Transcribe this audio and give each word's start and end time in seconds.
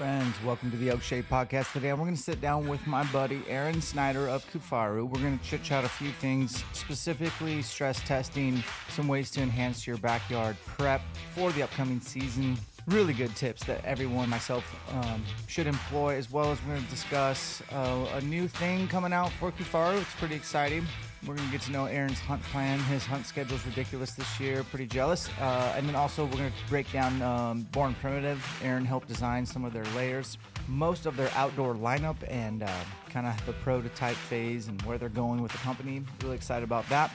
Friends, 0.00 0.34
welcome 0.42 0.70
to 0.70 0.78
the 0.78 0.88
Elk 0.88 1.02
Shape 1.02 1.28
Podcast. 1.28 1.74
Today, 1.74 1.92
we're 1.92 1.98
going 1.98 2.16
to 2.16 2.22
sit 2.22 2.40
down 2.40 2.66
with 2.66 2.86
my 2.86 3.04
buddy 3.12 3.42
Aron 3.46 3.82
Snyder 3.82 4.30
of 4.30 4.50
Kifaru. 4.50 5.06
We're 5.06 5.20
going 5.20 5.38
to 5.38 5.44
chit 5.44 5.62
chat 5.62 5.84
a 5.84 5.90
few 5.90 6.10
things, 6.12 6.64
specifically 6.72 7.60
stress 7.60 8.00
testing, 8.00 8.64
some 8.88 9.08
ways 9.08 9.30
to 9.32 9.42
enhance 9.42 9.86
your 9.86 9.98
backyard 9.98 10.56
prep 10.64 11.02
for 11.34 11.52
the 11.52 11.62
upcoming 11.62 12.00
season. 12.00 12.56
Really 12.86 13.12
good 13.12 13.36
tips 13.36 13.62
that 13.64 13.84
everyone, 13.84 14.30
myself, 14.30 14.64
um, 14.90 15.22
should 15.48 15.66
employ, 15.66 16.16
as 16.16 16.32
well 16.32 16.50
as 16.50 16.58
we're 16.62 16.76
going 16.76 16.84
to 16.86 16.90
discuss 16.90 17.62
uh, 17.70 18.06
a 18.14 18.22
new 18.22 18.48
thing 18.48 18.88
coming 18.88 19.12
out 19.12 19.30
for 19.32 19.52
Kifaru. 19.52 20.00
It's 20.00 20.14
pretty 20.14 20.34
exciting. 20.34 20.86
We're 21.26 21.34
going 21.34 21.48
to 21.48 21.52
get 21.52 21.60
to 21.62 21.72
know 21.72 21.86
Aron's 21.86 22.18
hunt 22.18 22.42
plan. 22.44 22.78
His 22.80 23.04
hunt 23.04 23.26
schedule 23.26 23.56
is 23.56 23.66
ridiculous 23.66 24.12
this 24.12 24.40
year. 24.40 24.64
Pretty 24.64 24.86
jealous. 24.86 25.28
Uh, 25.38 25.74
and 25.76 25.86
then 25.86 25.94
also, 25.94 26.24
we're 26.24 26.38
going 26.38 26.50
to 26.50 26.68
break 26.70 26.90
down 26.92 27.20
um, 27.20 27.62
Born 27.72 27.94
Primitive. 28.00 28.42
Aron 28.64 28.86
helped 28.86 29.06
design 29.06 29.44
some 29.44 29.66
of 29.66 29.74
their 29.74 29.84
layers, 29.96 30.38
most 30.66 31.04
of 31.04 31.18
their 31.18 31.30
outdoor 31.34 31.74
lineup, 31.74 32.16
and 32.26 32.62
uh, 32.62 32.72
kind 33.10 33.26
of 33.26 33.44
the 33.44 33.52
prototype 33.52 34.16
phase 34.16 34.68
and 34.68 34.80
where 34.82 34.96
they're 34.96 35.10
going 35.10 35.42
with 35.42 35.52
the 35.52 35.58
company. 35.58 36.02
Really 36.22 36.36
excited 36.36 36.64
about 36.64 36.88
that. 36.88 37.14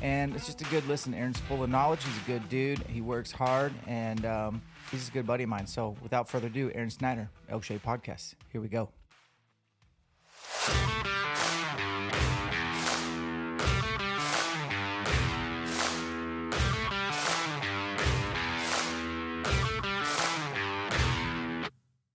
And 0.00 0.34
it's 0.34 0.46
just 0.46 0.62
a 0.62 0.64
good 0.64 0.86
listen. 0.88 1.12
Aron's 1.12 1.38
full 1.40 1.62
of 1.62 1.68
knowledge. 1.68 2.02
He's 2.04 2.16
a 2.16 2.26
good 2.26 2.48
dude. 2.48 2.78
He 2.88 3.02
works 3.02 3.30
hard, 3.30 3.72
and 3.86 4.24
um, 4.24 4.62
he's 4.90 5.08
a 5.08 5.12
good 5.12 5.26
buddy 5.26 5.44
of 5.44 5.50
mine. 5.50 5.66
So, 5.66 5.94
without 6.02 6.26
further 6.26 6.46
ado, 6.46 6.72
Aron 6.74 6.90
Snyder, 6.90 7.28
Elk 7.50 7.64
Shape 7.64 7.84
Podcast. 7.84 8.34
Here 8.50 8.62
we 8.62 8.68
go. 8.68 8.88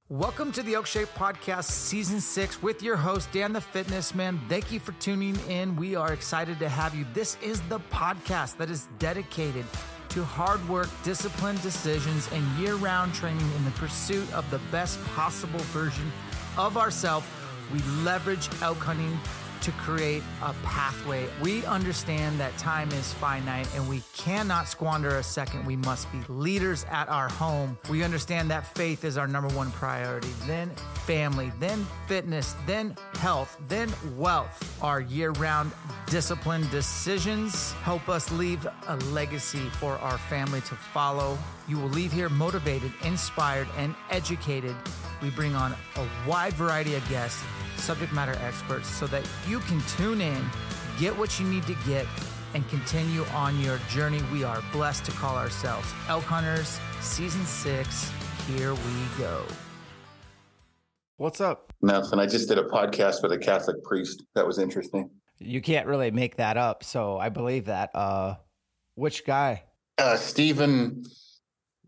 Welcome 0.09 0.53
to 0.53 0.63
the 0.63 0.75
Elk 0.75 0.85
Shape 0.85 1.09
Podcast, 1.17 1.65
Season 1.65 2.21
6, 2.21 2.63
with 2.63 2.81
your 2.81 2.95
host, 2.95 3.29
Dan 3.33 3.51
the 3.51 3.59
Fitness 3.59 4.15
Man. 4.15 4.39
Thank 4.47 4.71
you 4.71 4.79
for 4.79 4.93
tuning 5.01 5.37
in. 5.49 5.75
We 5.75 5.97
are 5.97 6.13
excited 6.13 6.59
to 6.59 6.69
have 6.69 6.95
you. 6.95 7.05
This 7.13 7.35
is 7.43 7.59
the 7.63 7.81
podcast 7.91 8.55
that 8.55 8.69
is 8.69 8.87
dedicated 8.99 9.65
to 10.07 10.23
hard 10.23 10.65
work, 10.69 10.87
disciplined 11.03 11.61
decisions, 11.61 12.29
and 12.31 12.41
year 12.57 12.75
round 12.75 13.13
training 13.15 13.51
in 13.57 13.65
the 13.65 13.71
pursuit 13.71 14.33
of 14.33 14.49
the 14.49 14.59
best 14.71 15.03
possible 15.07 15.59
version 15.59 16.09
of 16.57 16.77
ourselves. 16.77 17.27
We 17.73 17.79
leverage 18.05 18.47
elk 18.61 18.77
hunting 18.77 19.19
to 19.61 19.71
create 19.71 20.23
a 20.41 20.53
pathway. 20.63 21.27
We 21.41 21.65
understand 21.65 22.39
that 22.39 22.57
time 22.57 22.91
is 22.91 23.13
finite 23.13 23.67
and 23.75 23.87
we 23.89 24.01
cannot 24.15 24.67
squander 24.67 25.17
a 25.17 25.23
second. 25.23 25.65
We 25.65 25.75
must 25.75 26.11
be 26.11 26.19
leaders 26.27 26.85
at 26.89 27.09
our 27.09 27.29
home. 27.29 27.77
We 27.89 28.03
understand 28.03 28.49
that 28.51 28.75
faith 28.75 29.03
is 29.03 29.17
our 29.17 29.27
number 29.27 29.53
one 29.55 29.71
priority, 29.71 30.31
then 30.45 30.69
family, 31.05 31.51
then 31.59 31.85
fitness, 32.07 32.55
then 32.65 32.95
health, 33.15 33.57
then 33.67 33.91
wealth. 34.15 34.77
Our 34.81 35.01
year 35.01 35.31
round 35.31 35.71
disciplined 36.07 36.69
decisions 36.71 37.71
help 37.83 38.09
us 38.09 38.31
leave 38.31 38.67
a 38.87 38.95
legacy 39.11 39.69
for 39.79 39.93
our 39.99 40.17
family 40.17 40.61
to 40.61 40.75
follow. 40.75 41.37
You 41.67 41.77
will 41.77 41.89
leave 41.89 42.13
here 42.13 42.29
motivated, 42.29 42.93
inspired, 43.03 43.67
and 43.77 43.93
educated. 44.09 44.75
We 45.21 45.29
bring 45.31 45.53
on 45.53 45.73
a 45.97 46.07
wide 46.25 46.53
variety 46.53 46.95
of 46.95 47.07
guests 47.09 47.43
subject 47.75 48.13
matter 48.13 48.37
experts 48.41 48.87
so 48.87 49.05
that 49.07 49.27
you 49.47 49.59
can 49.59 49.81
tune 49.81 50.21
in, 50.21 50.45
get 50.99 51.17
what 51.17 51.39
you 51.39 51.47
need 51.47 51.63
to 51.67 51.75
get, 51.85 52.05
and 52.53 52.67
continue 52.69 53.23
on 53.33 53.59
your 53.59 53.79
journey. 53.89 54.21
We 54.31 54.43
are 54.43 54.63
blessed 54.71 55.05
to 55.05 55.11
call 55.11 55.35
ourselves 55.35 55.91
Elk 56.07 56.23
Hunters 56.23 56.79
Season 57.01 57.45
6. 57.45 58.11
Here 58.47 58.73
we 58.73 59.07
go. 59.17 59.43
What's 61.17 61.41
up? 61.41 61.73
Nothing. 61.81 62.19
I 62.19 62.27
just 62.27 62.47
did 62.47 62.57
a 62.57 62.63
podcast 62.63 63.23
with 63.23 63.31
a 63.31 63.37
Catholic 63.37 63.83
priest. 63.83 64.23
That 64.35 64.47
was 64.47 64.57
interesting. 64.57 65.09
You 65.39 65.61
can't 65.61 65.87
really 65.87 66.11
make 66.11 66.37
that 66.37 66.57
up, 66.57 66.83
so 66.83 67.17
I 67.17 67.29
believe 67.29 67.65
that. 67.65 67.89
Uh, 67.93 68.35
which 68.95 69.25
guy? 69.25 69.63
Uh, 69.97 70.15
Stephen 70.15 71.03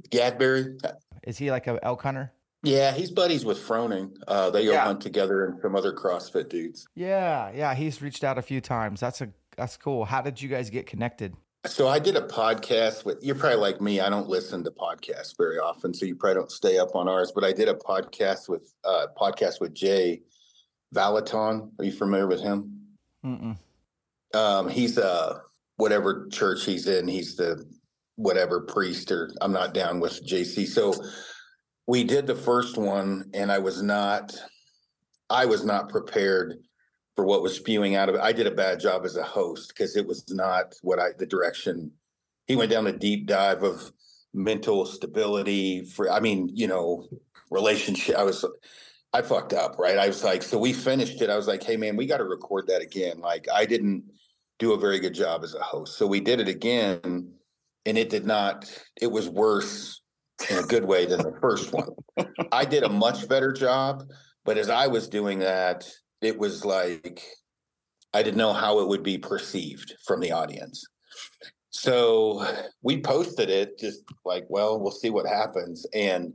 Gadbury. 0.10 0.80
Is 1.24 1.38
he 1.38 1.52
like 1.52 1.68
a 1.68 1.80
elk 1.84 2.02
hunter? 2.02 2.32
Yeah, 2.64 2.92
he's 2.92 3.10
buddies 3.12 3.46
with 3.46 3.58
Froning. 3.58 4.12
Uh, 4.28 4.50
they 4.50 4.66
go 4.66 4.72
Yeah. 4.74 4.84
hunt 4.86 5.02
together 5.02 5.46
and 5.46 5.62
some 5.62 5.76
other 5.76 5.94
CrossFit 5.94 6.50
dudes. 6.50 6.86
Yeah, 6.96 7.52
yeah. 7.56 7.74
He's 7.74 8.02
reached 8.02 8.24
out 8.24 8.38
a 8.38 8.42
few 8.42 8.60
times. 8.62 9.00
That's 9.00 9.22
a 9.22 9.30
that's 9.56 9.78
cool. 9.78 10.06
How 10.06 10.22
did 10.22 10.42
you 10.42 10.50
guys 10.50 10.70
get 10.70 10.86
connected? 10.86 11.36
So 11.66 11.88
I 11.90 12.00
did 12.00 12.16
a 12.16 12.22
podcast 12.22 13.04
with. 13.06 13.22
You're 13.22 13.36
probably 13.36 13.60
like 13.60 13.82
me. 13.82 14.00
I 14.00 14.10
don't 14.10 14.28
listen 14.30 14.64
to 14.64 14.72
podcasts 14.72 15.36
very 15.38 15.60
often, 15.60 15.94
so 15.94 16.06
you 16.06 16.16
probably 16.16 16.36
don't 16.36 16.52
stay 16.52 16.78
up 16.80 16.96
on 16.96 17.08
ours. 17.10 17.32
But 17.34 17.44
I 17.44 17.52
did 17.52 17.68
a 17.68 17.74
podcast 17.74 18.48
with 18.50 18.74
uh, 18.86 19.08
podcast 19.18 19.60
with 19.60 19.74
Jay 19.74 20.22
Valaton. 20.96 21.72
Are 21.80 21.86
you 21.86 21.92
familiar 21.92 22.28
with 22.28 22.42
him? 22.42 22.88
Mm-mm. 23.26 23.58
Um, 24.34 24.70
he's 24.70 24.98
uh 24.98 25.40
whatever 25.78 26.28
church 26.32 26.66
he's 26.66 26.88
in. 26.88 27.08
He's 27.08 27.36
the 27.36 27.66
whatever 28.20 28.60
priest 28.60 29.14
or 29.14 29.32
I'm 29.40 29.54
not 29.54 29.74
down 29.74 30.02
with 30.02 30.28
JC. 30.28 30.68
So 30.68 30.94
we 31.88 32.04
did 32.04 32.28
the 32.28 32.36
first 32.36 32.78
one, 32.78 33.32
and 33.34 33.50
I 33.50 33.60
was 33.60 33.82
not, 33.82 34.36
I 35.30 35.46
was 35.46 35.64
not 35.64 35.90
prepared 35.90 36.60
for 37.16 37.26
what 37.26 37.42
was 37.42 37.56
spewing 37.56 37.96
out 37.96 38.10
of 38.10 38.16
it. 38.16 38.22
I 38.22 38.34
did 38.34 38.46
a 38.46 38.52
bad 38.52 38.82
job 38.82 39.06
as 39.06 39.16
a 39.16 39.24
host 39.24 39.70
because 39.70 39.96
it 39.96 40.06
was 40.06 40.26
not 40.30 40.76
what 40.82 41.00
I 41.00 41.12
the 41.18 41.26
direction. 41.26 41.92
He 42.46 42.58
went 42.58 42.72
down 42.72 42.88
a 42.88 42.92
deep 42.92 43.26
dive 43.26 43.64
of 43.64 43.92
mental 44.34 44.86
stability. 44.86 45.86
For 45.86 46.12
I 46.12 46.20
mean, 46.20 46.50
you 46.54 46.68
know, 46.68 47.08
relationship. 47.50 48.18
I 48.18 48.24
was. 48.24 48.46
I 49.12 49.24
fucked 49.24 49.54
up, 49.54 49.80
right? 49.80 49.98
I 49.98 50.06
was 50.06 50.24
like, 50.24 50.44
so 50.44 50.60
we 50.60 50.72
finished 50.72 51.20
it. 51.24 51.32
I 51.32 51.36
was 51.36 51.48
like, 51.48 51.64
hey 51.64 51.78
man, 51.78 51.96
we 51.96 52.06
got 52.06 52.18
to 52.18 52.26
record 52.26 52.68
that 52.68 52.84
again. 52.84 53.22
Like 53.22 53.48
I 53.52 53.66
didn't 53.66 54.04
do 54.60 54.74
a 54.74 54.78
very 54.78 55.00
good 55.00 55.16
job 55.16 55.44
as 55.44 55.56
a 55.56 55.64
host. 55.64 55.98
So 55.98 56.06
we 56.06 56.20
did 56.20 56.40
it 56.40 56.48
again 56.48 57.34
and 57.90 57.98
it 57.98 58.10
did 58.10 58.26
not, 58.26 58.72
it 59.02 59.12
was 59.12 59.28
worse 59.28 60.02
in 60.50 60.60
a 60.60 60.64
good 60.64 60.86
way 60.86 61.08
than 61.08 61.24
the 61.24 61.36
first 61.42 61.74
one. 61.74 61.90
I 62.52 62.64
did 62.64 62.84
a 62.84 62.90
much 62.90 63.28
better 63.28 63.52
job, 63.52 64.04
but 64.46 64.60
as 64.60 64.70
I 64.70 64.86
was 64.86 65.10
doing 65.10 65.40
that, 65.40 65.90
it 66.22 66.38
was 66.38 66.64
like 66.64 67.24
I 68.14 68.22
didn't 68.22 68.38
know 68.38 68.54
how 68.54 68.80
it 68.80 68.88
would 68.88 69.02
be 69.02 69.18
perceived 69.18 69.96
from 70.06 70.20
the 70.20 70.32
audience. 70.32 70.86
So 71.72 72.46
we 72.84 73.02
posted 73.02 73.50
it 73.50 73.80
just 73.80 74.04
like, 74.24 74.46
well, 74.50 74.80
we'll 74.80 74.92
see 74.92 75.10
what 75.10 75.26
happens. 75.26 75.86
And 75.92 76.34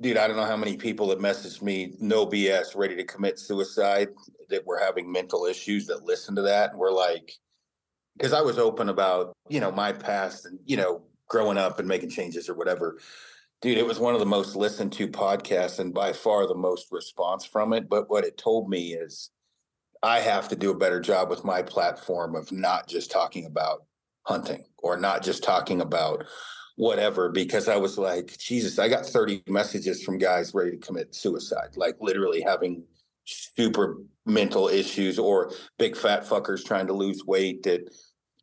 dude, 0.00 0.16
I 0.16 0.28
don't 0.28 0.36
know 0.38 0.46
how 0.46 0.56
many 0.56 0.78
people 0.78 1.08
that 1.08 1.18
messaged 1.18 1.60
me, 1.60 1.94
no 2.00 2.26
BS, 2.26 2.74
ready 2.74 2.96
to 2.96 3.04
commit 3.04 3.38
suicide, 3.38 4.08
that 4.48 4.66
were 4.66 4.78
having 4.78 5.12
mental 5.12 5.44
issues 5.44 5.86
that 5.88 6.04
listen 6.04 6.34
to 6.36 6.42
that 6.42 6.70
and 6.70 6.78
we're 6.78 6.90
like, 6.90 7.32
because 8.16 8.32
I 8.32 8.40
was 8.40 8.58
open 8.58 8.88
about, 8.88 9.32
you 9.48 9.60
know, 9.60 9.72
my 9.72 9.92
past 9.92 10.46
and, 10.46 10.58
you 10.64 10.76
know, 10.76 11.02
growing 11.28 11.58
up 11.58 11.78
and 11.78 11.88
making 11.88 12.10
changes 12.10 12.48
or 12.48 12.54
whatever. 12.54 12.98
Dude, 13.60 13.78
it 13.78 13.86
was 13.86 13.98
one 13.98 14.14
of 14.14 14.20
the 14.20 14.26
most 14.26 14.56
listened 14.56 14.92
to 14.94 15.08
podcasts 15.08 15.78
and 15.78 15.94
by 15.94 16.12
far 16.12 16.46
the 16.46 16.54
most 16.54 16.88
response 16.90 17.44
from 17.44 17.72
it. 17.72 17.88
But 17.88 18.10
what 18.10 18.24
it 18.24 18.36
told 18.36 18.68
me 18.68 18.94
is 18.94 19.30
I 20.02 20.20
have 20.20 20.48
to 20.48 20.56
do 20.56 20.70
a 20.70 20.76
better 20.76 21.00
job 21.00 21.30
with 21.30 21.44
my 21.44 21.62
platform 21.62 22.34
of 22.34 22.50
not 22.50 22.88
just 22.88 23.10
talking 23.10 23.46
about 23.46 23.84
hunting 24.24 24.64
or 24.78 24.96
not 24.96 25.22
just 25.22 25.44
talking 25.44 25.80
about 25.80 26.24
whatever 26.76 27.28
because 27.28 27.68
I 27.68 27.76
was 27.76 27.98
like, 27.98 28.36
Jesus, 28.38 28.78
I 28.78 28.88
got 28.88 29.06
30 29.06 29.44
messages 29.46 30.02
from 30.02 30.18
guys 30.18 30.54
ready 30.54 30.72
to 30.72 30.76
commit 30.78 31.14
suicide, 31.14 31.76
like 31.76 31.96
literally 32.00 32.40
having 32.40 32.84
super 33.24 33.98
mental 34.24 34.68
issues 34.68 35.18
or 35.18 35.52
big 35.78 35.96
fat 35.96 36.24
fuckers 36.24 36.64
trying 36.64 36.86
to 36.86 36.92
lose 36.92 37.24
weight 37.24 37.62
that 37.64 37.88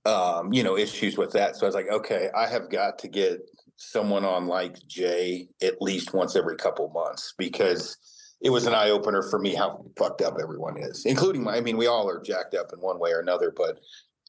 um, 0.05 0.53
you 0.53 0.63
know, 0.63 0.77
issues 0.77 1.17
with 1.17 1.31
that. 1.33 1.55
So 1.55 1.65
I 1.65 1.67
was 1.67 1.75
like, 1.75 1.89
okay, 1.89 2.29
I 2.35 2.47
have 2.47 2.69
got 2.69 2.99
to 2.99 3.07
get 3.07 3.41
someone 3.75 4.25
on 4.25 4.47
like 4.47 4.75
Jay 4.87 5.47
at 5.61 5.81
least 5.81 6.13
once 6.13 6.35
every 6.35 6.55
couple 6.55 6.89
months 6.89 7.33
because 7.37 7.97
it 8.41 8.49
was 8.49 8.65
an 8.65 8.73
eye 8.73 8.89
opener 8.89 9.21
for 9.21 9.39
me 9.39 9.53
how 9.53 9.85
fucked 9.97 10.21
up 10.21 10.37
everyone 10.41 10.77
is, 10.77 11.05
including 11.05 11.43
my. 11.43 11.57
I 11.57 11.61
mean, 11.61 11.77
we 11.77 11.87
all 11.87 12.09
are 12.09 12.21
jacked 12.21 12.55
up 12.55 12.71
in 12.73 12.79
one 12.79 12.99
way 12.99 13.11
or 13.11 13.19
another, 13.19 13.53
but 13.55 13.79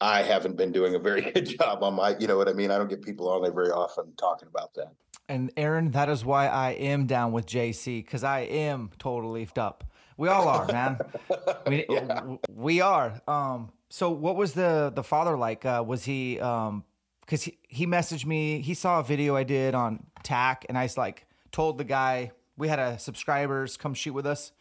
I 0.01 0.23
haven't 0.23 0.57
been 0.57 0.71
doing 0.71 0.95
a 0.95 0.99
very 0.99 1.21
good 1.33 1.45
job 1.45 1.83
on 1.83 1.95
my. 1.95 2.15
You 2.19 2.27
know 2.27 2.37
what 2.37 2.49
I 2.49 2.53
mean? 2.53 2.71
I 2.71 2.77
don't 2.77 2.89
get 2.89 3.01
people 3.01 3.29
on 3.29 3.41
there 3.41 3.53
very 3.53 3.71
often 3.71 4.13
talking 4.17 4.49
about 4.49 4.73
that. 4.75 4.91
And 5.29 5.51
Aron, 5.55 5.91
that 5.91 6.09
is 6.09 6.25
why 6.25 6.47
I 6.47 6.71
am 6.71 7.05
down 7.05 7.31
with 7.31 7.45
JC 7.45 8.03
because 8.03 8.23
I 8.23 8.41
am 8.41 8.89
totally 8.99 9.41
leafed 9.41 9.57
up. 9.57 9.85
We 10.17 10.27
all 10.27 10.47
are, 10.47 10.65
man. 10.67 10.99
we, 11.67 11.85
yeah. 11.89 12.23
we 12.53 12.81
are. 12.81 13.21
Um, 13.27 13.71
so 13.89 14.09
what 14.11 14.35
was 14.35 14.53
the 14.53 14.91
the 14.93 15.03
father 15.03 15.37
like? 15.37 15.65
Uh, 15.65 15.83
was 15.85 16.05
he 16.05 16.39
um 16.39 16.83
because 17.21 17.43
he, 17.43 17.57
he 17.69 17.87
messaged 17.87 18.25
me, 18.25 18.59
he 18.59 18.73
saw 18.73 18.99
a 18.99 19.03
video 19.03 19.37
I 19.37 19.43
did 19.43 19.73
on 19.73 20.05
TAC, 20.21 20.65
and 20.67 20.77
I 20.77 20.89
like 20.97 21.25
told 21.51 21.77
the 21.77 21.85
guy 21.85 22.31
we 22.57 22.67
had 22.67 22.79
a 22.79 22.99
subscribers 22.99 23.77
come 23.77 23.93
shoot 23.93 24.13
with 24.13 24.25
us. 24.25 24.51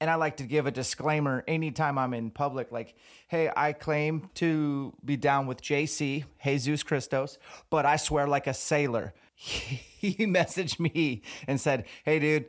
And 0.00 0.10
I 0.10 0.16
like 0.16 0.36
to 0.38 0.44
give 0.44 0.66
a 0.66 0.70
disclaimer 0.70 1.44
anytime 1.48 1.98
I'm 1.98 2.14
in 2.14 2.30
public, 2.30 2.70
like, 2.70 2.94
hey, 3.28 3.50
I 3.56 3.72
claim 3.72 4.28
to 4.34 4.92
be 5.04 5.16
down 5.16 5.46
with 5.46 5.62
JC, 5.62 6.24
Jesus 6.42 6.82
Christos, 6.82 7.38
but 7.70 7.86
I 7.86 7.96
swear 7.96 8.26
like 8.26 8.46
a 8.46 8.54
sailor. 8.54 9.12
He 10.04 10.26
messaged 10.26 10.78
me 10.78 11.22
and 11.48 11.58
said, 11.58 11.86
hey, 12.04 12.18
dude, 12.18 12.44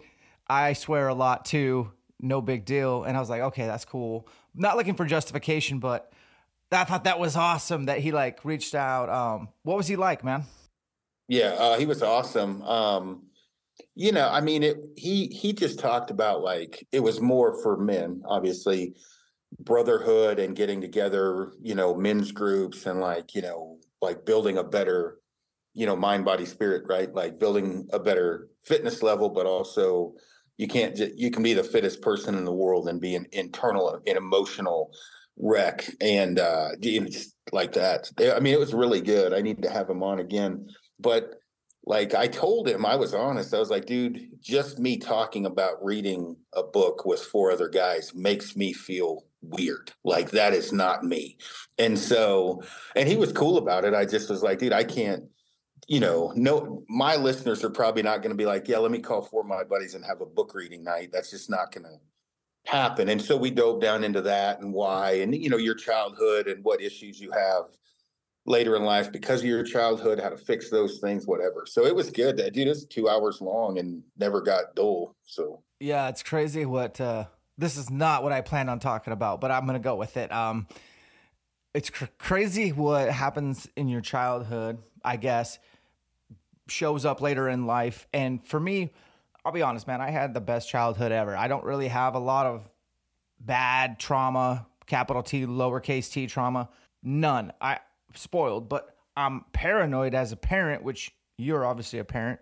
I 0.45 0.73
swear 0.73 1.07
a 1.07 1.13
lot 1.13 1.45
too. 1.45 1.93
No 2.19 2.41
big 2.41 2.65
deal. 2.65 3.03
And 3.03 3.17
I 3.17 3.19
was 3.19 3.29
like, 3.29 3.41
okay, 3.41 3.65
that's 3.65 3.85
cool. 3.85 4.27
Not 4.53 4.77
looking 4.77 4.95
for 4.95 5.05
justification, 5.05 5.79
but 5.79 6.11
I 6.71 6.83
thought 6.83 7.03
that 7.03 7.19
was 7.19 7.35
awesome 7.35 7.85
that 7.85 7.99
he 7.99 8.11
like 8.11 8.43
reached 8.43 8.75
out. 8.75 9.09
Um, 9.09 9.49
what 9.63 9.77
was 9.77 9.87
he 9.87 9.95
like, 9.95 10.23
man? 10.23 10.43
Yeah, 11.27 11.49
uh, 11.57 11.77
he 11.77 11.85
was 11.85 12.01
awesome. 12.03 12.61
Um, 12.63 13.23
you 13.95 14.11
know, 14.11 14.29
I 14.29 14.41
mean, 14.41 14.63
it. 14.63 14.77
He 14.95 15.27
he 15.27 15.53
just 15.53 15.79
talked 15.79 16.11
about 16.11 16.41
like 16.41 16.87
it 16.91 16.99
was 16.99 17.19
more 17.19 17.61
for 17.61 17.77
men, 17.77 18.21
obviously, 18.25 18.95
brotherhood 19.59 20.39
and 20.39 20.55
getting 20.55 20.81
together. 20.81 21.51
You 21.61 21.75
know, 21.75 21.95
men's 21.95 22.31
groups 22.31 22.85
and 22.85 22.99
like 22.99 23.35
you 23.35 23.41
know, 23.41 23.79
like 24.01 24.25
building 24.25 24.57
a 24.57 24.63
better, 24.63 25.19
you 25.73 25.85
know, 25.85 25.95
mind, 25.95 26.25
body, 26.25 26.45
spirit, 26.45 26.83
right? 26.87 27.13
Like 27.13 27.39
building 27.39 27.87
a 27.91 27.99
better 27.99 28.49
fitness 28.63 29.01
level, 29.03 29.29
but 29.29 29.45
also 29.45 30.13
you 30.57 30.67
can't 30.67 30.95
just 30.95 31.17
you 31.17 31.31
can 31.31 31.43
be 31.43 31.53
the 31.53 31.63
fittest 31.63 32.01
person 32.01 32.35
in 32.35 32.45
the 32.45 32.53
world 32.53 32.87
and 32.87 33.01
be 33.01 33.15
an 33.15 33.25
internal 33.31 33.99
and 34.05 34.17
emotional 34.17 34.91
wreck 35.37 35.89
and 36.01 36.39
uh 36.39 36.69
like 37.51 37.73
that. 37.73 38.09
I 38.19 38.39
mean 38.39 38.53
it 38.53 38.59
was 38.59 38.73
really 38.73 39.01
good. 39.01 39.33
I 39.33 39.41
need 39.41 39.61
to 39.63 39.69
have 39.69 39.89
him 39.89 40.03
on 40.03 40.19
again. 40.19 40.69
But 40.99 41.35
like 41.87 42.15
i 42.15 42.25
told 42.25 42.67
him 42.67 42.85
i 42.85 42.95
was 42.95 43.13
honest. 43.13 43.53
I 43.53 43.59
was 43.59 43.69
like 43.69 43.85
dude 43.85 44.29
just 44.41 44.79
me 44.79 44.97
talking 44.97 45.45
about 45.45 45.83
reading 45.83 46.35
a 46.53 46.63
book 46.63 47.05
with 47.05 47.21
four 47.21 47.51
other 47.51 47.69
guys 47.69 48.13
makes 48.15 48.55
me 48.55 48.73
feel 48.73 49.23
weird. 49.41 49.91
Like 50.03 50.31
that 50.31 50.53
is 50.53 50.73
not 50.73 51.03
me. 51.03 51.37
And 51.77 51.99
so 51.99 52.63
and 52.95 53.07
he 53.07 53.17
was 53.17 53.31
cool 53.33 53.57
about 53.57 53.85
it. 53.85 53.93
I 53.93 54.05
just 54.05 54.29
was 54.29 54.41
like 54.41 54.59
dude 54.59 54.73
i 54.73 54.83
can't 54.83 55.25
you 55.87 55.99
know 55.99 56.33
no 56.35 56.83
my 56.89 57.15
listeners 57.15 57.63
are 57.63 57.69
probably 57.69 58.01
not 58.01 58.17
going 58.17 58.31
to 58.31 58.35
be 58.35 58.45
like 58.45 58.67
yeah 58.67 58.77
let 58.77 58.91
me 58.91 58.99
call 58.99 59.21
four 59.21 59.41
of 59.41 59.47
my 59.47 59.63
buddies 59.63 59.93
and 59.93 60.03
have 60.03 60.21
a 60.21 60.25
book 60.25 60.53
reading 60.55 60.83
night 60.83 61.09
that's 61.11 61.29
just 61.29 61.49
not 61.49 61.71
going 61.71 61.83
to 61.83 61.99
happen. 62.65 63.09
And 63.09 63.21
so 63.21 63.37
we 63.37 63.51
dove 63.51 63.79
down 63.79 64.03
into 64.03 64.21
that 64.21 64.59
and 64.59 64.73
why, 64.73 65.13
and 65.13 65.35
you 65.35 65.49
know, 65.49 65.57
your 65.57 65.75
childhood 65.75 66.47
and 66.47 66.63
what 66.63 66.81
issues 66.81 67.19
you 67.19 67.31
have 67.31 67.65
later 68.45 68.75
in 68.75 68.83
life 68.83 69.11
because 69.11 69.41
of 69.41 69.47
your 69.47 69.63
childhood, 69.63 70.19
how 70.19 70.29
to 70.29 70.37
fix 70.37 70.69
those 70.69 70.99
things, 70.99 71.25
whatever. 71.25 71.65
So 71.65 71.85
it 71.85 71.95
was 71.95 72.09
good. 72.09 72.37
That 72.37 72.53
dude 72.53 72.67
is 72.67 72.85
two 72.85 73.09
hours 73.09 73.41
long 73.41 73.79
and 73.79 74.03
never 74.17 74.41
got 74.41 74.75
dull. 74.75 75.15
So 75.23 75.63
yeah, 75.79 76.09
it's 76.09 76.23
crazy 76.23 76.65
what 76.65 76.99
uh 76.99 77.25
this 77.57 77.77
is 77.77 77.89
not 77.89 78.21
what 78.21 78.33
I 78.33 78.41
planned 78.41 78.69
on 78.69 78.79
talking 78.79 79.13
about, 79.13 79.41
but 79.41 79.51
I'm 79.51 79.65
gonna 79.65 79.79
go 79.79 79.95
with 79.95 80.17
it. 80.17 80.31
Um 80.31 80.67
it's 81.73 81.89
cr- 81.89 82.05
crazy 82.17 82.71
what 82.71 83.09
happens 83.09 83.67
in 83.75 83.89
your 83.89 84.01
childhood, 84.01 84.77
I 85.03 85.17
guess, 85.17 85.59
shows 86.67 87.05
up 87.05 87.21
later 87.21 87.47
in 87.49 87.65
life. 87.65 88.07
And 88.13 88.45
for 88.45 88.59
me, 88.59 88.91
I'll 89.43 89.51
be 89.51 89.61
honest, 89.61 89.87
man, 89.87 90.01
I 90.01 90.09
had 90.09 90.33
the 90.33 90.41
best 90.41 90.69
childhood 90.69 91.11
ever. 91.11 91.35
I 91.35 91.47
don't 91.47 91.63
really 91.63 91.87
have 91.87 92.15
a 92.15 92.19
lot 92.19 92.45
of 92.45 92.67
bad 93.39 93.99
trauma, 93.99 94.65
capital 94.87 95.21
T, 95.21 95.45
lowercase 95.45 96.11
t 96.11 96.27
trauma. 96.27 96.69
None. 97.03 97.53
I 97.61 97.79
spoiled, 98.15 98.69
but 98.69 98.97
I'm 99.15 99.45
paranoid 99.53 100.15
as 100.15 100.31
a 100.31 100.35
parent, 100.35 100.83
which 100.83 101.13
you're 101.37 101.65
obviously 101.65 101.99
a 101.99 102.03
parent. 102.03 102.39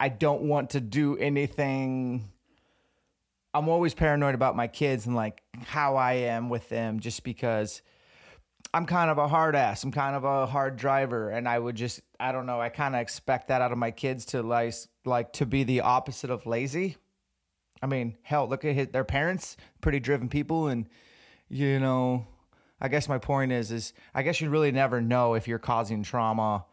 I 0.00 0.08
don't 0.08 0.42
want 0.42 0.70
to 0.70 0.80
do 0.80 1.16
anything. 1.16 2.28
I'm 3.52 3.68
always 3.68 3.94
paranoid 3.94 4.34
about 4.34 4.56
my 4.56 4.66
kids 4.66 5.06
and 5.06 5.14
like 5.14 5.42
how 5.64 5.96
I 5.96 6.14
am 6.14 6.48
with 6.48 6.68
them 6.68 6.98
just 6.98 7.22
because 7.22 7.82
I'm 8.74 8.86
kind 8.86 9.08
of 9.08 9.18
a 9.18 9.28
hard 9.28 9.54
ass. 9.54 9.84
I'm 9.84 9.92
kind 9.92 10.16
of 10.16 10.24
a 10.24 10.46
hard 10.46 10.76
driver, 10.76 11.30
and 11.30 11.48
I 11.48 11.56
would 11.56 11.76
just 11.76 12.00
I 12.18 12.32
don't 12.32 12.44
know. 12.44 12.60
I 12.60 12.70
kind 12.70 12.96
of 12.96 13.00
expect 13.00 13.46
that 13.48 13.62
out 13.62 13.70
of 13.70 13.78
my 13.78 13.92
kids 13.92 14.24
to 14.26 14.42
like 14.42 14.74
like 15.04 15.32
to 15.34 15.46
be 15.46 15.62
the 15.62 15.82
opposite 15.82 16.28
of 16.28 16.44
lazy. 16.44 16.96
I 17.80 17.86
mean, 17.86 18.16
hell, 18.22 18.48
look 18.48 18.64
at 18.64 18.74
his, 18.74 18.88
their 18.88 19.04
parents, 19.04 19.56
pretty 19.80 20.00
driven 20.00 20.28
people, 20.28 20.66
and 20.66 20.88
you 21.48 21.78
know, 21.78 22.26
I 22.80 22.88
guess 22.88 23.08
my 23.08 23.18
point 23.18 23.52
is 23.52 23.70
is 23.70 23.92
I 24.12 24.24
guess 24.24 24.40
you 24.40 24.50
really 24.50 24.72
never 24.72 25.00
know 25.00 25.34
if 25.34 25.46
you're 25.46 25.60
causing 25.60 26.02
trauma 26.02 26.64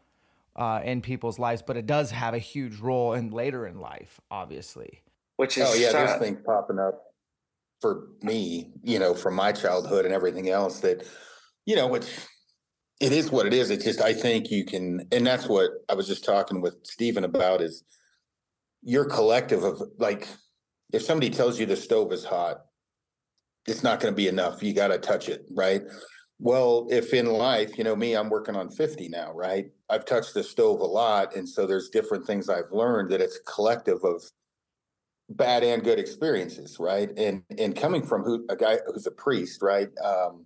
uh, 0.55 0.81
in 0.83 1.01
people's 1.01 1.37
lives, 1.37 1.61
but 1.61 1.77
it 1.77 1.85
does 1.85 2.09
have 2.09 2.33
a 2.33 2.39
huge 2.39 2.79
role 2.79 3.13
in 3.13 3.29
later 3.29 3.67
in 3.67 3.79
life, 3.79 4.19
obviously. 4.31 5.03
Which 5.35 5.55
is 5.55 5.67
oh 5.69 5.75
yeah, 5.75 5.91
there's 5.91 6.19
things 6.19 6.39
popping 6.43 6.79
up 6.79 7.13
for 7.79 8.07
me, 8.23 8.71
you 8.83 8.97
know, 8.97 9.13
from 9.13 9.35
my 9.35 9.51
childhood 9.51 10.05
and 10.05 10.15
everything 10.15 10.49
else 10.49 10.79
that 10.79 11.05
you 11.65 11.75
know, 11.75 11.93
it's 11.95 12.27
it 12.99 13.11
is 13.11 13.31
what 13.31 13.47
it 13.47 13.53
is. 13.53 13.69
It's 13.69 13.83
just 13.83 14.01
I 14.01 14.13
think 14.13 14.51
you 14.51 14.65
can, 14.65 15.07
and 15.11 15.25
that's 15.25 15.47
what 15.47 15.71
I 15.89 15.95
was 15.95 16.07
just 16.07 16.23
talking 16.23 16.61
with 16.61 16.75
Stephen 16.83 17.23
about 17.23 17.61
is 17.61 17.83
your 18.83 19.05
collective 19.05 19.63
of 19.63 19.81
like 19.97 20.27
if 20.93 21.01
somebody 21.01 21.29
tells 21.29 21.59
you 21.59 21.65
the 21.65 21.75
stove 21.75 22.11
is 22.11 22.25
hot, 22.25 22.57
it's 23.67 23.83
not 23.83 23.99
going 23.99 24.13
to 24.13 24.15
be 24.15 24.27
enough. 24.27 24.61
You 24.61 24.73
got 24.73 24.89
to 24.89 24.97
touch 24.97 25.29
it, 25.29 25.45
right? 25.51 25.81
Well, 26.39 26.87
if 26.89 27.13
in 27.13 27.27
life, 27.27 27.77
you 27.77 27.83
know, 27.83 27.95
me, 27.95 28.15
I'm 28.15 28.29
working 28.29 28.55
on 28.55 28.71
50 28.71 29.09
now, 29.09 29.31
right? 29.31 29.65
I've 29.89 30.05
touched 30.05 30.33
the 30.33 30.43
stove 30.43 30.79
a 30.79 30.85
lot. 30.85 31.35
And 31.35 31.47
so 31.47 31.67
there's 31.67 31.89
different 31.89 32.25
things 32.25 32.49
I've 32.49 32.71
learned 32.71 33.11
that 33.11 33.21
it's 33.21 33.39
collective 33.45 34.03
of 34.03 34.23
bad 35.29 35.63
and 35.63 35.83
good 35.83 35.99
experiences, 35.99 36.77
right? 36.79 37.09
And 37.15 37.43
and 37.57 37.75
coming 37.75 38.03
from 38.03 38.23
who 38.23 38.45
a 38.49 38.55
guy 38.55 38.79
who's 38.87 39.05
a 39.05 39.11
priest, 39.11 39.61
right? 39.61 39.89
Um, 40.03 40.45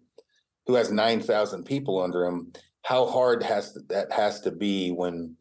who 0.67 0.75
has 0.75 0.91
9,000 0.91 1.63
people 1.63 2.01
under 2.01 2.25
him, 2.25 2.51
how 2.83 3.05
hard 3.05 3.43
has 3.43 3.73
to, 3.73 3.79
that 3.89 4.11
has 4.11 4.41
to 4.41 4.51
be 4.51 4.91
when 4.91 5.35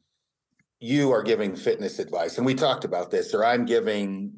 you 0.81 1.11
are 1.13 1.23
giving 1.23 1.57
fitness 1.57 1.99
advice. 1.99 2.37
And 2.37 2.47
we 2.47 2.55
talked 2.55 2.85
about 2.85 3.11
this, 3.11 3.33
or 3.35 3.45
I'm 3.45 3.65
giving 3.65 4.37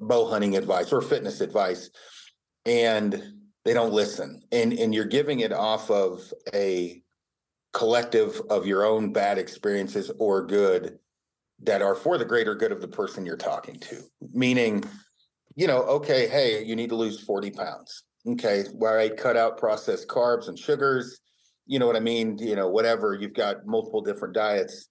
bow 0.00 0.28
hunting 0.28 0.56
advice 0.56 0.92
or 0.92 1.00
fitness 1.00 1.40
advice, 1.40 1.90
and 2.64 3.22
they 3.64 3.74
don't 3.74 3.92
listen. 3.92 4.42
And 4.52 4.72
and 4.72 4.94
you're 4.94 5.04
giving 5.04 5.40
it 5.40 5.52
off 5.52 5.90
of 5.90 6.32
a 6.54 7.02
collective 7.72 8.40
of 8.50 8.66
your 8.66 8.84
own 8.84 9.12
bad 9.12 9.36
experiences 9.36 10.10
or 10.18 10.46
good 10.46 10.98
that 11.62 11.82
are 11.82 11.94
for 11.94 12.18
the 12.18 12.24
greater 12.24 12.54
good 12.54 12.72
of 12.72 12.80
the 12.80 12.88
person 12.88 13.26
you're 13.26 13.36
talking 13.36 13.78
to. 13.80 14.02
Meaning, 14.32 14.84
you 15.56 15.66
know, 15.66 15.82
okay, 15.82 16.28
hey, 16.28 16.64
you 16.64 16.76
need 16.76 16.90
to 16.90 16.96
lose 16.96 17.20
40 17.20 17.50
pounds. 17.50 18.04
Okay, 18.26 18.64
where 18.72 18.98
I 18.98 19.10
cut 19.10 19.36
out 19.36 19.58
processed 19.58 20.08
carbs 20.08 20.48
and 20.48 20.58
sugars, 20.58 21.20
you 21.66 21.78
know 21.78 21.86
what 21.86 21.96
I 21.96 22.00
mean? 22.00 22.38
You 22.38 22.56
know, 22.56 22.68
whatever, 22.68 23.14
you've 23.14 23.34
got 23.34 23.66
multiple 23.66 24.00
different 24.00 24.34
diets, 24.34 24.88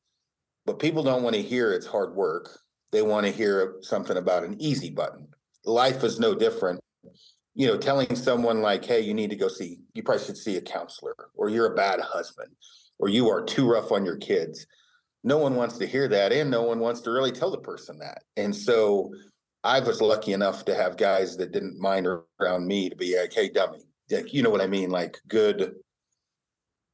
but 0.66 0.80
people 0.80 1.04
don't 1.04 1.24
want 1.24 1.36
to 1.36 1.42
hear 1.42 1.72
it's 1.72 1.86
hard 1.86 2.16
work. 2.16 2.60
They 2.92 3.02
want 3.02 3.26
to 3.26 3.32
hear 3.32 3.78
something 3.82 4.18
about 4.18 4.44
an 4.44 4.62
easy 4.62 4.92
button. 4.92 5.28
Life 5.66 6.04
is 6.04 6.20
no 6.20 6.36
different. 6.36 6.80
You 7.56 7.68
know, 7.68 7.78
telling 7.78 8.16
someone 8.16 8.62
like, 8.62 8.86
hey, 8.86 9.02
you 9.02 9.14
need 9.14 9.30
to 9.30 9.36
go 9.36 9.48
see, 9.48 9.80
you 9.94 10.04
probably 10.04 10.26
should 10.26 10.38
see 10.38 10.58
a 10.58 10.62
counselor, 10.62 11.16
or 11.36 11.50
you're 11.50 11.72
a 11.72 11.76
bad 11.76 12.00
husband, 12.02 12.50
or 13.00 13.10
you 13.10 13.30
are 13.30 13.44
too 13.44 13.70
rough 13.70 13.92
on 13.92 14.06
your 14.06 14.18
kids. 14.18 14.66
No 15.24 15.38
one 15.38 15.56
wants 15.56 15.78
to 15.78 15.88
hear 15.88 16.08
that, 16.08 16.32
and 16.32 16.50
no 16.52 16.64
one 16.64 16.80
wants 16.80 17.02
to 17.02 17.12
really 17.12 17.32
tell 17.32 17.52
the 17.52 17.60
person 17.60 18.00
that. 18.00 18.24
And 18.38 18.56
so 18.56 19.12
I 19.64 19.80
was 19.80 20.02
lucky 20.02 20.34
enough 20.34 20.66
to 20.66 20.76
have 20.76 20.98
guys 20.98 21.38
that 21.38 21.52
didn't 21.52 21.80
mind 21.80 22.08
around 22.08 22.68
me 22.68 22.90
to 22.90 22.96
be 22.96 23.18
like, 23.18 23.34
hey, 23.34 23.50
dummy, 23.50 23.80
like, 24.12 24.34
you 24.34 24.44
know 24.44 24.50
what 24.50 24.62
I 24.62 24.68
mean? 24.68 24.90
Like 24.90 25.20
good 25.28 25.76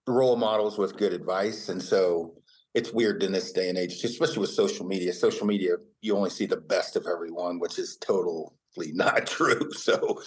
role 0.07 0.35
models 0.35 0.77
with 0.77 0.97
good 0.97 1.13
advice. 1.13 1.69
And 1.69 1.81
so 1.81 2.35
it's 2.75 2.93
weird 2.93 3.23
in 3.23 3.31
this 3.31 3.51
day 3.51 3.69
and 3.69 3.77
age, 3.77 4.03
especially 4.03 4.39
with 4.39 4.51
social 4.51 4.85
media. 4.85 5.13
Social 5.13 5.47
media, 5.47 5.77
you 6.01 6.15
only 6.15 6.29
see 6.29 6.45
the 6.45 6.57
best 6.57 6.95
of 6.95 7.07
everyone, 7.07 7.59
which 7.59 7.79
is 7.79 7.97
totally 7.97 8.51
not 8.93 9.25
true. 9.25 9.71
So 9.73 10.21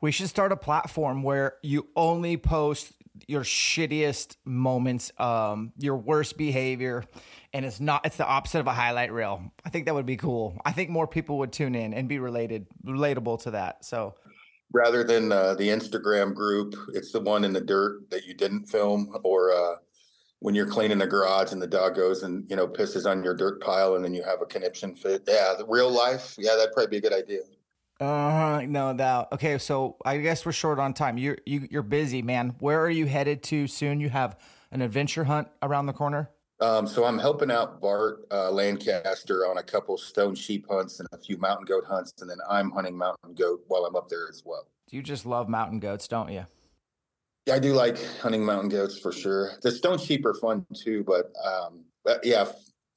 we 0.00 0.12
should 0.12 0.28
start 0.28 0.52
a 0.52 0.56
platform 0.56 1.22
where 1.22 1.54
you 1.62 1.88
only 1.96 2.36
post 2.36 2.92
your 3.28 3.42
shittiest 3.42 4.36
moments, 4.44 5.12
um, 5.18 5.72
your 5.78 5.96
worst 5.96 6.36
behavior, 6.36 7.04
and 7.52 7.64
it's 7.64 7.80
not 7.80 8.06
it's 8.06 8.16
the 8.16 8.26
opposite 8.26 8.60
of 8.60 8.66
a 8.66 8.72
highlight 8.72 9.12
reel. 9.12 9.42
I 9.64 9.70
think 9.70 9.86
that 9.86 9.94
would 9.94 10.06
be 10.06 10.16
cool. 10.16 10.60
I 10.64 10.72
think 10.72 10.90
more 10.90 11.06
people 11.06 11.38
would 11.38 11.52
tune 11.52 11.74
in 11.74 11.94
and 11.94 12.08
be 12.08 12.18
related 12.18 12.66
relatable 12.84 13.42
to 13.42 13.52
that. 13.52 13.84
So 13.84 14.14
rather 14.72 15.04
than 15.04 15.32
uh, 15.32 15.54
the 15.54 15.68
Instagram 15.68 16.34
group, 16.34 16.74
it's 16.94 17.12
the 17.12 17.20
one 17.20 17.44
in 17.44 17.52
the 17.52 17.60
dirt 17.60 18.10
that 18.10 18.26
you 18.26 18.34
didn't 18.34 18.66
film, 18.66 19.16
or 19.24 19.52
uh, 19.52 19.76
when 20.40 20.54
you're 20.54 20.66
cleaning 20.66 20.98
the 20.98 21.06
garage 21.06 21.52
and 21.52 21.60
the 21.60 21.66
dog 21.66 21.94
goes 21.94 22.22
and 22.22 22.48
you 22.48 22.56
know 22.56 22.66
pisses 22.66 23.08
on 23.08 23.22
your 23.22 23.34
dirt 23.34 23.60
pile, 23.60 23.96
and 23.96 24.04
then 24.04 24.14
you 24.14 24.22
have 24.22 24.40
a 24.42 24.46
conniption 24.46 24.94
fit. 24.94 25.24
Yeah, 25.26 25.54
the 25.58 25.66
real 25.66 25.90
life. 25.90 26.34
Yeah, 26.38 26.56
that'd 26.56 26.72
probably 26.72 26.90
be 26.90 27.06
a 27.06 27.10
good 27.10 27.18
idea. 27.18 27.40
Uh, 28.00 28.62
no 28.66 28.94
doubt. 28.94 29.28
Okay, 29.32 29.58
so 29.58 29.96
I 30.04 30.16
guess 30.18 30.46
we're 30.46 30.52
short 30.52 30.78
on 30.78 30.94
time. 30.94 31.18
You're 31.18 31.38
you, 31.44 31.68
you're 31.70 31.82
busy, 31.82 32.22
man. 32.22 32.54
Where 32.58 32.80
are 32.80 32.90
you 32.90 33.06
headed 33.06 33.42
to 33.44 33.66
soon? 33.66 34.00
You 34.00 34.08
have 34.08 34.38
an 34.72 34.80
adventure 34.80 35.24
hunt 35.24 35.48
around 35.62 35.86
the 35.86 35.92
corner. 35.92 36.30
Um, 36.60 36.86
so 36.86 37.04
I'm 37.04 37.18
helping 37.18 37.50
out 37.50 37.80
Bart 37.80 38.26
uh, 38.30 38.50
Lancaster 38.50 39.46
on 39.46 39.58
a 39.58 39.62
couple 39.62 39.96
stone 39.96 40.34
sheep 40.34 40.66
hunts 40.68 41.00
and 41.00 41.08
a 41.12 41.18
few 41.18 41.38
mountain 41.38 41.64
goat 41.64 41.84
hunts, 41.86 42.14
and 42.20 42.28
then 42.28 42.38
I'm 42.48 42.70
hunting 42.70 42.96
mountain 42.96 43.34
goat 43.34 43.64
while 43.68 43.84
I'm 43.84 43.96
up 43.96 44.08
there 44.08 44.28
as 44.28 44.42
well. 44.44 44.66
You 44.90 45.02
just 45.02 45.24
love 45.24 45.48
mountain 45.48 45.80
goats, 45.80 46.08
don't 46.08 46.30
you? 46.30 46.44
Yeah, 47.46 47.54
I 47.54 47.58
do 47.58 47.72
like 47.72 47.98
hunting 48.18 48.44
mountain 48.44 48.68
goats 48.68 48.98
for 48.98 49.12
sure. 49.12 49.52
The 49.62 49.70
stone 49.70 49.98
sheep 49.98 50.26
are 50.26 50.34
fun 50.34 50.66
too, 50.74 51.02
but, 51.04 51.32
um, 51.42 51.84
but 52.04 52.24
yeah, 52.24 52.46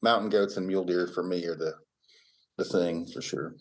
mountain 0.01 0.29
goats 0.29 0.57
and 0.57 0.67
mule 0.67 0.83
deer 0.83 1.07
for 1.07 1.23
me 1.23 1.45
are 1.45 1.55
the 1.55 1.75
the 2.57 2.65
thing 2.65 3.07
for 3.07 3.21
sure. 3.21 3.55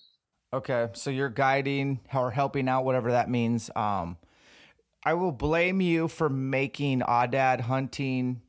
Okay, 0.54 0.88
so 0.92 1.10
you're 1.10 1.30
guiding 1.30 2.00
or 2.12 2.30
helping 2.30 2.68
out, 2.68 2.84
whatever 2.84 3.12
that 3.12 3.30
means. 3.30 3.70
Um, 3.74 4.18
I 5.04 5.14
will 5.14 5.32
blame 5.32 5.80
you 5.80 6.08
for 6.08 6.28
making 6.28 7.00
Aoudad 7.00 7.60
hunting 7.60 8.42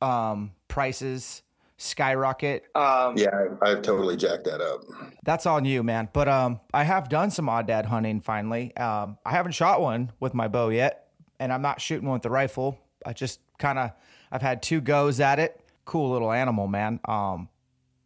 um, 0.00 0.52
prices 0.66 1.42
skyrocket. 1.76 2.64
Um, 2.74 3.16
yeah, 3.16 3.28
I, 3.60 3.70
I've 3.70 3.82
totally 3.82 4.16
jacked 4.16 4.44
that 4.44 4.60
up. 4.60 4.84
That's 5.24 5.46
on 5.46 5.64
you, 5.64 5.82
man. 5.82 6.08
But 6.12 6.28
um, 6.28 6.60
I 6.72 6.84
have 6.84 7.08
done 7.08 7.30
some 7.30 7.46
Aoudad 7.46 7.84
hunting 7.84 8.20
finally. 8.20 8.74
Um, 8.76 9.18
I 9.26 9.32
haven't 9.32 9.52
shot 9.52 9.80
one 9.80 10.10
with 10.20 10.32
my 10.32 10.48
bow 10.48 10.70
yet, 10.70 11.08
and 11.38 11.52
I'm 11.52 11.62
not 11.62 11.80
shooting 11.80 12.06
one 12.06 12.14
with 12.14 12.22
the 12.22 12.30
rifle. 12.30 12.78
I 13.04 13.12
just 13.12 13.40
kind 13.58 13.78
of 13.78 13.92
I've 14.30 14.42
had 14.42 14.62
two 14.62 14.80
goes 14.80 15.20
at 15.20 15.38
it. 15.38 15.60
Cool 15.84 16.10
little 16.10 16.32
animal, 16.32 16.66
man. 16.66 17.00
Um, 17.06 17.48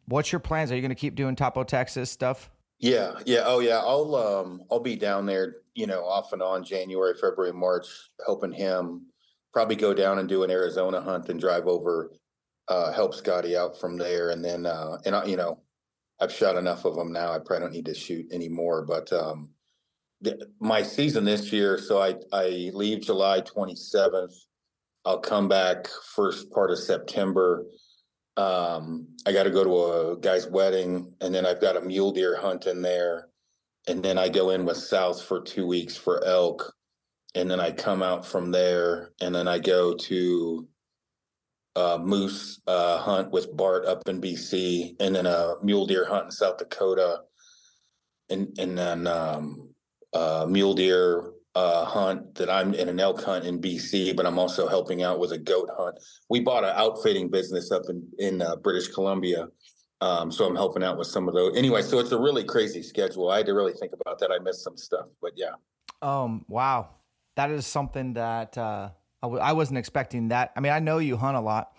what's 0.07 0.33
your 0.33 0.41
plans? 0.41 0.73
Are 0.73 0.75
you 0.75 0.83
going 0.83 0.88
to 0.88 0.95
keep 0.95 1.15
doing 1.15 1.37
Topo 1.37 1.62
Texas 1.62 2.11
stuff? 2.11 2.50
Yeah, 2.78 3.18
yeah, 3.25 3.42
oh 3.47 3.61
yeah. 3.61 3.78
I'll 3.78 4.14
um 4.14 4.62
I'll 4.71 4.80
be 4.80 4.97
down 4.97 5.25
there, 5.26 5.56
you 5.75 5.87
know, 5.87 6.04
off 6.04 6.33
and 6.33 6.42
on 6.42 6.62
January, 6.62 7.14
February, 7.14 7.52
March, 7.52 7.87
helping 8.25 8.52
him. 8.52 9.06
Probably 9.52 9.76
go 9.76 9.95
down 9.95 10.18
and 10.18 10.28
do 10.28 10.42
an 10.42 10.50
Arizona 10.50 11.00
hunt 11.00 11.30
and 11.30 11.40
drive 11.40 11.66
over, 11.66 12.11
uh, 12.68 12.92
help 12.92 13.14
Scotty 13.14 13.56
out 13.56 13.80
from 13.80 13.97
there, 13.97 14.30
and 14.30 14.45
then 14.45 14.66
uh, 14.66 14.99
and 15.06 15.14
I, 15.16 15.25
you 15.25 15.37
know, 15.37 15.61
I've 16.21 16.33
shot 16.33 16.56
enough 16.56 16.85
of 16.85 16.95
them 16.95 17.12
now. 17.12 17.33
I 17.33 17.38
probably 17.38 17.61
don't 17.61 17.73
need 17.73 17.87
to 17.87 17.95
shoot 17.95 18.26
anymore. 18.30 18.85
But 18.85 19.11
um, 19.14 19.50
the, 20.21 20.47
my 20.61 20.83
season 20.83 21.25
this 21.25 21.50
year, 21.52 21.78
so 21.78 22.02
I 22.02 22.16
I 22.33 22.71
leave 22.75 23.00
July 23.00 23.40
twenty 23.40 23.76
seventh. 23.76 24.35
I'll 25.06 25.21
come 25.21 25.49
back 25.49 25.88
first 26.14 26.50
part 26.50 26.71
of 26.71 26.78
September 26.78 27.64
um, 28.37 29.09
I 29.26 29.33
got 29.33 29.45
to 29.45 29.50
go 29.50 29.64
to 29.64 30.11
a 30.11 30.16
guy's 30.19 30.47
wedding, 30.47 31.12
and 31.21 31.35
then 31.35 31.47
I've 31.47 31.61
got 31.61 31.76
a 31.76 31.81
mule 31.81 32.12
deer 32.12 32.38
hunt 32.38 32.66
in 32.66 32.83
there, 32.83 33.28
and 33.88 34.02
then 34.02 34.19
I 34.19 34.28
go 34.28 34.50
in 34.50 34.64
with 34.64 34.76
South 34.76 35.23
for 35.23 35.40
two 35.40 35.66
weeks 35.66 35.97
for 35.97 36.23
elk, 36.25 36.73
and 37.35 37.50
then 37.50 37.61
I 37.61 37.71
come 37.71 38.02
out 38.02 38.26
from 38.26 38.50
there, 38.50 39.12
and 39.21 39.35
then 39.35 39.49
I 39.49 39.59
go 39.59 39.95
to 39.95 40.69
a 41.76 41.99
moose 41.99 42.61
uh, 42.66 42.99
hunt 42.99 43.31
with 43.31 43.55
Bart 43.57 43.87
up 43.87 44.07
in 44.09 44.21
BC, 44.21 44.97
and 45.00 45.14
then 45.14 45.26
a 45.26 45.55
mule 45.62 45.87
deer 45.87 46.07
hunt 46.07 46.26
in 46.26 46.31
South 46.31 46.59
Dakota, 46.59 47.21
and 48.28 48.55
and 48.59 48.76
then 48.76 49.07
um, 49.07 49.71
uh, 50.12 50.47
mule 50.49 50.75
deer 50.75 51.33
uh, 51.57 51.87
hunt 51.87 52.35
that 52.35 52.51
I'm 52.51 52.75
in 52.75 52.91
an 52.91 53.01
elk 53.01 53.25
hunt 53.25 53.47
in 53.47 53.59
BC, 53.59 54.15
but 54.15 54.27
I'm 54.27 54.39
also 54.39 54.69
helping 54.69 55.03
out 55.03 55.19
with 55.19 55.33
a 55.33 55.39
goat 55.39 55.71
hunt. 55.75 55.99
We 56.29 56.41
bought 56.41 56.65
an 56.65 56.75
outfitting 56.77 57.31
business 57.31 57.73
up 57.73 57.85
in 57.89 58.07
in 58.19 58.43
uh, 58.43 58.57
British 58.57 58.89
Columbia, 58.89 59.49
um, 60.03 60.31
so 60.31 60.47
I'm 60.47 60.55
helping 60.55 60.85
out 60.85 60.99
with 60.99 61.07
some 61.07 61.29
of 61.29 61.35
those. 61.35 61.57
Anyway, 61.57 61.81
so 61.81 61.99
it's 61.99 62.13
a 62.13 62.21
really 62.21 62.45
crazy 62.45 62.83
schedule. 62.83 63.31
I 63.31 63.39
had 63.39 63.47
to 63.47 63.55
really 63.55 63.73
think 63.73 63.93
about 63.99 64.19
that. 64.19 64.31
I 64.31 64.39
missed 64.39 64.63
some 64.63 64.77
stuff, 64.77 65.07
but 65.23 65.33
yeah. 65.35 65.55
Um. 66.03 66.45
Wow, 66.47 66.91
that 67.37 67.51
is 67.51 67.67
something 67.67 68.13
that 68.13 68.59
uh, 68.59 68.91
I 69.23 69.27
w- 69.27 69.41
I 69.41 69.53
wasn't 69.55 69.79
expecting. 69.79 70.29
That 70.29 70.53
I 70.57 70.61
mean, 70.61 70.73
I 70.73 70.79
know 70.81 70.99
you 70.99 71.17
hunt 71.17 71.39
a 71.39 71.41
lot, 71.41 71.73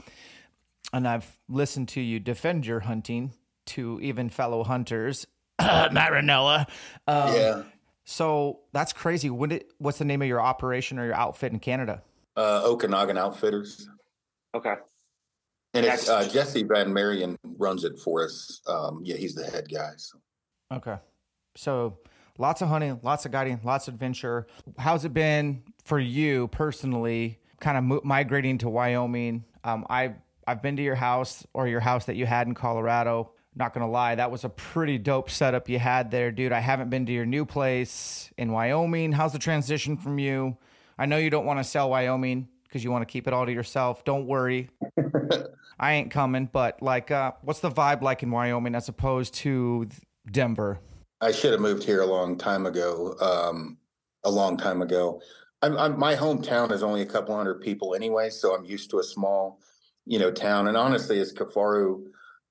and 0.91 1.07
I've 1.07 1.37
listened 1.47 1.89
to 1.89 2.01
you 2.01 2.19
defend 2.19 2.65
your 2.65 2.79
hunting 2.79 3.31
to 3.67 3.99
even 4.01 4.29
fellow 4.29 4.63
hunters. 4.63 5.27
Matt 5.59 6.11
Rinella. 6.11 6.67
Um, 7.07 7.33
yeah. 7.35 7.63
So 8.09 8.61
that's 8.71 8.93
crazy. 8.93 9.29
What 9.29 9.51
it, 9.51 9.73
what's 9.79 9.97
the 9.97 10.05
name 10.05 10.21
of 10.21 10.29
your 10.29 10.39
operation 10.39 10.97
or 10.97 11.05
your 11.05 11.13
outfit 11.13 11.51
in 11.51 11.59
Canada? 11.59 12.01
Uh, 12.37 12.61
Okanagan 12.63 13.17
Outfitters. 13.17 13.89
Okay. 14.55 14.75
And 15.73 15.85
it's 15.85 16.07
uh, 16.07 16.25
Jesse 16.29 16.63
Van 16.63 16.93
Marion 16.93 17.37
runs 17.57 17.83
it 17.83 17.99
for 17.99 18.23
us. 18.23 18.61
Um, 18.65 19.01
yeah, 19.03 19.17
he's 19.17 19.35
the 19.35 19.43
head 19.43 19.67
guy. 19.69 19.91
So. 19.97 20.19
Okay. 20.71 20.95
So 21.57 21.97
lots 22.37 22.61
of 22.61 22.69
hunting, 22.69 22.97
lots 23.03 23.25
of 23.25 23.33
guiding, 23.33 23.59
lots 23.65 23.89
of 23.89 23.95
adventure. 23.95 24.47
How's 24.77 25.03
it 25.03 25.13
been 25.13 25.63
for 25.83 25.99
you 25.99 26.47
personally? 26.47 27.39
Kind 27.59 27.77
of 27.77 27.83
mo- 27.83 28.01
migrating 28.05 28.57
to 28.59 28.69
Wyoming. 28.69 29.43
Um, 29.65 29.85
I 29.89 30.15
I've 30.47 30.61
been 30.61 30.77
to 30.77 30.81
your 30.81 30.95
house 30.95 31.45
or 31.53 31.67
your 31.67 31.81
house 31.81 32.05
that 32.05 32.15
you 32.15 32.25
had 32.25 32.47
in 32.47 32.53
Colorado 32.53 33.33
not 33.57 33.73
gonna 33.73 33.89
lie, 33.89 34.15
that 34.15 34.31
was 34.31 34.43
a 34.43 34.49
pretty 34.49 34.97
dope 34.97 35.29
setup 35.29 35.69
you 35.69 35.79
had 35.79 36.11
there, 36.11 36.31
dude. 36.31 36.51
I 36.51 36.59
haven't 36.59 36.89
been 36.89 37.05
to 37.05 37.11
your 37.11 37.25
new 37.25 37.45
place 37.45 38.31
in 38.37 38.51
Wyoming. 38.51 39.11
How's 39.11 39.33
the 39.33 39.39
transition 39.39 39.97
from 39.97 40.19
you? 40.19 40.57
I 40.97 41.05
know 41.05 41.17
you 41.17 41.29
don't 41.29 41.45
want 41.45 41.59
to 41.59 41.63
sell 41.63 41.89
Wyoming 41.89 42.47
because 42.63 42.83
you 42.83 42.91
want 42.91 43.07
to 43.07 43.11
keep 43.11 43.27
it 43.27 43.33
all 43.33 43.45
to 43.45 43.51
yourself. 43.51 44.03
Don't 44.03 44.27
worry. 44.27 44.69
I 45.79 45.93
ain't 45.93 46.11
coming, 46.11 46.49
but 46.51 46.81
like, 46.81 47.11
uh, 47.11 47.33
what's 47.41 47.59
the 47.59 47.69
vibe 47.69 48.01
like 48.01 48.23
in 48.23 48.31
Wyoming 48.31 48.75
as 48.75 48.89
opposed 48.89 49.33
to 49.35 49.87
Denver? 50.31 50.79
I 51.21 51.31
should 51.31 51.51
have 51.51 51.61
moved 51.61 51.83
here 51.83 52.01
a 52.01 52.05
long 52.05 52.37
time 52.37 52.65
ago. 52.65 53.15
Um, 53.21 53.77
a 54.23 54.31
long 54.31 54.57
time 54.57 54.81
ago. 54.81 55.21
I'm, 55.61 55.77
I'm, 55.77 55.97
my 55.97 56.15
hometown 56.15 56.71
is 56.71 56.83
only 56.83 57.01
a 57.01 57.05
couple 57.05 57.35
hundred 57.35 57.61
people 57.61 57.95
anyway, 57.95 58.29
so 58.29 58.55
I'm 58.55 58.65
used 58.65 58.91
to 58.91 58.99
a 58.99 59.03
small, 59.03 59.59
you 60.05 60.19
know, 60.19 60.31
town. 60.31 60.67
And 60.67 60.77
honestly, 60.77 61.19
as 61.19 61.33
Kifaru 61.33 62.03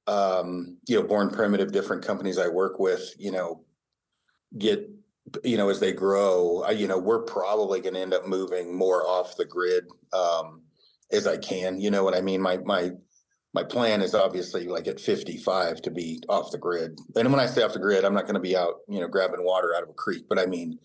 um, 0.07 0.79
you 0.87 1.01
know, 1.01 1.07
born 1.07 1.31
primitive, 1.31 1.73
different 1.73 2.05
companies 2.05 2.39
I 2.39 2.49
work 2.49 2.79
with, 2.79 3.15
you 3.19 3.33
know, 3.33 3.65
get, 4.57 4.89
you 5.43 5.57
know, 5.57 5.69
as 5.69 5.81
they 5.81 5.93
grow, 5.93 6.63
I, 6.67 6.73
you 6.73 6.87
know, 6.87 6.99
we're 6.99 7.23
probably 7.23 7.81
going 7.81 7.95
to 7.95 8.01
end 8.01 8.15
up 8.15 8.27
moving 8.27 8.75
more 8.77 9.07
off 9.07 9.37
the 9.37 9.45
grid 9.45 9.85
um, 10.13 10.63
as 11.11 11.27
I 11.27 11.37
can. 11.37 11.81
You 11.81 11.91
know 11.91 12.05
what 12.05 12.15
I 12.15 12.21
mean? 12.21 12.41
My 12.41 12.59
my 12.59 12.91
my 13.53 13.65
plan 13.65 14.03
is 14.03 14.15
obviously 14.15 14.67
like 14.67 14.87
at 14.87 15.01
55 15.01 15.83
to 15.83 15.91
be 15.91 16.23
off 16.29 16.53
the 16.53 16.59
grid. 16.59 16.99
And 17.17 17.31
when 17.31 17.41
I 17.41 17.47
say 17.47 17.63
off 17.63 17.73
the 17.73 17.79
grid, 17.79 18.05
I'm 18.05 18.15
not 18.15 18.25
going 18.25 18.35
to 18.35 18.41
be 18.41 18.57
out, 18.57 18.75
you 18.87 19.01
know, 19.01 19.09
grabbing 19.09 19.45
water 19.45 19.75
out 19.75 19.83
of 19.83 19.89
a 19.89 19.95
creek, 19.95 20.27
but 20.29 20.39
I 20.39 20.47
mean 20.47 20.79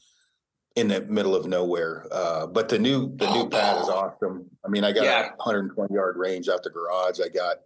in 0.75 0.87
the 0.87 1.01
middle 1.01 1.35
of 1.35 1.45
nowhere. 1.45 2.07
Uh, 2.11 2.47
but 2.47 2.69
the 2.69 2.79
new 2.79 3.15
the 3.17 3.31
new 3.33 3.49
pad 3.49 3.81
is 3.81 3.89
awesome. 3.89 4.49
I 4.65 4.69
mean, 4.69 4.83
I 4.83 4.91
got 4.91 5.03
yeah. 5.03 5.27
a 5.27 5.35
120 5.35 5.93
yard 5.93 6.17
range 6.17 6.47
out 6.49 6.63
the 6.63 6.69
garage. 6.69 7.19
I 7.19 7.29
got 7.29 7.57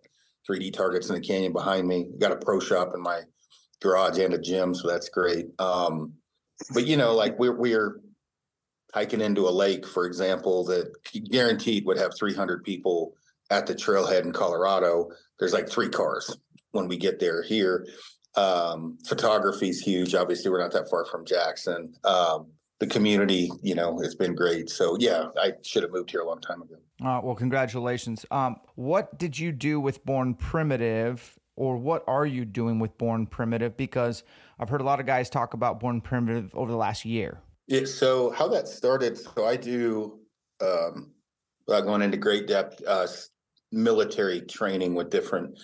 3D 0.50 0.74
targets 0.74 1.10
in 1.10 1.16
the 1.16 1.22
canyon 1.22 1.54
behind 1.54 1.88
me. 1.88 2.08
Got 2.20 2.32
a 2.32 2.38
pro 2.38 2.60
shop 2.60 2.92
in 2.94 3.02
my 3.02 3.22
garage 3.82 4.18
and 4.18 4.34
a 4.34 4.38
gym, 4.38 4.74
so 4.74 4.88
that's 4.88 5.10
great. 5.10 5.48
Um, 5.60 6.14
but 6.74 6.88
you 6.88 6.98
know, 6.98 7.14
like 7.14 7.38
we're 7.40 7.56
we're 7.56 8.00
hiking 8.94 9.22
into 9.22 9.48
a 9.48 9.52
lake, 9.52 9.86
for 9.86 10.06
example, 10.06 10.64
that 10.66 10.92
guaranteed 11.30 11.86
would 11.86 11.98
have 11.98 12.18
300 12.18 12.64
people 12.64 13.14
at 13.50 13.68
the 13.68 13.76
trailhead 13.76 14.24
in 14.24 14.32
Colorado. 14.32 15.10
There's 15.38 15.54
like 15.54 15.70
three 15.70 15.90
cars 15.90 16.36
when 16.72 16.88
we 16.88 16.98
get 16.98 17.20
there. 17.20 17.44
Here, 17.44 17.86
um, 18.36 18.98
photography 19.06 19.70
is 19.70 19.82
huge. 19.82 20.16
Obviously, 20.16 20.50
we're 20.50 20.62
not 20.62 20.72
that 20.74 20.90
far 20.90 21.06
from 21.06 21.26
Jackson. 21.26 21.94
Um, 22.04 22.52
the 22.80 22.88
community, 22.88 23.52
you 23.62 23.76
know, 23.76 24.00
has 24.00 24.16
been 24.16 24.36
great. 24.36 24.70
So 24.70 24.98
yeah, 25.00 25.28
I 25.38 25.54
should 25.64 25.84
have 25.84 25.92
moved 25.92 26.12
here 26.12 26.22
a 26.22 26.28
long 26.28 26.42
time 26.42 26.62
ago. 26.62 26.76
Uh, 27.04 27.20
well, 27.24 27.36
congratulations. 27.36 28.26
Um, 28.32 28.58
what 28.76 29.18
did 29.18 29.38
you 29.38 29.52
do 29.52 29.80
with 29.80 30.06
Born 30.06 30.34
Primitive, 30.34 31.38
or 31.56 31.78
what 31.78 32.04
are 32.08 32.26
you 32.26 32.46
doing 32.46 32.80
with 32.80 32.98
Born 32.98 33.28
Primitive? 33.28 33.76
Because 33.76 34.24
I've 34.60 34.70
heard 34.70 34.82
a 34.82 34.86
lot 34.86 35.00
of 35.00 35.06
guys 35.06 35.30
talk 35.30 35.54
about 35.54 35.80
Born 35.80 36.00
Primitive 36.00 36.56
over 36.56 36.72
the 36.72 36.78
last 36.78 37.04
year. 37.04 37.42
Yeah. 37.68 37.86
So 37.86 38.32
how 38.32 38.48
that 38.50 38.68
started? 38.68 39.18
So 39.18 39.46
I 39.46 39.58
do, 39.58 40.20
um, 40.62 41.12
without 41.68 41.82
going 41.82 42.02
into 42.02 42.18
great 42.18 42.48
depth, 42.48 42.82
uh, 42.88 43.08
military 43.72 44.42
training 44.42 44.94
with 44.94 45.10
different 45.10 45.58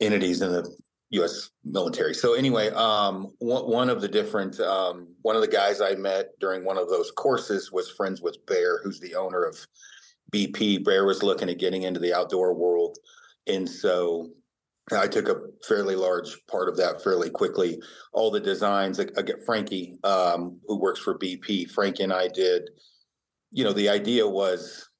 entities 0.00 0.40
in 0.40 0.52
the 0.52 0.70
U.S. 1.10 1.50
military. 1.64 2.14
So 2.14 2.34
anyway, 2.34 2.70
um, 2.70 3.32
one, 3.38 3.64
one 3.64 3.90
of 3.90 4.00
the 4.00 4.08
different 4.08 4.58
um, 4.60 5.08
one 5.22 5.36
of 5.36 5.42
the 5.42 5.48
guys 5.48 5.80
I 5.80 5.94
met 5.94 6.30
during 6.40 6.64
one 6.64 6.78
of 6.78 6.88
those 6.88 7.10
courses 7.10 7.70
was 7.70 7.90
friends 7.90 8.22
with 8.22 8.44
Bear, 8.46 8.80
who's 8.82 9.00
the 9.00 9.14
owner 9.14 9.44
of 9.44 9.58
BP. 10.32 10.84
Bear 10.84 11.04
was 11.04 11.22
looking 11.22 11.48
at 11.48 11.58
getting 11.58 11.82
into 11.82 12.00
the 12.00 12.14
outdoor 12.14 12.54
world, 12.54 12.98
and 13.46 13.68
so 13.68 14.30
I 14.92 15.06
took 15.06 15.28
a 15.28 15.40
fairly 15.66 15.96
large 15.96 16.46
part 16.46 16.68
of 16.68 16.76
that 16.76 17.02
fairly 17.02 17.30
quickly. 17.30 17.80
All 18.12 18.30
the 18.30 18.40
designs, 18.40 19.00
I, 19.00 19.04
get 19.22 19.44
Frankie, 19.46 19.98
um, 20.04 20.60
who 20.66 20.78
works 20.78 21.00
for 21.00 21.18
BP. 21.18 21.70
Frankie 21.70 22.02
and 22.02 22.12
I 22.12 22.28
did. 22.28 22.68
You 23.50 23.64
know, 23.64 23.72
the 23.72 23.88
idea 23.88 24.28
was 24.28 24.90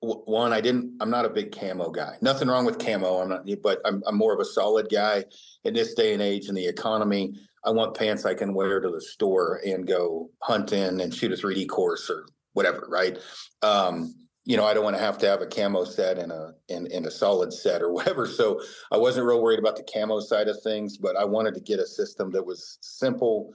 one, 0.00 0.52
I 0.52 0.60
didn't. 0.60 0.96
I'm 1.00 1.10
not 1.10 1.24
a 1.24 1.30
big 1.30 1.56
camo 1.56 1.90
guy. 1.90 2.16
Nothing 2.20 2.48
wrong 2.48 2.64
with 2.64 2.78
camo. 2.78 3.20
I'm 3.20 3.28
not, 3.28 3.46
but 3.62 3.80
I'm, 3.84 4.02
I'm 4.06 4.16
more 4.16 4.34
of 4.34 4.40
a 4.40 4.44
solid 4.44 4.88
guy 4.90 5.24
in 5.64 5.74
this 5.74 5.94
day 5.94 6.12
and 6.12 6.22
age 6.22 6.48
in 6.48 6.54
the 6.54 6.66
economy. 6.66 7.34
I 7.64 7.70
want 7.70 7.96
pants 7.96 8.24
I 8.24 8.34
can 8.34 8.54
wear 8.54 8.80
to 8.80 8.90
the 8.90 9.00
store 9.00 9.60
and 9.64 9.86
go 9.86 10.30
hunting 10.40 11.00
and 11.00 11.14
shoot 11.14 11.32
a 11.32 11.36
3D 11.36 11.68
course 11.68 12.10
or 12.10 12.26
whatever. 12.52 12.86
Right. 12.88 13.18
Um, 13.62 14.14
you 14.44 14.56
know, 14.56 14.64
I 14.64 14.74
don't 14.74 14.84
want 14.84 14.96
to 14.96 15.02
have 15.02 15.18
to 15.18 15.26
have 15.26 15.40
a 15.40 15.46
camo 15.46 15.84
set 15.84 16.18
and 16.18 16.32
a 16.32 16.54
in, 16.68 16.86
in 16.86 17.06
a 17.06 17.10
solid 17.10 17.52
set 17.52 17.82
or 17.82 17.92
whatever. 17.92 18.26
So 18.26 18.60
I 18.90 18.96
wasn't 18.96 19.26
real 19.26 19.42
worried 19.42 19.58
about 19.58 19.76
the 19.76 19.84
camo 19.92 20.20
side 20.20 20.48
of 20.48 20.60
things, 20.62 20.98
but 20.98 21.16
I 21.16 21.24
wanted 21.24 21.54
to 21.54 21.60
get 21.60 21.78
a 21.78 21.86
system 21.86 22.30
that 22.32 22.44
was 22.44 22.78
simple 22.80 23.54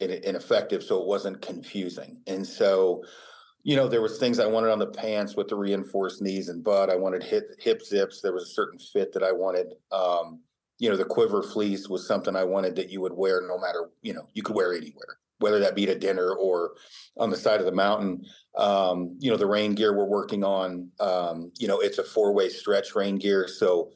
and, 0.00 0.10
and 0.10 0.36
effective, 0.36 0.82
so 0.82 1.00
it 1.00 1.06
wasn't 1.06 1.40
confusing. 1.40 2.20
And 2.26 2.46
so 2.46 3.02
you 3.64 3.76
know, 3.76 3.88
there 3.88 4.02
was 4.02 4.18
things 4.18 4.38
I 4.38 4.46
wanted 4.46 4.70
on 4.70 4.78
the 4.78 4.86
pants 4.86 5.36
with 5.36 5.48
the 5.48 5.56
reinforced 5.56 6.20
knees 6.20 6.50
and 6.50 6.62
butt. 6.62 6.90
I 6.90 6.96
wanted 6.96 7.22
hip 7.22 7.48
hip 7.58 7.82
zips. 7.82 8.20
There 8.20 8.34
was 8.34 8.44
a 8.44 8.52
certain 8.52 8.78
fit 8.78 9.12
that 9.14 9.22
I 9.22 9.32
wanted. 9.32 9.72
Um, 9.90 10.40
you 10.78 10.90
know, 10.90 10.96
the 10.96 11.04
quiver 11.04 11.42
fleece 11.42 11.88
was 11.88 12.06
something 12.06 12.36
I 12.36 12.44
wanted 12.44 12.76
that 12.76 12.90
you 12.90 13.00
would 13.00 13.14
wear 13.14 13.40
no 13.40 13.58
matter, 13.58 13.90
you 14.02 14.12
know, 14.12 14.28
you 14.34 14.42
could 14.42 14.54
wear 14.54 14.74
anywhere, 14.74 15.18
whether 15.38 15.58
that 15.58 15.74
be 15.74 15.84
at 15.84 15.96
a 15.96 15.98
dinner 15.98 16.32
or 16.32 16.72
on 17.18 17.30
the 17.30 17.36
side 17.36 17.60
of 17.60 17.66
the 17.66 17.72
mountain. 17.72 18.24
Um, 18.56 19.16
you 19.18 19.30
know, 19.30 19.36
the 19.36 19.46
rain 19.46 19.74
gear 19.74 19.96
we're 19.96 20.04
working 20.04 20.44
on, 20.44 20.90
um, 21.00 21.50
you 21.58 21.68
know, 21.68 21.80
it's 21.80 21.98
a 21.98 22.04
four-way 22.04 22.48
stretch 22.48 22.94
rain 22.94 23.16
gear. 23.16 23.48
So 23.48 23.90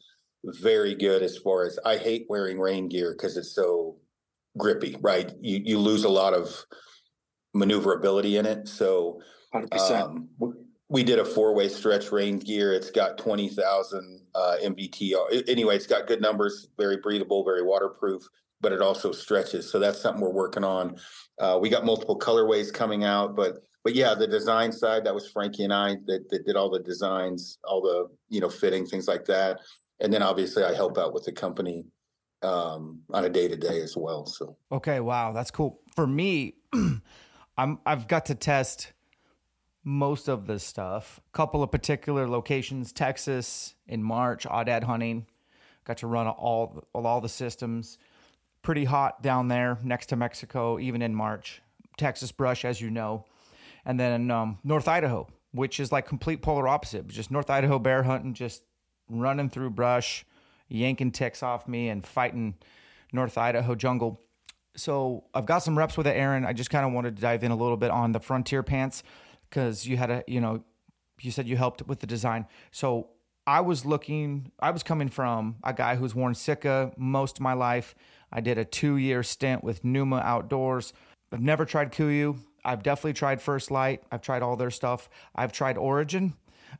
very 0.44 0.94
good 0.94 1.22
as 1.22 1.36
far 1.36 1.64
as 1.64 1.78
I 1.84 1.96
hate 1.96 2.26
wearing 2.28 2.58
rain 2.58 2.88
gear 2.88 3.12
because 3.12 3.36
it's 3.36 3.54
so 3.54 3.96
grippy, 4.56 4.96
right? 5.00 5.32
You 5.40 5.60
you 5.64 5.78
lose 5.78 6.04
a 6.04 6.08
lot 6.08 6.34
of 6.34 6.64
maneuverability 7.54 8.36
in 8.36 8.46
it. 8.46 8.68
So 8.68 9.20
100%. 9.54 10.02
Um, 10.02 10.28
we 10.90 11.02
did 11.04 11.18
a 11.18 11.24
four-way 11.24 11.68
stretch 11.68 12.10
rain 12.12 12.38
gear. 12.38 12.72
It's 12.72 12.90
got 12.90 13.18
20,000 13.18 14.20
uh, 14.34 14.56
MBT. 14.64 15.12
Anyway, 15.46 15.76
it's 15.76 15.86
got 15.86 16.06
good 16.06 16.22
numbers, 16.22 16.68
very 16.78 16.96
breathable, 16.96 17.44
very 17.44 17.62
waterproof, 17.62 18.26
but 18.60 18.72
it 18.72 18.82
also 18.82 19.12
stretches. 19.12 19.70
So 19.70 19.78
that's 19.78 20.00
something 20.00 20.22
we're 20.22 20.30
working 20.30 20.64
on. 20.64 20.96
Uh, 21.38 21.58
we 21.60 21.68
got 21.68 21.84
multiple 21.84 22.18
colorways 22.18 22.72
coming 22.72 23.04
out, 23.04 23.36
but 23.36 23.58
but 23.84 23.94
yeah, 23.94 24.14
the 24.14 24.26
design 24.26 24.72
side 24.72 25.04
that 25.04 25.14
was 25.14 25.28
Frankie 25.30 25.64
and 25.64 25.72
I 25.72 25.96
that, 26.06 26.28
that 26.30 26.44
did 26.44 26.56
all 26.56 26.68
the 26.68 26.80
designs, 26.80 27.58
all 27.64 27.80
the 27.80 28.08
you 28.28 28.40
know 28.40 28.50
fitting 28.50 28.86
things 28.86 29.08
like 29.08 29.24
that, 29.26 29.60
and 30.00 30.12
then 30.12 30.22
obviously 30.22 30.64
I 30.64 30.74
help 30.74 30.98
out 30.98 31.14
with 31.14 31.24
the 31.24 31.32
company 31.32 31.86
um, 32.42 33.00
on 33.12 33.24
a 33.24 33.28
day 33.28 33.48
to 33.48 33.56
day 33.56 33.80
as 33.80 33.96
well. 33.96 34.26
So 34.26 34.56
okay, 34.72 35.00
wow, 35.00 35.32
that's 35.32 35.50
cool. 35.50 35.80
For 35.94 36.06
me, 36.06 36.54
I'm 37.56 37.78
I've 37.86 38.08
got 38.08 38.26
to 38.26 38.34
test 38.34 38.92
most 39.84 40.28
of 40.28 40.46
the 40.46 40.58
stuff. 40.58 41.20
A 41.32 41.36
couple 41.36 41.62
of 41.62 41.70
particular 41.70 42.28
locations, 42.28 42.92
Texas 42.92 43.74
in 43.86 44.02
March, 44.02 44.44
aoudad 44.44 44.82
hunting. 44.82 45.26
Got 45.84 45.98
to 45.98 46.06
run 46.06 46.26
all 46.26 46.84
all 46.92 47.20
the 47.20 47.28
systems. 47.28 47.96
Pretty 48.68 48.84
hot 48.84 49.22
down 49.22 49.48
there 49.48 49.78
next 49.82 50.10
to 50.10 50.16
Mexico, 50.16 50.78
even 50.78 51.00
in 51.00 51.14
March. 51.14 51.62
Texas 51.96 52.32
brush, 52.32 52.66
as 52.66 52.82
you 52.82 52.90
know, 52.90 53.24
and 53.86 53.98
then 53.98 54.30
um, 54.30 54.58
North 54.62 54.86
Idaho, 54.86 55.26
which 55.52 55.80
is 55.80 55.90
like 55.90 56.06
complete 56.06 56.42
polar 56.42 56.68
opposite. 56.68 57.08
Just 57.08 57.30
North 57.30 57.48
Idaho 57.48 57.78
bear 57.78 58.02
hunting, 58.02 58.34
just 58.34 58.62
running 59.08 59.48
through 59.48 59.70
brush, 59.70 60.26
yanking 60.68 61.12
ticks 61.12 61.42
off 61.42 61.66
me, 61.66 61.88
and 61.88 62.06
fighting 62.06 62.56
North 63.10 63.38
Idaho 63.38 63.74
jungle. 63.74 64.20
So 64.76 65.24
I've 65.32 65.46
got 65.46 65.60
some 65.60 65.78
reps 65.78 65.96
with 65.96 66.06
it, 66.06 66.18
Aron. 66.18 66.44
I 66.44 66.52
just 66.52 66.68
kind 66.68 66.84
of 66.84 66.92
wanted 66.92 67.16
to 67.16 67.22
dive 67.22 67.42
in 67.42 67.50
a 67.50 67.56
little 67.56 67.78
bit 67.78 67.90
on 67.90 68.12
the 68.12 68.20
frontier 68.20 68.62
pants 68.62 69.02
because 69.48 69.86
you 69.86 69.96
had 69.96 70.10
a 70.10 70.24
you 70.26 70.42
know 70.42 70.62
you 71.22 71.30
said 71.30 71.48
you 71.48 71.56
helped 71.56 71.86
with 71.86 72.00
the 72.00 72.06
design 72.06 72.46
so 72.70 73.08
i 73.46 73.60
was 73.60 73.84
looking 73.84 74.52
i 74.60 74.70
was 74.70 74.82
coming 74.82 75.08
from 75.08 75.56
a 75.64 75.72
guy 75.72 75.96
who's 75.96 76.14
worn 76.14 76.34
sitka 76.34 76.92
most 76.96 77.38
of 77.38 77.40
my 77.40 77.52
life 77.52 77.94
i 78.32 78.40
did 78.40 78.58
a 78.58 78.64
two 78.64 78.96
year 78.96 79.22
stint 79.22 79.64
with 79.64 79.84
numa 79.84 80.18
outdoors. 80.18 80.92
I've 81.32 81.40
never 81.40 81.64
tried 81.64 81.92
kuiu 81.92 82.38
i've 82.64 82.82
definitely 82.82 83.14
tried 83.14 83.40
first 83.40 83.70
light. 83.70 84.02
I've 84.12 84.22
tried 84.22 84.42
all 84.42 84.56
their 84.56 84.70
stuff. 84.70 85.08
I've 85.34 85.52
tried 85.52 85.78
origin. 85.78 86.34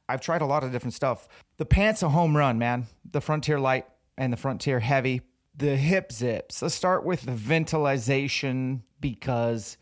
I've 0.09 0.21
tried 0.21 0.43
a 0.43 0.47
lot 0.47 0.63
of 0.65 0.73
different 0.73 0.95
stuff. 0.95 1.29
The 1.57 1.65
pants 1.65 2.03
a 2.03 2.11
home 2.11 2.37
run 2.37 2.59
man. 2.59 2.87
The 3.11 3.21
frontier 3.21 3.59
light 3.59 3.87
and 4.17 4.33
the 4.33 4.37
frontier 4.37 4.81
heavy. 4.81 5.23
The 5.57 5.77
hip 5.77 6.13
zips. 6.13 6.63
Let's 6.63 6.75
start 6.75 7.05
with 7.05 7.23
the 7.23 7.33
ventilation 7.33 8.83
because 9.01 9.77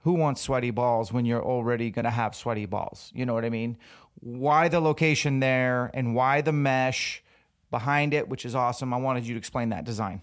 who 0.00 0.14
wants 0.14 0.40
sweaty 0.40 0.70
balls 0.70 1.12
when 1.12 1.24
you're 1.24 1.44
already 1.44 1.90
going 1.90 2.04
to 2.04 2.10
have 2.10 2.34
sweaty 2.34 2.66
balls? 2.66 3.10
You 3.14 3.26
know 3.26 3.34
what 3.34 3.44
I 3.44 3.50
mean? 3.50 3.76
Why 4.20 4.68
the 4.68 4.80
location 4.80 5.40
there 5.40 5.90
and 5.94 6.14
why 6.14 6.40
the 6.40 6.52
mesh 6.52 7.22
behind 7.70 8.14
it, 8.14 8.28
which 8.28 8.44
is 8.44 8.54
awesome. 8.54 8.94
I 8.94 8.98
wanted 8.98 9.26
you 9.26 9.34
to 9.34 9.38
explain 9.38 9.70
that 9.70 9.84
design. 9.84 10.20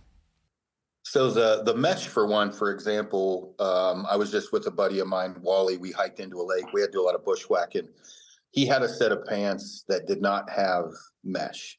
So 1.12 1.30
the 1.30 1.62
the 1.63 1.76
mesh 1.76 2.08
for 2.08 2.26
one, 2.26 2.54
for 2.54 2.71
example, 2.71 3.54
um, 3.60 4.08
I 4.10 4.15
was 4.15 4.32
just 4.32 4.54
with 4.54 4.65
a 4.67 4.71
buddy 4.71 5.00
of 5.00 5.08
mine, 5.08 5.36
Wally. 5.41 5.76
We 5.76 5.91
hiked 5.91 6.21
into 6.21 6.39
a 6.39 6.47
lake. 6.47 6.71
We 6.71 6.80
had 6.80 6.88
to 6.88 7.00
do 7.00 7.02
a 7.02 7.04
lot 7.04 7.15
of 7.15 7.26
bushwhacking. 7.26 7.89
He 8.52 8.65
had 8.65 8.82
a 8.82 8.88
set 8.88 9.12
of 9.12 9.26
pants 9.26 9.84
that 9.89 10.08
did 10.08 10.21
not 10.21 10.50
have 10.50 10.86
mesh. 11.21 11.78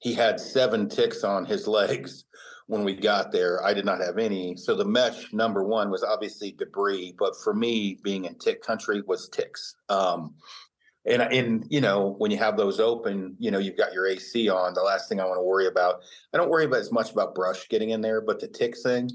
He 0.00 0.12
had 0.12 0.40
seven 0.40 0.88
ticks 0.88 1.22
on 1.22 1.44
his 1.44 1.68
legs 1.78 2.24
when 2.66 2.82
we 2.82 2.96
got 2.96 3.30
there. 3.30 3.64
I 3.64 3.74
did 3.74 3.84
not 3.84 4.00
have 4.00 4.18
any. 4.18 4.56
So 4.56 4.74
the 4.74 4.84
mesh 4.84 5.32
number 5.32 5.62
one 5.62 5.88
was 5.88 6.02
obviously 6.02 6.50
debris, 6.50 7.14
but 7.16 7.36
for 7.44 7.54
me, 7.54 8.00
being 8.02 8.24
in 8.24 8.34
tick 8.38 8.60
country 8.60 9.02
was 9.06 9.28
ticks. 9.28 9.76
Um, 9.88 10.34
and 11.06 11.22
in 11.32 11.64
you 11.68 11.80
know 11.80 12.14
when 12.18 12.30
you 12.30 12.38
have 12.38 12.56
those 12.56 12.80
open, 12.80 13.36
you 13.38 13.50
know 13.50 13.58
you've 13.58 13.76
got 13.76 13.92
your 13.92 14.06
AC 14.06 14.48
on. 14.48 14.74
The 14.74 14.82
last 14.82 15.08
thing 15.08 15.20
I 15.20 15.24
want 15.24 15.38
to 15.38 15.42
worry 15.42 15.66
about, 15.66 16.02
I 16.32 16.38
don't 16.38 16.50
worry 16.50 16.64
about 16.64 16.80
as 16.80 16.92
much 16.92 17.12
about 17.12 17.34
brush 17.34 17.68
getting 17.68 17.90
in 17.90 18.00
there, 18.00 18.20
but 18.20 18.40
the 18.40 18.48
tick 18.48 18.74
thing, 18.78 19.10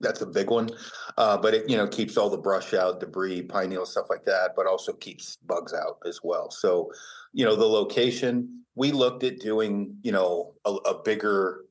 that's 0.00 0.22
a 0.22 0.26
big 0.26 0.50
one. 0.50 0.70
Uh, 1.18 1.36
but 1.36 1.54
it 1.54 1.68
you 1.68 1.76
know 1.76 1.86
keeps 1.86 2.16
all 2.16 2.30
the 2.30 2.38
brush 2.38 2.74
out, 2.74 3.00
debris, 3.00 3.42
pine 3.42 3.70
needle 3.70 3.86
stuff 3.86 4.06
like 4.08 4.24
that, 4.24 4.52
but 4.56 4.66
also 4.66 4.92
keeps 4.92 5.36
bugs 5.36 5.74
out 5.74 5.98
as 6.06 6.20
well. 6.22 6.50
So 6.50 6.90
you 7.32 7.44
know 7.44 7.56
the 7.56 7.66
location, 7.66 8.64
we 8.74 8.92
looked 8.92 9.24
at 9.24 9.40
doing 9.40 9.96
you 10.02 10.12
know 10.12 10.54
a, 10.64 10.70
a 10.70 11.02
bigger 11.02 11.64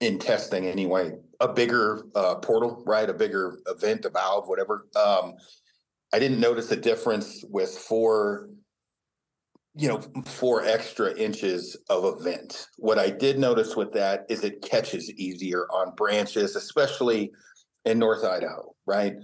in 0.00 0.18
testing 0.18 0.66
anyway, 0.66 1.12
a 1.40 1.48
bigger 1.48 2.06
uh, 2.14 2.36
portal, 2.36 2.82
right? 2.86 3.10
A 3.10 3.14
bigger 3.14 3.58
event, 3.66 4.04
a 4.04 4.10
valve, 4.10 4.46
whatever. 4.46 4.86
Um, 4.94 5.34
I 6.12 6.18
didn't 6.18 6.40
notice 6.40 6.70
a 6.70 6.76
difference 6.76 7.44
with 7.50 7.70
four, 7.70 8.48
you 9.78 9.88
know, 9.88 10.00
four 10.24 10.64
extra 10.64 11.16
inches 11.16 11.76
of 11.88 12.04
a 12.04 12.16
vent. 12.16 12.66
What 12.76 12.98
I 12.98 13.10
did 13.10 13.38
notice 13.38 13.76
with 13.76 13.92
that 13.92 14.26
is 14.28 14.42
it 14.42 14.60
catches 14.60 15.10
easier 15.12 15.66
on 15.70 15.94
branches, 15.94 16.56
especially 16.56 17.30
in 17.84 17.98
North 17.98 18.24
Idaho, 18.24 18.74
right? 18.86 19.14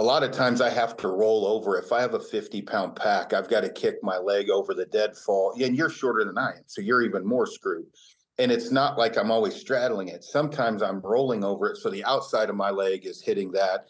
A 0.00 0.04
lot 0.04 0.24
of 0.24 0.32
times 0.32 0.60
I 0.60 0.70
have 0.70 0.96
to 0.98 1.08
roll 1.08 1.46
over. 1.46 1.78
If 1.78 1.92
I 1.92 2.00
have 2.00 2.14
a 2.14 2.20
50 2.20 2.62
pound 2.62 2.96
pack, 2.96 3.32
I've 3.32 3.48
got 3.48 3.60
to 3.60 3.70
kick 3.70 3.96
my 4.02 4.18
leg 4.18 4.50
over 4.50 4.74
the 4.74 4.86
deadfall. 4.86 5.54
And 5.62 5.76
you're 5.76 5.90
shorter 5.90 6.24
than 6.24 6.38
I 6.38 6.50
am, 6.50 6.64
so 6.66 6.82
you're 6.82 7.02
even 7.02 7.24
more 7.24 7.46
screwed 7.46 7.86
and 8.40 8.50
it's 8.50 8.70
not 8.70 8.96
like 8.96 9.18
I'm 9.18 9.30
always 9.30 9.54
straddling 9.54 10.08
it. 10.08 10.24
Sometimes 10.24 10.82
I'm 10.82 11.00
rolling 11.00 11.44
over 11.44 11.68
it. 11.68 11.76
So 11.76 11.90
the 11.90 12.04
outside 12.06 12.48
of 12.48 12.56
my 12.56 12.70
leg 12.70 13.04
is 13.04 13.20
hitting 13.20 13.52
that. 13.52 13.84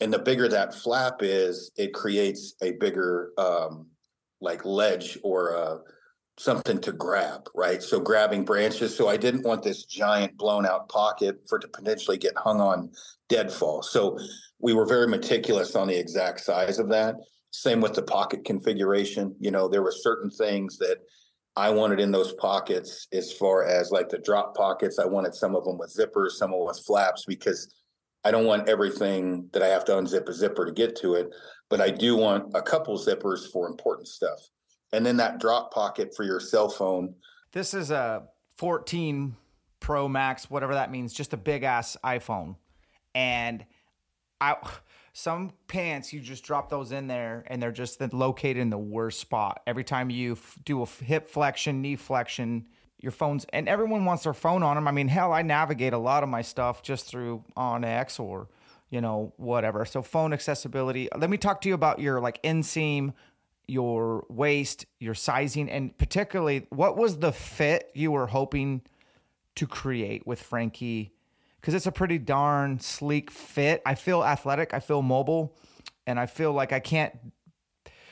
And 0.00 0.12
the 0.12 0.18
bigger 0.18 0.48
that 0.48 0.74
flap 0.74 1.18
is, 1.20 1.70
it 1.76 1.94
creates 1.94 2.54
a 2.60 2.72
bigger 2.72 3.30
um, 3.38 3.86
like 4.42 4.64
ledge 4.64 5.16
or 5.22 5.56
uh, 5.56 5.78
something 6.38 6.80
to 6.80 6.92
grab, 6.92 7.48
right? 7.54 7.82
So 7.82 8.00
grabbing 8.00 8.44
branches. 8.44 8.94
So 8.94 9.08
I 9.08 9.16
didn't 9.16 9.44
want 9.44 9.62
this 9.62 9.84
giant 9.84 10.36
blown 10.36 10.66
out 10.66 10.88
pocket 10.88 11.40
for 11.48 11.58
to 11.58 11.68
potentially 11.68 12.18
get 12.18 12.36
hung 12.36 12.60
on 12.60 12.90
deadfall. 13.28 13.82
So 13.82 14.18
we 14.58 14.74
were 14.74 14.86
very 14.86 15.06
meticulous 15.06 15.76
on 15.76 15.88
the 15.88 15.98
exact 15.98 16.40
size 16.40 16.78
of 16.78 16.88
that. 16.90 17.14
Same 17.50 17.80
with 17.80 17.94
the 17.94 18.02
pocket 18.02 18.44
configuration. 18.44 19.34
You 19.38 19.50
know, 19.50 19.68
there 19.68 19.82
were 19.82 19.92
certain 19.92 20.30
things 20.30 20.78
that 20.78 20.98
I 21.54 21.70
wanted 21.70 22.00
in 22.00 22.10
those 22.10 22.32
pockets 22.34 23.06
as 23.12 23.30
far 23.32 23.64
as 23.64 23.90
like 23.90 24.08
the 24.08 24.18
drop 24.18 24.56
pockets. 24.56 24.98
I 24.98 25.04
wanted 25.04 25.34
some 25.34 25.54
of 25.54 25.64
them 25.64 25.78
with 25.78 25.94
zippers, 25.94 26.30
some 26.30 26.52
of 26.52 26.58
them 26.58 26.66
with 26.66 26.82
flaps 26.84 27.24
because 27.26 27.74
I 28.24 28.30
don't 28.30 28.46
want 28.46 28.68
everything 28.68 29.48
that 29.52 29.62
I 29.62 29.68
have 29.68 29.84
to 29.86 29.92
unzip 29.92 30.28
a 30.28 30.32
zipper 30.32 30.64
to 30.64 30.72
get 30.72 30.96
to 30.96 31.14
it, 31.14 31.30
but 31.68 31.80
I 31.80 31.90
do 31.90 32.16
want 32.16 32.52
a 32.54 32.62
couple 32.62 32.96
zippers 32.98 33.50
for 33.50 33.66
important 33.66 34.08
stuff. 34.08 34.40
And 34.92 35.04
then 35.04 35.16
that 35.16 35.40
drop 35.40 35.72
pocket 35.72 36.14
for 36.14 36.22
your 36.22 36.38
cell 36.38 36.68
phone. 36.68 37.14
This 37.52 37.74
is 37.74 37.90
a 37.90 38.24
14 38.58 39.36
Pro 39.80 40.06
Max, 40.08 40.48
whatever 40.48 40.74
that 40.74 40.92
means, 40.92 41.12
just 41.12 41.32
a 41.32 41.36
big 41.36 41.64
ass 41.64 41.96
iPhone. 42.04 42.56
And 43.14 43.64
I 44.40 44.56
some 45.12 45.52
pants 45.68 46.12
you 46.12 46.20
just 46.20 46.42
drop 46.44 46.70
those 46.70 46.90
in 46.90 47.06
there 47.06 47.44
and 47.48 47.62
they're 47.62 47.70
just 47.70 48.00
located 48.12 48.56
in 48.58 48.70
the 48.70 48.78
worst 48.78 49.20
spot 49.20 49.60
every 49.66 49.84
time 49.84 50.08
you 50.08 50.32
f- 50.32 50.58
do 50.64 50.82
a 50.82 50.86
hip 50.86 51.28
flexion 51.28 51.82
knee 51.82 51.96
flexion 51.96 52.64
your 53.02 53.12
phones 53.12 53.44
and 53.52 53.68
everyone 53.68 54.04
wants 54.04 54.24
their 54.24 54.32
phone 54.32 54.62
on 54.62 54.76
them 54.76 54.88
i 54.88 54.90
mean 54.90 55.08
hell 55.08 55.32
i 55.32 55.42
navigate 55.42 55.92
a 55.92 55.98
lot 55.98 56.22
of 56.22 56.28
my 56.28 56.42
stuff 56.42 56.82
just 56.82 57.06
through 57.06 57.44
onX 57.56 58.18
or 58.18 58.48
you 58.90 59.00
know 59.00 59.32
whatever 59.36 59.84
so 59.84 60.02
phone 60.02 60.32
accessibility 60.32 61.08
let 61.16 61.28
me 61.28 61.36
talk 61.36 61.60
to 61.60 61.68
you 61.68 61.74
about 61.74 61.98
your 61.98 62.20
like 62.20 62.42
inseam 62.42 63.12
your 63.66 64.24
waist 64.28 64.86
your 64.98 65.14
sizing 65.14 65.70
and 65.70 65.96
particularly 65.98 66.66
what 66.70 66.96
was 66.96 67.18
the 67.18 67.32
fit 67.32 67.90
you 67.94 68.10
were 68.10 68.26
hoping 68.26 68.82
to 69.54 69.66
create 69.66 70.26
with 70.26 70.40
frankie 70.40 71.12
because 71.62 71.74
it's 71.74 71.86
a 71.86 71.92
pretty 71.92 72.18
darn 72.18 72.80
sleek 72.80 73.30
fit. 73.30 73.80
I 73.86 73.94
feel 73.94 74.24
athletic, 74.24 74.74
I 74.74 74.80
feel 74.80 75.00
mobile, 75.00 75.56
and 76.08 76.18
I 76.18 76.26
feel 76.26 76.52
like 76.52 76.72
I 76.72 76.80
can't 76.80 77.16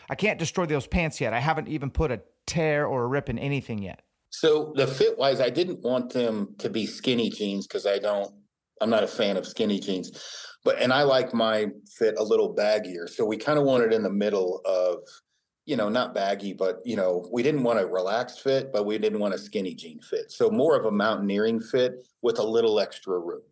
I 0.09 0.14
can't 0.14 0.38
destroy 0.38 0.66
those 0.66 0.87
pants 0.87 1.20
yet. 1.20 1.33
I 1.33 1.40
haven't 1.40 1.68
even 1.68 1.90
put 1.90 2.11
a 2.11 2.20
tear 2.46 2.87
or 2.87 3.05
a 3.05 3.07
rip 3.07 3.29
in 3.29 3.38
anything 3.38 3.81
yet. 3.81 4.03
So 4.31 4.73
the 4.77 4.87
fit 4.87 5.19
wise, 5.19 5.40
I 5.40 5.51
didn't 5.51 5.81
want 5.81 6.12
them 6.12 6.55
to 6.59 6.71
be 6.71 6.87
skinny 6.87 7.31
jeans 7.31 7.66
because 7.66 7.87
I 7.87 7.99
don't 7.99 8.33
I'm 8.81 8.90
not 8.90 9.05
a 9.05 9.09
fan 9.09 9.37
of 9.37 9.47
skinny 9.47 9.79
jeans. 9.79 10.11
But 10.64 10.81
and 10.81 10.93
I 10.93 11.03
like 11.03 11.35
my 11.35 11.66
fit 11.99 12.14
a 12.19 12.23
little 12.23 12.55
baggier. 12.55 13.09
So 13.09 13.25
we 13.25 13.37
kind 13.37 13.59
of 13.59 13.64
wanted 13.64 13.93
in 13.93 14.03
the 14.03 14.11
middle 14.11 14.62
of 14.64 15.01
you 15.66 15.77
know, 15.77 15.88
not 15.88 16.14
baggy, 16.14 16.53
but 16.53 16.81
you 16.85 16.97
know, 16.97 17.29
we 17.33 17.45
didn't 17.45 17.62
want 17.62 17.79
a 17.79 17.87
relaxed 17.87 18.40
fit, 18.40 18.73
but 18.73 18.87
we 18.87 18.99
didn't 18.99 19.21
want 19.21 19.35
a 19.35 19.38
skinny 19.38 19.75
jean 19.75 20.01
fit. 20.01 20.33
So 20.33 20.51
more 20.51 20.77
of 20.77 20.87
a 20.87 20.90
mountaineering 20.90 21.61
fit 21.61 22.05
with 22.23 22.40
a 22.40 22.43
little 22.43 22.81
extra 22.81 23.19
room. 23.19 23.43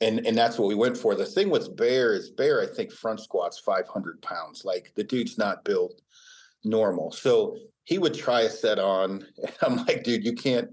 And 0.00 0.26
and 0.26 0.36
that's 0.36 0.58
what 0.58 0.68
we 0.68 0.74
went 0.74 0.96
for. 0.96 1.14
The 1.14 1.24
thing 1.24 1.50
with 1.50 1.76
Bear 1.76 2.14
is 2.14 2.30
Bear, 2.30 2.60
I 2.60 2.66
think 2.66 2.92
front 2.92 3.20
squats 3.20 3.58
500 3.58 4.20
pounds. 4.20 4.64
Like 4.64 4.92
the 4.96 5.04
dude's 5.04 5.38
not 5.38 5.64
built 5.64 6.02
normal. 6.64 7.12
So 7.12 7.56
he 7.84 7.98
would 7.98 8.14
try 8.14 8.42
a 8.42 8.50
set 8.50 8.78
on. 8.78 9.26
And 9.42 9.52
I'm 9.62 9.76
like, 9.86 10.04
dude, 10.04 10.24
you 10.24 10.34
can't 10.34 10.68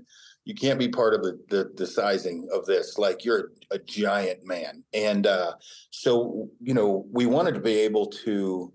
you 0.45 0.55
can't 0.55 0.79
be 0.79 0.87
part 0.87 1.13
of 1.13 1.21
the, 1.21 1.39
the, 1.49 1.71
the 1.75 1.85
sizing 1.85 2.47
of 2.51 2.65
this. 2.65 2.97
Like 2.97 3.23
you're 3.23 3.51
a, 3.69 3.77
giant 3.77 4.47
man. 4.47 4.83
And 4.95 5.27
uh, 5.27 5.53
so, 5.91 6.49
you 6.59 6.73
know, 6.73 7.05
we 7.11 7.27
wanted 7.27 7.53
to 7.53 7.59
be 7.59 7.77
able 7.81 8.07
to 8.23 8.73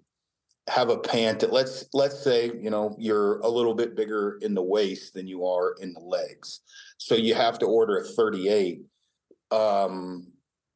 have 0.69 0.89
a 0.89 0.99
pant 0.99 1.41
that 1.41 1.53
let's 1.53 1.85
let's 1.93 2.23
say 2.23 2.47
you 2.59 2.71
know 2.71 2.97
you're 2.99 3.39
a 3.41 3.49
little 3.49 3.75
bit 3.75 3.95
bigger 3.95 4.39
in 4.41 4.55
the 4.55 4.63
waist 4.63 5.13
than 5.13 5.27
you 5.27 5.45
are 5.45 5.75
in 5.81 5.93
the 5.93 6.01
legs 6.01 6.61
so 6.97 7.15
you 7.15 7.35
have 7.35 7.59
to 7.59 7.67
order 7.67 7.99
a 7.99 8.05
38 8.05 8.81
um 9.51 10.27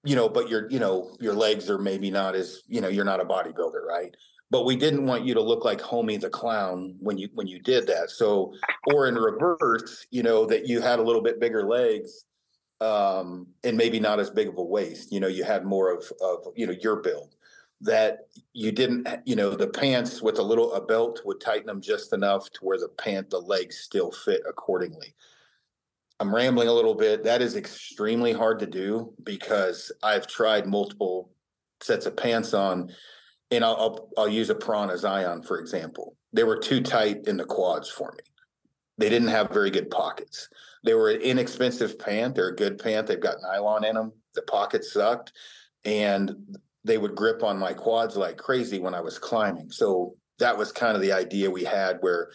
you 0.05 0.15
know 0.15 0.29
but 0.29 0.51
your 0.51 0.71
you 0.71 0.79
know 0.79 1.17
your 1.21 1.33
legs 1.33 1.71
are 1.71 1.79
maybe 1.79 2.11
not 2.11 2.35
as 2.35 2.61
you 2.67 2.83
know 2.83 2.89
you're 2.89 3.05
not 3.05 3.21
a 3.21 3.25
bodybuilder 3.25 3.83
right 3.89 4.15
but 4.51 4.65
we 4.65 4.77
didn't 4.77 5.07
want 5.07 5.25
you 5.25 5.35
to 5.35 5.43
look 5.43 5.65
like 5.65 5.81
homie 5.81 6.21
the 6.21 6.31
clown 6.31 6.95
when 7.01 7.19
you 7.19 7.29
when 7.35 7.47
you 7.47 7.59
did 7.59 7.87
that. 7.87 8.11
So 8.11 8.55
or 8.93 9.07
in 9.07 9.15
reverse 9.15 10.07
you 10.11 10.23
know 10.23 10.47
that 10.47 10.67
you 10.67 10.81
had 10.81 10.99
a 10.99 11.03
little 11.03 11.23
bit 11.23 11.41
bigger 11.41 11.67
legs 11.67 12.25
um 12.81 13.49
and 13.65 13.77
maybe 13.77 13.99
not 13.99 14.21
as 14.21 14.31
big 14.31 14.47
of 14.47 14.57
a 14.57 14.63
waist 14.63 15.11
you 15.11 15.19
know 15.19 15.27
you 15.27 15.43
had 15.43 15.65
more 15.65 15.93
of 15.93 16.05
of 16.21 16.47
you 16.57 16.67
know 16.67 16.75
your 16.81 16.97
build. 16.97 17.35
That 17.81 18.27
you 18.55 18.73
didn't 18.73 19.07
you 19.25 19.37
know 19.37 19.51
the 19.51 19.69
pants 19.69 20.21
with 20.23 20.39
a 20.39 20.43
little 20.43 20.73
a 20.73 20.85
belt 20.85 21.21
would 21.25 21.41
tighten 21.41 21.67
them 21.67 21.81
just 21.81 22.13
enough 22.13 22.51
to 22.53 22.61
where 22.65 22.79
the 22.79 22.89
pant 22.89 23.31
the 23.31 23.41
legs 23.41 23.79
still 23.79 24.11
fit 24.11 24.43
accordingly. 24.49 25.15
I'm 26.21 26.35
rambling 26.35 26.67
a 26.67 26.73
little 26.73 26.97
bit. 26.97 27.23
That 27.23 27.41
is 27.41 27.55
extremely 27.55 28.33
hard 28.33 28.59
to 28.61 28.67
do 28.67 29.13
because 29.23 29.93
i've 30.03 30.27
tried 30.27 30.67
multiple 30.67 31.31
sets 31.81 32.07
of 32.07 32.17
pants 32.17 32.55
on 32.55 32.91
and 33.51 33.65
i'll 33.65 33.77
i'll, 33.77 34.09
I'll 34.19 34.29
use 34.29 34.51
a 34.51 34.55
prana 34.55 34.97
zion 34.99 35.43
for 35.43 35.59
example. 35.59 36.17
They 36.33 36.45
were 36.45 36.59
too 36.59 36.83
tight 36.83 37.27
in 37.27 37.39
the 37.39 37.45
quads 37.45 37.89
for 37.89 38.13
me. 38.13 38.25
They 38.99 39.09
didn't 39.09 39.29
have 39.29 39.51
very 39.51 39.71
good 39.71 39.91
pockets. 39.91 40.49
They 40.85 40.93
were 40.93 41.11
an 41.11 41.23
inexpensive 41.23 41.99
pant. 41.99 42.35
They're 42.35 42.49
a 42.49 42.57
good 42.57 42.79
pant. 42.79 43.07
They've 43.07 43.19
got 43.19 43.37
nylon 43.43 43.85
in 43.85 43.95
them 43.95 44.13
the 44.39 44.43
pockets 44.43 44.93
sucked. 44.93 45.33
And 45.85 46.57
they 46.85 46.99
would 46.99 47.15
grip 47.15 47.43
on 47.43 47.59
my 47.59 47.73
quads 47.73 48.17
like 48.17 48.39
crazy 48.39 48.79
when 48.79 48.95
I 48.95 49.01
was 49.01 49.19
climbing. 49.19 49.71
So 49.71 50.15
that 50.39 50.57
was 50.57 50.73
kind 50.73 50.95
of 50.95 51.03
the 51.03 51.13
idea 51.13 51.51
we 51.51 51.65
had 51.65 51.99
where 52.01 52.31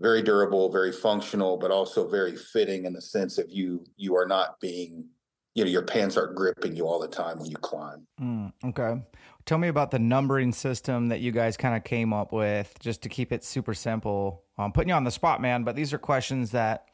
very 0.00 0.22
durable, 0.22 0.72
very 0.72 0.92
functional, 0.92 1.56
but 1.56 1.70
also 1.70 2.08
very 2.08 2.36
fitting 2.36 2.84
in 2.84 2.92
the 2.92 3.00
sense 3.00 3.38
of 3.38 3.46
you 3.50 3.84
you 3.96 4.16
are 4.16 4.26
not 4.26 4.58
being 4.60 5.06
you 5.54 5.64
know 5.64 5.70
your 5.70 5.82
pants 5.82 6.16
aren't 6.16 6.34
gripping 6.34 6.74
you 6.74 6.86
all 6.86 6.98
the 6.98 7.08
time 7.08 7.38
when 7.38 7.48
you 7.48 7.56
climb. 7.56 8.06
Mm, 8.20 8.52
okay. 8.64 9.00
Tell 9.46 9.58
me 9.58 9.68
about 9.68 9.90
the 9.90 9.98
numbering 9.98 10.52
system 10.52 11.08
that 11.08 11.20
you 11.20 11.30
guys 11.30 11.58
kind 11.58 11.76
of 11.76 11.84
came 11.84 12.14
up 12.14 12.32
with 12.32 12.74
just 12.80 13.02
to 13.02 13.10
keep 13.10 13.30
it 13.30 13.44
super 13.44 13.74
simple. 13.74 14.42
I'm 14.56 14.72
putting 14.72 14.88
you 14.88 14.94
on 14.94 15.04
the 15.04 15.10
spot, 15.10 15.42
man, 15.42 15.64
but 15.64 15.76
these 15.76 15.92
are 15.92 15.98
questions 15.98 16.52
that 16.52 16.86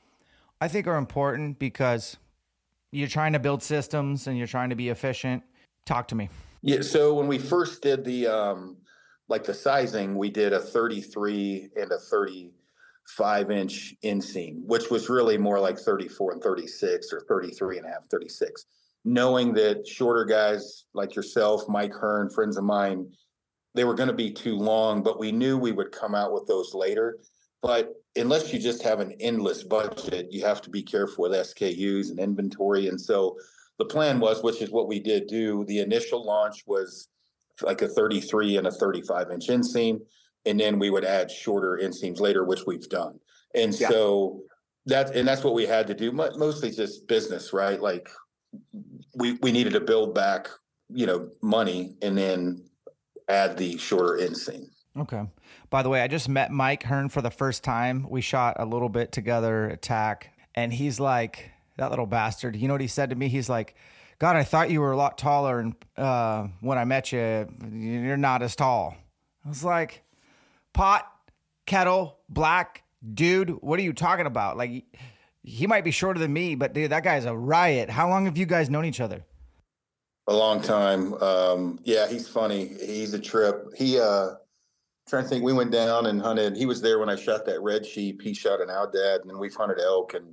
I 0.61 0.67
think 0.67 0.89
are 0.89 0.97
important 0.97 1.61
because 1.61 2.17
you're 2.91 3.09
trying 3.09 3.35
to 3.35 3.39
build 3.39 3.63
systems 3.63 4.27
and 4.27 4.37
you're 4.37 4.49
trying 4.49 4.71
to 4.71 4.77
be 4.77 4.89
efficient. 4.89 5.45
Talk 5.87 6.09
to 6.09 6.17
me. 6.17 6.29
Yeah. 6.63 6.83
So 6.83 7.15
when 7.15 7.29
we 7.29 7.39
first 7.39 7.83
did 7.83 8.05
the 8.05 8.27
um, 8.27 8.79
like 9.29 9.45
the 9.45 9.55
sizing, 9.55 10.17
we 10.19 10.29
did 10.29 10.53
a 10.53 10.59
33 10.59 11.71
and 11.77 11.93
a 11.93 11.99
35 11.99 13.51
inch 13.53 13.95
inseam, 14.03 14.65
which 14.65 14.91
was 14.91 15.09
really 15.09 15.39
more 15.39 15.61
like 15.61 15.79
34 15.79 16.33
and 16.33 16.43
36 16.43 17.13
or 17.13 17.21
33 17.21 17.79
and 17.79 17.87
a 17.87 17.91
half, 17.91 18.07
36. 18.11 18.67
Knowing 19.05 19.55
that 19.55 19.87
shorter 19.87 20.25
guys 20.25 20.85
like 20.93 21.15
yourself, 21.15 21.63
Mike 21.69 21.93
Hearn, 21.93 22.29
friends 22.31 22.57
of 22.57 22.65
mine, 22.65 23.07
they 23.75 23.85
were 23.85 23.95
going 23.95 24.09
to 24.09 24.15
be 24.15 24.31
too 24.31 24.57
long, 24.57 25.03
but 25.03 25.19
we 25.19 25.33
knew 25.33 25.57
we 25.57 25.73
would 25.73 25.93
come 25.93 26.15
out 26.15 26.33
with 26.33 26.47
those 26.47 26.75
later. 26.75 27.19
But 27.63 27.93
unless 28.17 28.53
you 28.53 28.59
just 28.59 28.83
have 28.83 29.01
an 29.01 29.15
endless 29.21 29.63
budget, 29.63 30.29
you 30.31 30.45
have 30.45 30.61
to 30.63 30.71
be 30.71 30.83
careful 30.83 31.23
with 31.23 31.33
SKUs 31.33 32.11
and 32.11 32.19
inventory. 32.19 32.89
And 32.89 33.01
so 33.01 33.37
the 33.79 33.85
plan 33.85 34.19
was, 34.19 34.43
which 34.43 34.61
is 34.61 34.71
what 34.71 34.89
we 34.89 35.01
did 35.01 35.27
do, 35.27 35.65
the 35.67 35.81
initial 35.81 36.25
launch 36.25 36.65
was 36.67 37.09
like 37.63 37.83
a 37.83 37.89
33 37.89 38.57
and 38.57 38.67
a 38.67 38.71
35 38.71 39.31
inch 39.31 39.49
inseam. 39.49 40.01
And 40.47 40.59
then 40.59 40.79
we 40.79 40.91
would 40.91 41.05
add 41.05 41.31
shorter 41.31 41.79
inseams 41.83 42.19
later, 42.19 42.45
which 42.45 42.67
we've 42.67 42.89
done. 42.89 43.21
And 43.55 43.79
yeah. 43.79 43.89
so 43.89 44.43
that, 44.87 45.15
and 45.15 45.29
that's 45.29 45.45
what 45.45 45.55
we 45.55 45.67
had 45.67 45.87
to 45.89 45.95
do, 45.95 46.13
mostly 46.13 46.71
just 46.71 47.07
business, 47.07 47.53
right? 47.53 47.81
Like 47.81 48.09
we, 49.15 49.33
we 49.43 49.53
needed 49.53 49.73
to 49.75 49.81
build 49.81 50.15
back, 50.15 50.49
you 50.89 51.07
know, 51.07 51.31
money 51.43 51.97
and 52.03 52.17
then 52.17 52.65
add 53.29 53.57
the 53.57 53.79
shorter 53.79 54.19
inseam. 54.25 54.69
Okay. 54.99 55.23
By 55.71 55.83
the 55.83 55.89
way, 55.89 56.03
I 56.03 56.09
just 56.09 56.29
met 56.29 56.51
Mike 56.51 56.83
Hearn 56.83 57.09
for 57.09 57.23
the 57.23 57.31
first 57.31 57.63
time. 57.63 58.07
We 58.11 58.21
shot 58.21 58.57
a 58.59 58.65
little 58.65 58.89
bit 58.89 59.13
together 59.13 59.69
attack, 59.69 60.37
and 60.55 60.73
he's 60.73 60.99
like, 60.99 61.53
that 61.77 61.91
little 61.91 62.07
bastard. 62.07 62.57
You 62.57 62.69
know 62.69 62.75
what 62.75 62.81
he 62.81 62.89
said 62.89 63.11
to 63.11 63.17
me? 63.17 63.29
He's 63.29 63.49
like, 63.49 63.77
God, 64.19 64.37
I 64.37 64.43
thought 64.43 64.71
you 64.71 64.81
were 64.81 64.93
a 64.93 64.97
lot 64.97 65.17
taller, 65.17 65.61
and 65.61 65.75
uh, 65.97 66.49
when 66.61 66.77
I 66.77 66.85
met 66.85 67.13
you, 67.13 67.49
you're 67.73 68.17
not 68.17 68.43
as 68.43 68.57
tall. 68.57 68.97
I 69.47 69.49
was 69.49 69.65
like, 69.65 70.03
pot, 70.73 71.11
kettle, 71.67 72.19
black, 72.29 72.83
dude. 73.15 73.51
What 73.63 73.79
are 73.79 73.83
you 73.83 73.93
talking 73.93 74.27
about? 74.27 74.57
Like, 74.57 74.85
he 75.51 75.67
might 75.67 75.85
be 75.85 75.91
shorter 75.91 76.21
than 76.21 76.33
me, 76.33 76.55
but 76.55 76.73
dude, 76.73 76.93
that 76.93 77.03
guy's 77.03 77.25
a 77.25 77.37
riot. 77.37 77.91
How 77.91 78.09
long 78.09 78.25
have 78.27 78.39
you 78.39 78.47
guys 78.47 78.71
known 78.71 78.85
each 78.85 79.01
other? 79.01 79.25
A 80.29 80.35
long 80.35 80.63
time. 80.63 81.15
Um, 81.15 81.81
yeah, 81.83 82.09
he's 82.09 82.29
funny. 82.29 82.69
He's 82.81 83.13
a 83.15 83.19
trip. 83.19 83.67
He 83.77 83.99
uh, 83.99 84.35
trying 85.09 85.25
to 85.25 85.29
think. 85.29 85.43
We 85.43 85.53
went 85.53 85.73
down 85.73 86.07
and 86.07 86.23
hunted. 86.23 86.57
He 86.57 86.67
was 86.67 86.81
there 86.81 87.01
when 87.01 87.09
I 87.09 87.17
shot 87.17 87.45
that 87.47 87.61
red 87.63 87.85
sheep. 87.85 88.23
He 88.23 88.33
shot 88.33 88.61
an 88.61 88.69
Aoudad, 88.69 89.23
and 89.23 89.31
then 89.31 89.39
we've 89.39 89.55
hunted 89.55 89.81
elk. 89.81 90.15
And 90.15 90.33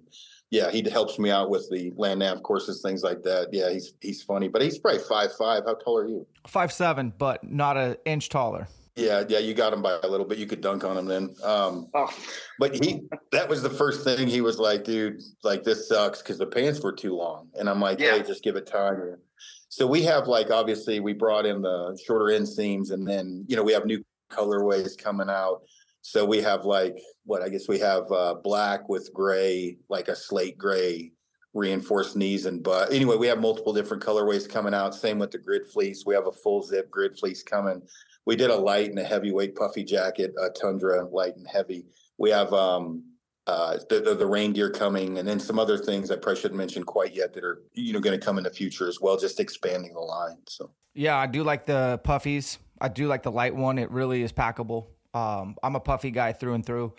yeah, 0.51 0.69
he 0.69 0.87
helps 0.87 1.17
me 1.17 1.31
out 1.31 1.49
with 1.49 1.67
the 1.71 1.91
land 1.95 2.19
nav 2.19 2.43
courses, 2.43 2.81
things 2.83 3.01
like 3.01 3.23
that. 3.23 3.47
Yeah, 3.51 3.71
he's 3.71 3.93
he's 4.01 4.21
funny, 4.21 4.47
but 4.47 4.61
he's 4.61 4.77
probably 4.77 4.99
five 4.99 5.33
five. 5.35 5.63
How 5.65 5.73
tall 5.73 5.97
are 5.97 6.07
you? 6.07 6.27
Five 6.45 6.71
seven, 6.71 7.11
but 7.17 7.43
not 7.43 7.75
an 7.75 7.97
inch 8.05 8.29
taller. 8.29 8.67
Yeah, 8.97 9.23
yeah, 9.29 9.37
you 9.37 9.53
got 9.53 9.73
him 9.73 9.83
by 9.83 9.99
a 10.01 10.07
little 10.07 10.25
bit. 10.25 10.39
You 10.39 10.47
could 10.47 10.59
dunk 10.59 10.83
on 10.83 10.97
him 10.97 11.05
then. 11.05 11.35
Um, 11.43 11.87
oh. 11.93 12.11
But 12.57 12.83
he, 12.83 13.03
that 13.31 13.47
was 13.47 13.61
the 13.61 13.69
first 13.69 14.03
thing 14.03 14.27
he 14.27 14.41
was 14.41 14.57
like, 14.57 14.83
dude, 14.83 15.21
like 15.43 15.63
this 15.63 15.87
sucks 15.87 16.23
because 16.23 16.39
the 16.39 16.47
pants 16.47 16.81
were 16.81 16.91
too 16.91 17.15
long. 17.15 17.49
And 17.53 17.69
I'm 17.69 17.79
like, 17.79 17.99
yeah. 17.99 18.17
hey, 18.17 18.23
just 18.23 18.43
give 18.43 18.55
it 18.55 18.65
time. 18.65 19.17
So 19.69 19.85
we 19.85 20.01
have 20.03 20.27
like, 20.27 20.49
obviously, 20.49 20.99
we 20.99 21.13
brought 21.13 21.45
in 21.45 21.61
the 21.61 21.95
shorter 22.05 22.35
inseams 22.35 22.91
and 22.91 23.07
then, 23.07 23.45
you 23.47 23.55
know, 23.55 23.61
we 23.61 23.73
have 23.73 23.85
new 23.85 24.03
colorways 24.31 24.97
coming 24.97 25.29
out. 25.29 25.61
So 26.01 26.25
we 26.25 26.41
have 26.41 26.65
like, 26.65 26.97
what 27.25 27.43
I 27.43 27.49
guess 27.49 27.67
we 27.67 27.77
have 27.79 28.11
uh, 28.11 28.35
black 28.43 28.89
with 28.89 29.13
gray, 29.13 29.77
like 29.89 30.07
a 30.07 30.15
slate 30.15 30.57
gray 30.57 31.11
reinforced 31.53 32.15
knees 32.15 32.45
and 32.45 32.63
butt. 32.63 32.91
Anyway, 32.91 33.15
we 33.15 33.27
have 33.27 33.39
multiple 33.39 33.73
different 33.73 34.01
colorways 34.01 34.49
coming 34.49 34.73
out. 34.73 34.95
Same 34.95 35.19
with 35.19 35.31
the 35.31 35.37
grid 35.37 35.67
fleece. 35.67 36.03
We 36.05 36.15
have 36.15 36.27
a 36.27 36.31
full 36.31 36.63
zip 36.63 36.89
grid 36.89 37.17
fleece 37.17 37.43
coming 37.43 37.81
we 38.27 38.35
did 38.35 38.49
a 38.49 38.55
light 38.55 38.89
and 38.89 38.99
a 38.99 39.05
heavyweight 39.05 39.55
puffy 39.55 39.85
jacket, 39.85 40.35
a 40.37 40.49
tundra 40.49 41.05
light 41.05 41.37
and 41.37 41.47
heavy. 41.47 41.85
We 42.17 42.29
have 42.31 42.51
um, 42.51 43.05
uh, 43.47 43.77
the, 43.89 44.01
the, 44.01 44.15
the 44.15 44.27
reindeer 44.27 44.69
coming, 44.69 45.17
and 45.17 45.25
then 45.25 45.39
some 45.39 45.57
other 45.57 45.77
things 45.77 46.11
I 46.11 46.17
probably 46.17 46.41
shouldn't 46.41 46.57
mention 46.57 46.83
quite 46.83 47.15
yet 47.15 47.33
that 47.33 47.45
are 47.45 47.63
you 47.73 47.93
know 47.93 48.01
going 48.01 48.19
to 48.19 48.23
come 48.23 48.37
in 48.37 48.43
the 48.43 48.49
future 48.49 48.89
as 48.89 48.99
well, 48.99 49.17
just 49.17 49.39
expanding 49.39 49.93
the 49.93 50.01
line. 50.01 50.39
So 50.45 50.71
yeah, 50.93 51.15
I 51.15 51.25
do 51.25 51.41
like 51.43 51.65
the 51.65 52.01
puffies. 52.03 52.57
I 52.81 52.89
do 52.89 53.07
like 53.07 53.23
the 53.23 53.31
light 53.31 53.55
one. 53.55 53.79
It 53.79 53.89
really 53.91 54.21
is 54.21 54.33
packable. 54.33 54.87
Um, 55.13 55.55
I'm 55.63 55.77
a 55.77 55.79
puffy 55.79 56.11
guy 56.11 56.33
through 56.33 56.55
and 56.55 56.65
through. 56.65 56.93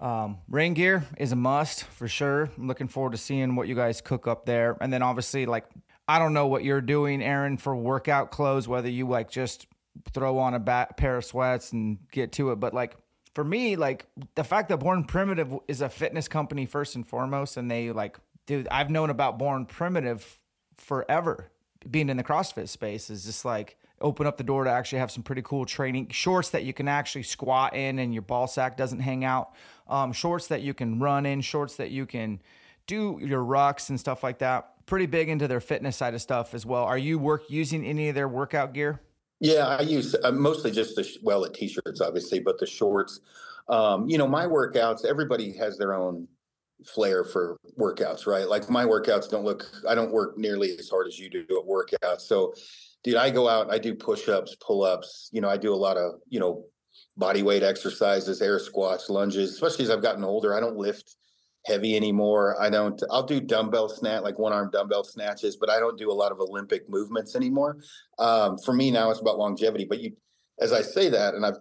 Um, 0.00 0.38
rain 0.48 0.72
gear 0.72 1.04
is 1.18 1.30
a 1.32 1.36
must 1.36 1.84
for 1.84 2.08
sure. 2.08 2.50
I'm 2.56 2.66
looking 2.66 2.88
forward 2.88 3.12
to 3.12 3.18
seeing 3.18 3.54
what 3.54 3.68
you 3.68 3.74
guys 3.74 4.00
cook 4.00 4.26
up 4.26 4.46
there. 4.46 4.78
And 4.80 4.90
then 4.90 5.02
obviously, 5.02 5.44
like, 5.44 5.66
I 6.08 6.18
don't 6.18 6.32
know 6.32 6.46
what 6.46 6.64
you're 6.64 6.80
doing, 6.80 7.22
Aron, 7.22 7.58
for 7.58 7.76
workout 7.76 8.30
clothes, 8.30 8.66
whether 8.66 8.88
you 8.88 9.06
like 9.06 9.30
just 9.30 9.66
throw 10.12 10.38
on 10.38 10.54
a 10.54 10.58
bat, 10.58 10.96
pair 10.96 11.16
of 11.16 11.24
sweats 11.24 11.72
and 11.72 11.98
get 12.10 12.32
to 12.32 12.52
it. 12.52 12.56
But 12.56 12.74
like 12.74 12.96
for 13.34 13.44
me, 13.44 13.76
like 13.76 14.06
the 14.34 14.44
fact 14.44 14.68
that 14.68 14.78
Born 14.78 15.04
Primitive 15.04 15.54
is 15.68 15.80
a 15.80 15.88
fitness 15.88 16.28
company 16.28 16.66
first 16.66 16.94
and 16.94 17.06
foremost, 17.06 17.56
and 17.56 17.70
they 17.70 17.90
like, 17.90 18.18
dude, 18.46 18.68
I've 18.70 18.90
known 18.90 19.10
about 19.10 19.38
Born 19.38 19.66
Primitive 19.66 20.38
forever. 20.76 21.50
Being 21.90 22.08
in 22.08 22.16
the 22.16 22.24
CrossFit 22.24 22.68
space 22.68 23.10
is 23.10 23.24
just 23.24 23.44
like 23.44 23.76
open 24.00 24.26
up 24.26 24.36
the 24.36 24.44
door 24.44 24.64
to 24.64 24.70
actually 24.70 24.98
have 24.98 25.10
some 25.10 25.22
pretty 25.22 25.42
cool 25.42 25.64
training 25.64 26.08
shorts 26.10 26.50
that 26.50 26.64
you 26.64 26.72
can 26.72 26.88
actually 26.88 27.22
squat 27.22 27.74
in 27.74 27.98
and 27.98 28.12
your 28.12 28.22
ball 28.22 28.46
sack 28.46 28.76
doesn't 28.76 29.00
hang 29.00 29.24
out. 29.24 29.52
Um, 29.88 30.12
shorts 30.12 30.46
that 30.48 30.62
you 30.62 30.74
can 30.74 30.98
run 30.98 31.26
in, 31.26 31.40
shorts 31.40 31.76
that 31.76 31.90
you 31.90 32.06
can 32.06 32.40
do 32.86 33.18
your 33.22 33.42
rucks 33.42 33.88
and 33.90 33.98
stuff 33.98 34.22
like 34.22 34.38
that. 34.38 34.86
Pretty 34.86 35.06
big 35.06 35.28
into 35.28 35.48
their 35.48 35.60
fitness 35.60 35.96
side 35.96 36.14
of 36.14 36.20
stuff 36.20 36.54
as 36.54 36.64
well. 36.66 36.84
Are 36.84 36.98
you 36.98 37.18
work 37.18 37.44
using 37.48 37.84
any 37.84 38.08
of 38.08 38.14
their 38.14 38.28
workout 38.28 38.74
gear? 38.74 39.00
Yeah, 39.44 39.66
I 39.66 39.82
use 39.82 40.16
uh, 40.24 40.32
mostly 40.32 40.70
just 40.70 40.96
the 40.96 41.06
well, 41.22 41.42
the 41.42 41.50
t-shirts, 41.50 42.00
obviously, 42.00 42.40
but 42.40 42.58
the 42.58 42.64
shorts. 42.64 43.20
Um, 43.68 44.08
you 44.08 44.16
know, 44.16 44.26
my 44.26 44.46
workouts. 44.46 45.04
Everybody 45.04 45.52
has 45.58 45.76
their 45.76 45.92
own 45.92 46.26
flair 46.82 47.24
for 47.24 47.58
workouts, 47.78 48.26
right? 48.26 48.48
Like 48.48 48.70
my 48.70 48.86
workouts 48.86 49.28
don't 49.28 49.44
look. 49.44 49.70
I 49.86 49.94
don't 49.94 50.10
work 50.10 50.38
nearly 50.38 50.74
as 50.78 50.88
hard 50.88 51.08
as 51.08 51.18
you 51.18 51.28
do 51.28 51.42
at 51.42 51.68
workouts. 51.68 52.22
So, 52.22 52.54
dude, 53.02 53.16
I 53.16 53.28
go 53.28 53.46
out. 53.46 53.70
I 53.70 53.76
do 53.76 53.94
push-ups, 53.94 54.56
pull-ups. 54.66 55.28
You 55.30 55.42
know, 55.42 55.50
I 55.50 55.58
do 55.58 55.74
a 55.74 55.76
lot 55.76 55.98
of 55.98 56.14
you 56.30 56.40
know 56.40 56.64
body 57.18 57.42
weight 57.42 57.62
exercises, 57.62 58.40
air 58.40 58.58
squats, 58.58 59.10
lunges. 59.10 59.52
Especially 59.52 59.84
as 59.84 59.90
I've 59.90 60.00
gotten 60.00 60.24
older, 60.24 60.54
I 60.54 60.60
don't 60.60 60.78
lift 60.78 61.16
heavy 61.64 61.96
anymore. 61.96 62.60
I 62.60 62.70
don't. 62.70 63.02
I'll 63.10 63.26
do 63.26 63.40
dumbbell 63.40 63.88
snatch, 63.88 64.22
like 64.22 64.38
one 64.38 64.52
arm 64.52 64.70
dumbbell 64.72 65.04
snatches, 65.04 65.56
but 65.56 65.70
I 65.70 65.78
don't 65.78 65.98
do 65.98 66.10
a 66.10 66.12
lot 66.12 66.32
of 66.32 66.40
Olympic 66.40 66.88
movements 66.88 67.34
anymore. 67.34 67.78
Um, 68.18 68.58
for 68.58 68.72
me 68.72 68.90
now, 68.90 69.10
it's 69.10 69.20
about 69.20 69.38
longevity. 69.38 69.84
But 69.84 70.00
you, 70.00 70.12
as 70.60 70.72
I 70.72 70.82
say 70.82 71.08
that, 71.10 71.34
and 71.34 71.44
I've 71.44 71.58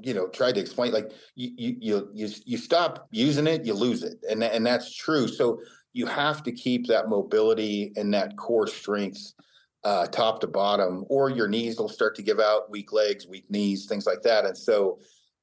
you 0.00 0.14
know 0.14 0.28
tried 0.28 0.54
to 0.54 0.60
explain, 0.60 0.92
like 0.92 1.10
you 1.34 1.76
you 1.80 2.10
you 2.14 2.28
you 2.44 2.56
stop 2.58 3.08
using 3.10 3.46
it, 3.46 3.64
you 3.64 3.74
lose 3.74 4.02
it, 4.02 4.18
and 4.30 4.42
and 4.42 4.64
that's 4.64 4.94
true. 4.94 5.28
So 5.28 5.60
you 5.92 6.06
have 6.06 6.42
to 6.44 6.52
keep 6.52 6.86
that 6.86 7.08
mobility 7.08 7.92
and 7.96 8.12
that 8.14 8.36
core 8.36 8.66
strength 8.66 9.32
uh, 9.84 10.06
top 10.06 10.40
to 10.40 10.46
bottom, 10.46 11.04
or 11.08 11.30
your 11.30 11.48
knees 11.48 11.78
will 11.78 11.88
start 11.88 12.14
to 12.16 12.22
give 12.22 12.40
out, 12.40 12.70
weak 12.70 12.92
legs, 12.92 13.26
weak 13.26 13.50
knees, 13.50 13.86
things 13.86 14.06
like 14.06 14.22
that. 14.22 14.44
And 14.44 14.56
so 14.56 14.98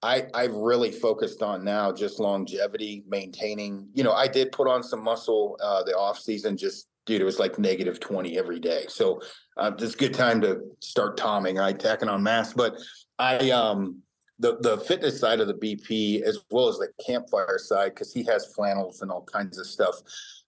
I 0.05 0.27
I've 0.35 0.53
really 0.53 0.91
focused 0.91 1.41
on 1.41 1.63
now 1.63 1.91
just 1.91 2.19
longevity, 2.19 3.03
maintaining. 3.07 3.87
You 3.93 4.03
know, 4.03 4.13
I 4.13 4.27
did 4.27 4.51
put 4.51 4.67
on 4.67 4.83
some 4.83 5.03
muscle 5.03 5.57
uh, 5.61 5.83
the 5.83 5.97
off 5.97 6.19
season. 6.19 6.57
Just 6.57 6.87
dude, 7.07 7.21
it 7.21 7.25
was 7.25 7.39
like 7.39 7.57
negative 7.57 7.99
twenty 7.99 8.37
every 8.37 8.59
day. 8.59 8.85
So 8.87 9.19
uh, 9.57 9.71
it's 9.79 9.95
a 9.95 9.97
good 9.97 10.13
time 10.13 10.41
to 10.41 10.61
start 10.79 11.17
tomming, 11.17 11.55
right? 11.55 11.77
Tacking 11.77 12.07
on 12.07 12.21
mass. 12.21 12.53
But 12.53 12.77
I 13.17 13.49
um 13.49 14.01
the 14.37 14.57
the 14.59 14.77
fitness 14.77 15.19
side 15.19 15.39
of 15.39 15.47
the 15.47 15.55
BP 15.55 16.21
as 16.21 16.39
well 16.51 16.67
as 16.67 16.77
the 16.77 16.89
campfire 17.03 17.57
side 17.57 17.95
because 17.95 18.13
he 18.13 18.23
has 18.25 18.53
flannels 18.53 19.01
and 19.01 19.09
all 19.09 19.23
kinds 19.23 19.57
of 19.57 19.65
stuff. 19.65 19.95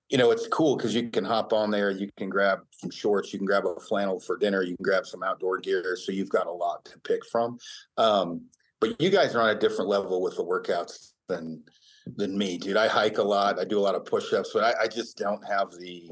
You 0.09 0.19
know, 0.19 0.29
it's 0.29 0.47
cool 0.47 0.77
because 0.77 0.93
you 0.93 1.09
can 1.09 1.25
hop 1.25 1.51
on 1.51 1.71
there. 1.71 1.89
You 1.89 2.09
can 2.15 2.29
grab 2.29 2.59
some 2.71 2.91
shorts. 2.91 3.33
You 3.33 3.39
can 3.39 3.45
grab 3.47 3.65
a 3.65 3.77
flannel 3.79 4.19
for 4.19 4.37
dinner. 4.37 4.61
You 4.61 4.77
can 4.77 4.83
grab 4.83 5.05
some 5.05 5.23
outdoor 5.23 5.57
gear. 5.57 5.97
So 5.97 6.11
you've 6.11 6.29
got 6.29 6.47
a 6.47 6.51
lot 6.51 6.85
to 6.85 6.99
pick 6.99 7.25
from. 7.25 7.57
Um, 7.97 8.45
but 8.79 9.01
you 9.01 9.09
guys 9.09 9.35
are 9.35 9.41
on 9.41 9.49
a 9.49 9.59
different 9.59 9.89
level 9.89 10.21
with 10.21 10.35
the 10.35 10.43
workouts 10.43 11.13
than 11.27 11.63
than 12.15 12.37
me, 12.37 12.57
dude. 12.57 12.77
I 12.77 12.87
hike 12.87 13.17
a 13.17 13.23
lot. 13.23 13.59
I 13.59 13.65
do 13.65 13.79
a 13.79 13.81
lot 13.81 13.95
of 13.95 14.05
push-ups, 14.05 14.51
but 14.53 14.63
I, 14.63 14.83
I 14.83 14.87
just 14.87 15.17
don't 15.17 15.45
have 15.45 15.71
the 15.71 16.11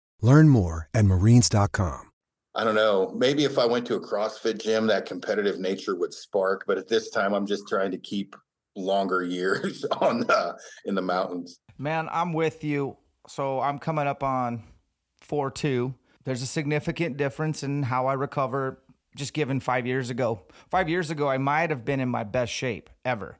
Learn 0.21 0.49
more 0.49 0.87
at 0.93 1.05
marines.com. 1.05 2.11
I 2.53 2.63
don't 2.63 2.75
know. 2.75 3.13
Maybe 3.15 3.45
if 3.45 3.57
I 3.57 3.65
went 3.65 3.87
to 3.87 3.95
a 3.95 3.99
CrossFit 3.99 4.61
gym, 4.61 4.87
that 4.87 5.05
competitive 5.05 5.59
nature 5.59 5.95
would 5.95 6.13
spark. 6.13 6.65
But 6.67 6.77
at 6.77 6.87
this 6.87 7.09
time, 7.09 7.33
I'm 7.33 7.45
just 7.45 7.67
trying 7.67 7.91
to 7.91 7.97
keep 7.97 8.35
longer 8.75 9.23
years 9.37 9.85
on 9.85 10.21
the, 10.21 10.57
in 10.85 10.95
the 10.95 11.01
mountains. 11.01 11.59
Man, 11.77 12.09
I'm 12.11 12.33
with 12.33 12.63
you. 12.63 12.97
So 13.27 13.59
I'm 13.61 13.79
coming 13.79 14.07
up 14.07 14.23
on 14.23 14.63
four 15.21 15.49
two. 15.49 15.93
There's 16.23 16.41
a 16.41 16.47
significant 16.47 17.17
difference 17.17 17.63
in 17.63 17.83
how 17.83 18.07
I 18.07 18.13
recover. 18.13 18.81
Just 19.15 19.33
given 19.33 19.59
five 19.59 19.85
years 19.85 20.09
ago, 20.09 20.41
five 20.69 20.87
years 20.87 21.11
ago, 21.11 21.27
I 21.27 21.37
might 21.37 21.69
have 21.69 21.83
been 21.83 21.99
in 21.99 22.07
my 22.07 22.23
best 22.23 22.53
shape 22.53 22.89
ever. 23.03 23.37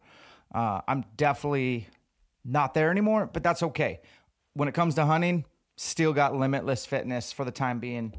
Uh, 0.54 0.82
I'm 0.86 1.06
definitely 1.16 1.88
not 2.44 2.74
there 2.74 2.92
anymore, 2.92 3.30
but 3.32 3.42
that's 3.42 3.64
okay. 3.64 4.02
When 4.54 4.68
it 4.68 4.74
comes 4.74 4.96
to 4.96 5.06
hunting, 5.06 5.46
still 5.82 6.14
got 6.14 6.36
limitless 6.36 6.86
fitness 6.86 7.32
for 7.32 7.44
the 7.44 7.52
time 7.52 7.80
being 7.80 8.14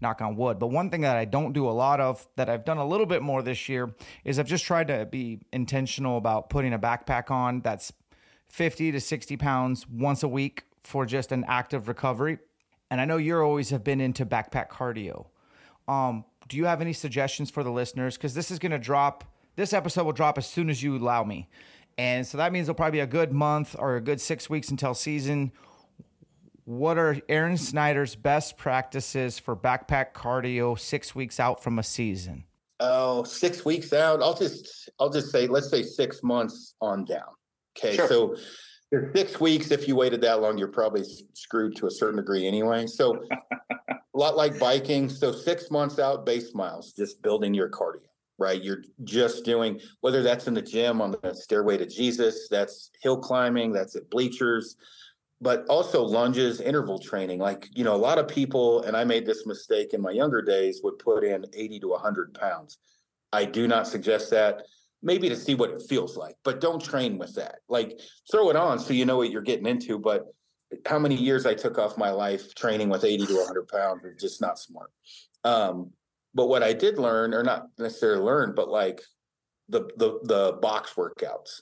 knock 0.00 0.22
on 0.22 0.36
wood. 0.36 0.58
But 0.58 0.68
one 0.68 0.90
thing 0.90 1.02
that 1.02 1.16
I 1.16 1.24
don't 1.24 1.52
do 1.52 1.68
a 1.68 1.70
lot 1.70 2.00
of 2.00 2.26
that 2.36 2.48
I've 2.48 2.64
done 2.64 2.78
a 2.78 2.86
little 2.86 3.06
bit 3.06 3.22
more 3.22 3.42
this 3.42 3.68
year 3.68 3.94
is 4.24 4.38
I've 4.38 4.46
just 4.46 4.64
tried 4.64 4.88
to 4.88 5.04
be 5.04 5.40
intentional 5.52 6.16
about 6.16 6.50
putting 6.50 6.72
a 6.72 6.78
backpack 6.78 7.30
on 7.30 7.60
that's 7.60 7.92
50 8.48 8.92
to 8.92 9.00
60 9.00 9.36
pounds 9.36 9.88
once 9.88 10.22
a 10.22 10.28
week 10.28 10.64
for 10.82 11.04
just 11.04 11.30
an 11.32 11.44
active 11.46 11.88
recovery. 11.88 12.38
And 12.90 13.00
I 13.00 13.04
know 13.04 13.16
you're 13.16 13.42
always 13.42 13.70
have 13.70 13.84
been 13.84 14.00
into 14.00 14.24
backpack 14.24 14.68
cardio. 14.68 15.26
Um, 15.88 16.24
do 16.48 16.56
you 16.56 16.66
have 16.66 16.80
any 16.80 16.92
suggestions 16.92 17.50
for 17.50 17.62
the 17.62 17.70
listeners? 17.70 18.16
Because 18.16 18.34
this 18.34 18.50
is 18.50 18.58
going 18.58 18.72
to 18.72 18.78
drop 18.78 19.24
this 19.56 19.72
episode 19.72 20.04
will 20.04 20.12
drop 20.12 20.36
as 20.36 20.46
soon 20.46 20.68
as 20.68 20.82
you 20.82 20.96
allow 20.96 21.22
me. 21.22 21.48
And 21.96 22.26
so 22.26 22.38
that 22.38 22.52
means 22.52 22.68
it'll 22.68 22.74
probably 22.74 22.98
be 22.98 23.00
a 23.00 23.06
good 23.06 23.32
month 23.32 23.76
or 23.78 23.96
a 23.96 24.00
good 24.00 24.20
six 24.20 24.50
weeks 24.50 24.68
until 24.68 24.94
season. 24.94 25.52
What 26.64 26.96
are 26.96 27.16
Aron 27.28 27.58
Snyder's 27.58 28.14
best 28.14 28.56
practices 28.56 29.38
for 29.38 29.54
backpack 29.54 30.12
cardio 30.14 30.78
six 30.78 31.14
weeks 31.14 31.38
out 31.38 31.62
from 31.62 31.78
a 31.78 31.82
season? 31.82 32.44
Oh, 32.80 33.22
six 33.24 33.64
weeks 33.64 33.92
out. 33.92 34.22
I'll 34.22 34.34
just 34.36 34.88
I'll 34.98 35.10
just 35.10 35.30
say 35.30 35.46
let's 35.46 35.70
say 35.70 35.82
six 35.82 36.22
months 36.22 36.74
on 36.80 37.04
down. 37.04 37.28
Okay, 37.76 37.96
Sure. 37.96 38.08
so 38.08 38.36
six 39.14 39.38
weeks. 39.40 39.70
If 39.70 39.86
you 39.86 39.94
waited 39.96 40.22
that 40.22 40.40
long, 40.40 40.56
you're 40.56 40.68
probably 40.68 41.04
screwed 41.34 41.76
to 41.76 41.86
a 41.86 41.90
certain 41.90 42.16
degree 42.16 42.46
anyway. 42.46 42.86
So 42.86 43.22
a 43.90 43.96
lot 44.14 44.36
like 44.36 44.58
biking. 44.58 45.10
So 45.10 45.32
six 45.32 45.70
months 45.70 45.98
out, 45.98 46.24
base 46.24 46.54
miles, 46.54 46.92
just 46.94 47.22
building 47.22 47.52
your 47.52 47.68
cardio. 47.68 48.00
Right, 48.36 48.60
you're 48.60 48.82
just 49.04 49.44
doing 49.44 49.80
whether 50.00 50.22
that's 50.22 50.48
in 50.48 50.54
the 50.54 50.62
gym 50.62 51.00
on 51.00 51.12
the 51.12 51.34
stairway 51.34 51.76
to 51.76 51.86
Jesus, 51.86 52.48
that's 52.50 52.90
hill 53.00 53.16
climbing, 53.16 53.70
that's 53.70 53.94
at 53.94 54.10
bleachers, 54.10 54.76
but 55.40 55.66
also 55.68 56.02
lunges, 56.02 56.60
interval 56.60 56.98
training. 56.98 57.38
Like, 57.38 57.68
you 57.74 57.84
know, 57.84 57.94
a 57.94 57.96
lot 57.96 58.18
of 58.18 58.28
people, 58.28 58.82
and 58.82 58.96
I 58.96 59.04
made 59.04 59.26
this 59.26 59.46
mistake 59.46 59.92
in 59.92 60.00
my 60.00 60.10
younger 60.10 60.42
days, 60.42 60.80
would 60.82 60.98
put 60.98 61.24
in 61.24 61.44
80 61.52 61.80
to 61.80 61.88
100 61.88 62.34
pounds. 62.34 62.78
I 63.32 63.44
do 63.44 63.66
not 63.66 63.86
suggest 63.86 64.30
that, 64.30 64.62
maybe 65.02 65.28
to 65.28 65.36
see 65.36 65.54
what 65.54 65.70
it 65.70 65.82
feels 65.88 66.16
like, 66.16 66.36
but 66.44 66.60
don't 66.60 66.82
train 66.82 67.18
with 67.18 67.34
that. 67.34 67.56
Like, 67.68 68.00
throw 68.30 68.50
it 68.50 68.56
on 68.56 68.78
so 68.78 68.94
you 68.94 69.04
know 69.04 69.16
what 69.16 69.30
you're 69.30 69.42
getting 69.42 69.66
into. 69.66 69.98
But 69.98 70.24
how 70.86 70.98
many 70.98 71.14
years 71.14 71.46
I 71.46 71.54
took 71.54 71.78
off 71.78 71.98
my 71.98 72.10
life 72.10 72.54
training 72.54 72.88
with 72.88 73.04
80 73.04 73.26
to 73.26 73.34
100 73.34 73.68
pounds 73.68 74.04
is 74.04 74.20
just 74.20 74.40
not 74.40 74.58
smart. 74.58 74.90
Um, 75.44 75.90
but 76.34 76.46
what 76.46 76.62
I 76.62 76.72
did 76.72 76.98
learn, 76.98 77.34
or 77.34 77.42
not 77.42 77.68
necessarily 77.78 78.22
learn, 78.22 78.54
but 78.54 78.68
like 78.68 79.02
the 79.68 79.88
the 79.96 80.18
the 80.24 80.58
box 80.60 80.94
workouts 80.94 81.60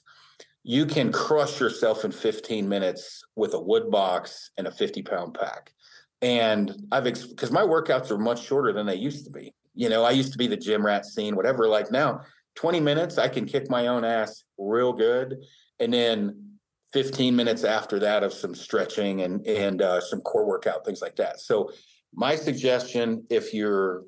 you 0.63 0.85
can 0.85 1.11
crush 1.11 1.59
yourself 1.59 2.05
in 2.05 2.11
15 2.11 2.67
minutes 2.67 3.23
with 3.35 3.53
a 3.53 3.59
wood 3.59 3.91
box 3.91 4.51
and 4.57 4.65
a 4.65 4.71
50 4.71 5.03
pound 5.03 5.37
pack. 5.39 5.73
And 6.21 6.73
I've, 6.91 7.03
because 7.03 7.51
my 7.51 7.63
workouts 7.63 8.09
are 8.09 8.17
much 8.17 8.45
shorter 8.45 8.71
than 8.71 8.85
they 8.85 8.95
used 8.95 9.25
to 9.25 9.31
be. 9.31 9.53
You 9.75 9.89
know, 9.89 10.03
I 10.03 10.11
used 10.11 10.31
to 10.31 10.37
be 10.37 10.47
the 10.47 10.55
gym 10.55 10.85
rat 10.85 11.05
scene, 11.05 11.35
whatever. 11.35 11.67
Like 11.67 11.91
now, 11.91 12.21
20 12.55 12.79
minutes, 12.79 13.17
I 13.17 13.27
can 13.27 13.45
kick 13.45 13.69
my 13.69 13.87
own 13.87 14.05
ass 14.05 14.45
real 14.57 14.93
good. 14.93 15.43
And 15.81 15.93
then 15.93 16.57
15 16.93 17.35
minutes 17.35 17.65
after 17.65 17.99
that 17.99 18.23
of 18.23 18.31
some 18.31 18.55
stretching 18.55 19.21
and, 19.21 19.45
and 19.45 19.81
uh, 19.81 19.99
some 19.99 20.21
core 20.21 20.45
workout, 20.45 20.85
things 20.85 21.01
like 21.01 21.17
that. 21.17 21.41
So 21.41 21.71
my 22.13 22.35
suggestion, 22.35 23.25
if 23.29 23.53
you're, 23.53 24.03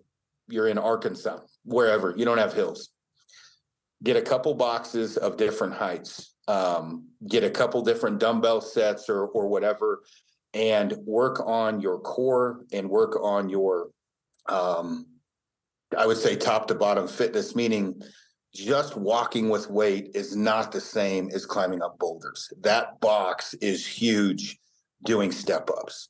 you're 0.47 0.67
in 0.67 0.77
Arkansas, 0.77 1.39
wherever 1.65 2.13
you 2.15 2.23
don't 2.23 2.37
have 2.37 2.53
hills, 2.53 2.91
get 4.03 4.15
a 4.15 4.21
couple 4.21 4.53
boxes 4.53 5.17
of 5.17 5.35
different 5.35 5.73
heights 5.73 6.34
um, 6.47 7.07
get 7.27 7.43
a 7.43 7.49
couple 7.49 7.81
different 7.81 8.19
dumbbell 8.19 8.61
sets 8.61 9.09
or 9.09 9.25
or 9.27 9.47
whatever 9.47 10.03
and 10.53 10.93
work 11.05 11.41
on 11.45 11.81
your 11.81 11.99
core 11.99 12.65
and 12.71 12.89
work 12.89 13.17
on 13.21 13.49
your 13.49 13.89
um, 14.47 15.05
i 15.97 16.05
would 16.05 16.17
say 16.17 16.35
top 16.35 16.67
to 16.67 16.75
bottom 16.75 17.07
fitness 17.07 17.55
meaning 17.55 17.99
just 18.53 18.95
walking 18.95 19.49
with 19.49 19.69
weight 19.69 20.11
is 20.15 20.35
not 20.35 20.71
the 20.71 20.79
same 20.79 21.29
as 21.33 21.45
climbing 21.45 21.81
up 21.81 21.99
boulders. 21.99 22.53
That 22.61 23.01
box 23.01 23.53
is 23.55 23.85
huge 23.85 24.57
doing 25.03 25.29
step 25.31 25.69
ups 25.69 26.07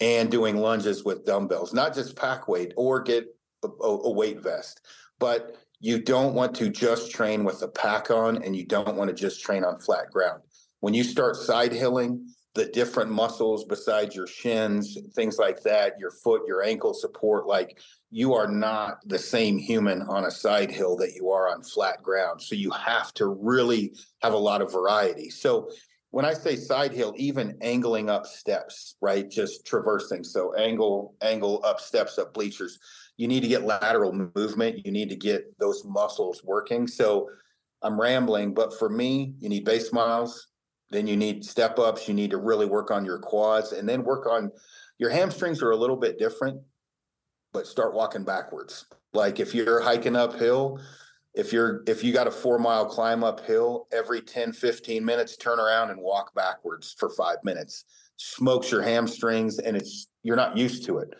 and 0.00 0.30
doing 0.30 0.56
lunges 0.56 1.04
with 1.04 1.24
dumbbells 1.24 1.72
not 1.72 1.94
just 1.94 2.16
pack 2.16 2.48
weight 2.48 2.72
or 2.76 3.00
get 3.00 3.26
a, 3.62 3.68
a 3.86 4.10
weight 4.10 4.40
vest 4.40 4.80
but 5.18 5.56
you 5.84 5.98
don't 5.98 6.32
want 6.32 6.54
to 6.54 6.70
just 6.70 7.10
train 7.10 7.44
with 7.44 7.60
a 7.60 7.68
pack 7.68 8.10
on 8.10 8.42
and 8.42 8.56
you 8.56 8.64
don't 8.64 8.96
want 8.96 9.10
to 9.10 9.14
just 9.14 9.44
train 9.44 9.64
on 9.64 9.78
flat 9.78 10.10
ground. 10.10 10.40
When 10.80 10.94
you 10.94 11.04
start 11.04 11.36
side 11.36 11.72
hilling, 11.72 12.26
the 12.54 12.64
different 12.64 13.10
muscles 13.10 13.66
besides 13.66 14.16
your 14.16 14.26
shins, 14.26 14.96
things 15.14 15.36
like 15.36 15.60
that, 15.64 15.98
your 15.98 16.10
foot, 16.10 16.40
your 16.46 16.62
ankle 16.62 16.94
support, 16.94 17.46
like 17.46 17.82
you 18.10 18.32
are 18.32 18.48
not 18.48 18.96
the 19.04 19.18
same 19.18 19.58
human 19.58 20.00
on 20.08 20.24
a 20.24 20.30
side 20.30 20.70
hill 20.70 20.96
that 20.96 21.16
you 21.16 21.30
are 21.30 21.52
on 21.52 21.62
flat 21.62 22.02
ground. 22.02 22.40
So 22.40 22.54
you 22.54 22.70
have 22.70 23.12
to 23.14 23.26
really 23.26 23.92
have 24.22 24.32
a 24.32 24.38
lot 24.38 24.62
of 24.62 24.72
variety. 24.72 25.28
So 25.28 25.68
when 26.12 26.24
I 26.24 26.32
say 26.32 26.56
side 26.56 26.92
hill, 26.92 27.12
even 27.18 27.58
angling 27.60 28.08
up 28.08 28.24
steps, 28.24 28.96
right? 29.02 29.28
Just 29.28 29.66
traversing. 29.66 30.24
So 30.24 30.54
angle, 30.54 31.14
angle 31.20 31.60
up 31.62 31.78
steps, 31.78 32.18
up 32.18 32.32
bleachers 32.32 32.78
you 33.16 33.28
need 33.28 33.40
to 33.40 33.48
get 33.48 33.64
lateral 33.64 34.12
movement. 34.34 34.84
You 34.84 34.92
need 34.92 35.08
to 35.10 35.16
get 35.16 35.56
those 35.58 35.84
muscles 35.84 36.42
working. 36.44 36.86
So 36.86 37.30
I'm 37.82 38.00
rambling, 38.00 38.54
but 38.54 38.78
for 38.78 38.88
me, 38.88 39.34
you 39.38 39.48
need 39.48 39.64
base 39.64 39.92
miles. 39.92 40.48
Then 40.90 41.06
you 41.06 41.16
need 41.16 41.44
step 41.44 41.78
ups. 41.78 42.08
You 42.08 42.14
need 42.14 42.30
to 42.30 42.38
really 42.38 42.66
work 42.66 42.90
on 42.90 43.04
your 43.04 43.18
quads 43.18 43.72
and 43.72 43.88
then 43.88 44.04
work 44.04 44.26
on 44.26 44.50
your 44.98 45.10
hamstrings 45.10 45.62
are 45.62 45.72
a 45.72 45.76
little 45.76 45.96
bit 45.96 46.18
different, 46.18 46.60
but 47.52 47.66
start 47.66 47.94
walking 47.94 48.24
backwards. 48.24 48.86
Like 49.12 49.40
if 49.40 49.54
you're 49.54 49.80
hiking 49.80 50.16
uphill, 50.16 50.80
if 51.34 51.52
you're 51.52 51.82
if 51.86 52.04
you 52.04 52.12
got 52.12 52.26
a 52.26 52.30
four 52.30 52.58
mile 52.58 52.86
climb 52.86 53.24
uphill 53.24 53.88
every 53.92 54.20
10 54.20 54.52
15 54.52 55.04
minutes 55.04 55.36
turn 55.36 55.58
around 55.58 55.90
and 55.90 56.00
walk 56.00 56.32
backwards 56.34 56.94
for 56.98 57.10
five 57.10 57.38
minutes 57.42 57.84
smokes 58.16 58.70
your 58.70 58.82
hamstrings 58.82 59.58
and 59.58 59.76
it's 59.76 60.06
you're 60.22 60.36
not 60.36 60.56
used 60.56 60.84
to 60.84 60.98
it 60.98 61.14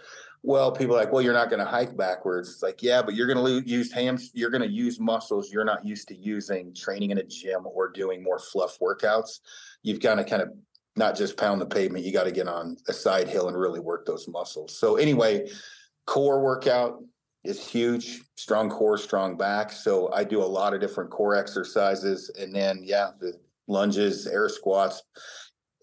well, 0.46 0.70
people 0.70 0.94
are 0.94 0.98
like, 1.00 1.10
well, 1.10 1.22
you're 1.22 1.32
not 1.32 1.48
going 1.48 1.64
to 1.64 1.64
hike 1.64 1.96
backwards. 1.96 2.50
It's 2.50 2.62
like, 2.62 2.82
yeah, 2.82 3.00
but 3.00 3.14
you're 3.14 3.26
going 3.26 3.42
to 3.42 3.66
use 3.66 3.90
hams. 3.90 4.30
You're 4.34 4.50
going 4.50 4.62
to 4.62 4.68
use 4.68 5.00
muscles 5.00 5.50
you're 5.50 5.64
not 5.64 5.86
used 5.86 6.06
to 6.08 6.14
using 6.14 6.74
training 6.74 7.12
in 7.12 7.18
a 7.18 7.22
gym 7.22 7.62
or 7.64 7.88
doing 7.88 8.22
more 8.22 8.38
fluff 8.38 8.78
workouts. 8.78 9.40
You've 9.82 10.00
got 10.00 10.16
to 10.16 10.24
kind 10.24 10.42
of 10.42 10.50
not 10.96 11.16
just 11.16 11.38
pound 11.38 11.62
the 11.62 11.66
pavement. 11.66 12.04
You 12.04 12.12
got 12.12 12.24
to 12.24 12.30
get 12.30 12.46
on 12.46 12.76
a 12.88 12.92
side 12.92 13.26
hill 13.26 13.48
and 13.48 13.58
really 13.58 13.80
work 13.80 14.04
those 14.04 14.28
muscles. 14.28 14.78
So 14.78 14.96
anyway, 14.96 15.48
core 16.06 16.42
workout 16.42 17.02
is 17.42 17.66
huge. 17.66 18.20
Strong 18.36 18.68
core, 18.68 18.98
strong 18.98 19.38
back. 19.38 19.72
So 19.72 20.12
I 20.12 20.24
do 20.24 20.42
a 20.42 20.44
lot 20.44 20.74
of 20.74 20.80
different 20.80 21.10
core 21.10 21.34
exercises, 21.34 22.30
and 22.38 22.54
then 22.54 22.82
yeah, 22.82 23.10
the 23.18 23.32
lunges, 23.66 24.26
air 24.26 24.50
squats. 24.50 25.02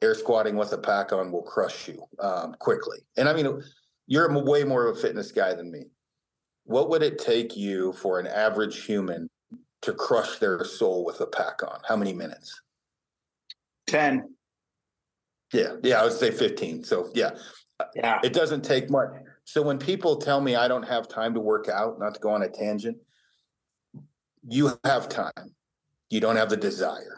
Air 0.04 0.16
squatting 0.16 0.56
with 0.56 0.74
a 0.74 0.80
pack 0.80 1.14
on 1.14 1.32
will 1.32 1.44
crush 1.44 1.88
you 1.88 2.04
um, 2.20 2.56
quickly. 2.60 3.00
And 3.18 3.30
I 3.30 3.34
mean 3.34 3.62
you're 4.08 4.32
way 4.44 4.64
more 4.64 4.88
of 4.88 4.98
a 4.98 5.00
fitness 5.00 5.32
guy 5.32 5.54
than 5.54 5.72
me. 5.72 5.86
What 6.66 6.90
would 6.90 7.04
it 7.04 7.18
take 7.18 7.56
you 7.58 7.94
for 7.94 8.20
an 8.20 8.28
average 8.28 8.84
human 8.86 9.30
to 9.82 9.94
crush 9.94 10.38
their 10.38 10.64
soul 10.64 11.06
with 11.06 11.22
a 11.22 11.28
pack 11.28 11.64
on? 11.64 11.80
How 11.88 11.96
many 11.96 12.14
minutes? 12.14 12.62
10. 13.88 14.36
Yeah, 15.54 15.76
yeah, 15.84 16.00
I 16.02 16.04
would 16.04 16.14
say 16.14 16.32
15. 16.32 16.84
So, 16.84 17.10
yeah, 17.14 17.32
Yeah. 17.96 18.20
it 18.24 18.34
doesn't 18.34 18.62
take 18.64 18.90
much. 18.90 19.10
So, 19.44 19.62
when 19.62 19.78
people 19.80 20.18
tell 20.18 20.40
me 20.40 20.56
I 20.56 20.68
don't 20.68 20.84
have 20.84 21.08
time 21.08 21.34
to 21.34 21.40
work 21.40 21.68
out, 21.68 22.00
not 22.00 22.14
to 22.14 22.20
go 22.20 22.30
on 22.30 22.44
a 22.44 22.50
tangent, 22.50 22.98
you 24.48 24.80
have 24.84 25.10
time. 25.10 25.56
You 26.10 26.20
don't 26.22 26.36
have 26.38 26.50
the 26.50 26.58
desire. 26.58 27.18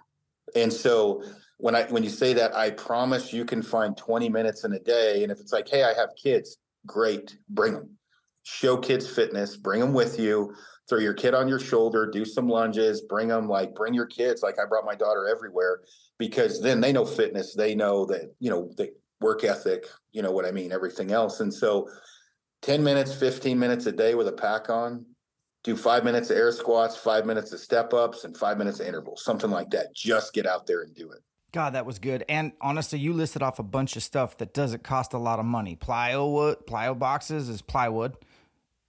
And 0.56 0.72
so, 0.74 1.24
when 1.58 1.76
I 1.76 1.84
when 1.86 2.04
you 2.04 2.10
say 2.10 2.34
that, 2.34 2.56
I 2.56 2.72
promise 2.72 3.32
you 3.34 3.46
can 3.46 3.62
find 3.62 3.96
20 3.96 4.30
minutes 4.30 4.64
in 4.64 4.74
a 4.74 4.80
day. 4.80 5.24
And 5.24 5.32
if 5.32 5.40
it's 5.40 5.54
like, 5.54 5.70
hey, 5.70 5.84
I 5.84 5.94
have 5.94 6.10
kids, 6.22 6.58
great, 6.86 7.38
bring 7.50 7.74
them. 7.74 7.90
Show 8.44 8.78
kids 8.78 9.08
fitness, 9.08 9.56
bring 9.56 9.80
them 9.80 9.94
with 9.94 10.20
you. 10.20 10.54
Throw 10.90 11.00
your 11.00 11.14
kid 11.14 11.34
on 11.34 11.48
your 11.48 11.60
shoulder, 11.60 12.06
do 12.06 12.26
some 12.26 12.50
lunges, 12.50 13.02
bring 13.02 13.30
them 13.30 13.48
like 13.48 13.74
bring 13.74 13.94
your 13.94 14.06
kids. 14.06 14.44
Like 14.44 14.60
I 14.60 14.66
brought 14.66 14.86
my 14.86 14.96
daughter 14.96 15.28
everywhere 15.28 15.80
because 16.18 16.62
then 16.62 16.82
they 16.82 16.92
know 16.92 17.06
fitness, 17.06 17.54
they 17.56 17.74
know 17.74 18.06
that 18.08 18.34
you 18.40 18.50
know 18.50 18.70
the 18.76 18.92
work 19.22 19.46
ethic, 19.46 19.86
you 20.12 20.22
know 20.22 20.32
what 20.32 20.46
I 20.46 20.52
mean, 20.52 20.74
everything 20.74 21.12
else. 21.12 21.40
And 21.40 21.54
so, 21.54 21.90
10 22.64 22.84
minutes, 22.84 23.14
15 23.14 23.58
minutes 23.58 23.86
a 23.86 23.92
day 23.92 24.14
with 24.16 24.28
a 24.28 24.34
pack 24.34 24.70
on. 24.70 25.06
Do 25.64 25.78
five 25.78 26.04
minutes 26.04 26.30
of 26.30 26.36
air 26.36 26.52
squats, 26.52 26.98
five 26.98 27.26
minutes 27.26 27.54
of 27.54 27.60
step 27.62 27.94
ups, 27.94 28.26
and 28.26 28.36
five 28.36 28.58
minutes 28.58 28.82
of 28.82 28.88
intervals, 28.88 29.24
something 29.24 29.50
like 29.50 29.70
that. 29.70 29.96
Just 29.96 30.34
get 30.34 30.46
out 30.46 30.68
there 30.68 30.82
and 30.82 30.94
do 30.94 31.10
it. 31.12 31.22
God, 31.54 31.74
that 31.74 31.86
was 31.86 32.00
good. 32.00 32.26
And 32.28 32.52
honestly, 32.60 32.98
you 32.98 33.14
listed 33.14 33.44
off 33.44 33.60
a 33.60 33.64
bunch 33.64 33.96
of 33.96 34.02
stuff 34.02 34.38
that 34.40 34.54
doesn't 34.54 34.84
cost 34.84 35.14
a 35.14 35.20
lot 35.20 35.40
of 35.40 35.46
money. 35.46 35.76
Plywood, 35.76 36.66
plyo 36.66 36.98
boxes 36.98 37.48
is 37.48 37.62
plywood. 37.62 38.18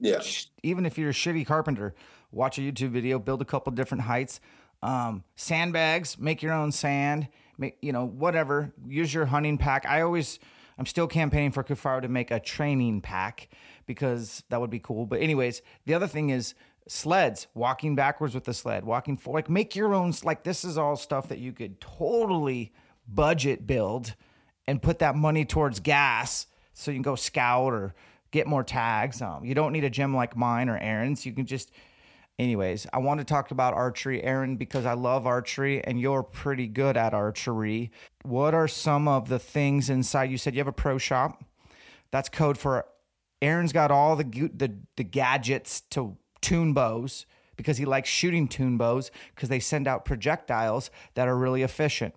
Yeah. 0.00 0.22
Even 0.62 0.86
if 0.86 0.98
you're 0.98 1.10
a 1.10 1.14
shitty 1.14 1.46
carpenter, 1.46 1.94
watch 2.32 2.58
a 2.58 2.62
YouTube 2.62 2.90
video, 2.90 3.18
build 3.18 3.42
a 3.42 3.44
couple 3.44 3.70
different 3.72 4.04
heights. 4.04 4.40
Um, 4.82 5.24
sandbags, 5.36 6.18
make 6.18 6.42
your 6.42 6.52
own 6.52 6.72
sand, 6.72 7.28
make 7.58 7.76
you 7.82 7.92
know 7.92 8.06
whatever. 8.06 8.72
Use 8.88 9.12
your 9.12 9.26
hunting 9.26 9.58
pack. 9.58 9.86
I 9.86 10.00
always, 10.00 10.38
I'm 10.78 10.86
still 10.86 11.06
campaigning 11.06 11.52
for 11.52 11.62
Kifaru 11.62 12.02
to 12.02 12.08
make 12.08 12.30
a 12.30 12.40
training 12.40 13.02
pack 13.02 13.48
because 13.86 14.42
that 14.48 14.60
would 14.60 14.70
be 14.70 14.80
cool. 14.80 15.04
But 15.04 15.20
anyways, 15.20 15.60
the 15.84 15.94
other 15.94 16.06
thing 16.06 16.30
is 16.30 16.54
sleds 16.86 17.46
walking 17.54 17.94
backwards 17.94 18.34
with 18.34 18.44
the 18.44 18.52
sled 18.52 18.84
walking 18.84 19.16
forward 19.16 19.38
like 19.38 19.50
make 19.50 19.74
your 19.74 19.94
own 19.94 20.12
like 20.22 20.44
this 20.44 20.64
is 20.64 20.76
all 20.76 20.96
stuff 20.96 21.28
that 21.28 21.38
you 21.38 21.52
could 21.52 21.80
totally 21.80 22.72
budget 23.08 23.66
build 23.66 24.14
and 24.66 24.82
put 24.82 24.98
that 24.98 25.16
money 25.16 25.44
towards 25.44 25.80
gas 25.80 26.46
so 26.74 26.90
you 26.90 26.96
can 26.96 27.02
go 27.02 27.14
scout 27.14 27.72
or 27.72 27.94
get 28.32 28.46
more 28.46 28.62
tags 28.62 29.22
um, 29.22 29.44
you 29.44 29.54
don't 29.54 29.72
need 29.72 29.84
a 29.84 29.90
gym 29.90 30.14
like 30.14 30.36
mine 30.36 30.68
or 30.68 30.78
Aron's 30.78 31.24
you 31.24 31.32
can 31.32 31.46
just 31.46 31.70
anyways, 32.38 32.86
I 32.92 32.98
want 32.98 33.20
to 33.20 33.24
talk 33.24 33.50
about 33.50 33.74
archery, 33.74 34.22
Aron, 34.22 34.56
because 34.56 34.86
I 34.86 34.94
love 34.94 35.26
archery 35.26 35.82
and 35.84 36.00
you're 36.00 36.22
pretty 36.22 36.66
good 36.66 36.96
at 36.96 37.14
archery. 37.14 37.90
What 38.22 38.54
are 38.54 38.68
some 38.68 39.08
of 39.08 39.28
the 39.28 39.38
things 39.38 39.90
inside? 39.90 40.30
You 40.30 40.38
said 40.38 40.54
you 40.54 40.60
have 40.60 40.68
a 40.68 40.72
pro 40.72 40.98
shop. 40.98 41.44
That's 42.10 42.28
code 42.28 42.58
for 42.58 42.86
Aron's 43.42 43.72
got 43.72 43.90
all 43.90 44.16
the 44.16 44.24
the, 44.24 44.74
the 44.96 45.04
gadgets 45.04 45.82
to 45.90 46.16
tune 46.44 46.74
bows 46.74 47.24
because 47.56 47.78
he 47.78 47.84
likes 47.84 48.08
shooting 48.08 48.46
tune 48.46 48.76
bows 48.76 49.10
because 49.34 49.48
they 49.48 49.60
send 49.60 49.88
out 49.88 50.04
projectiles 50.04 50.90
that 51.14 51.26
are 51.26 51.36
really 51.36 51.62
efficient 51.62 52.14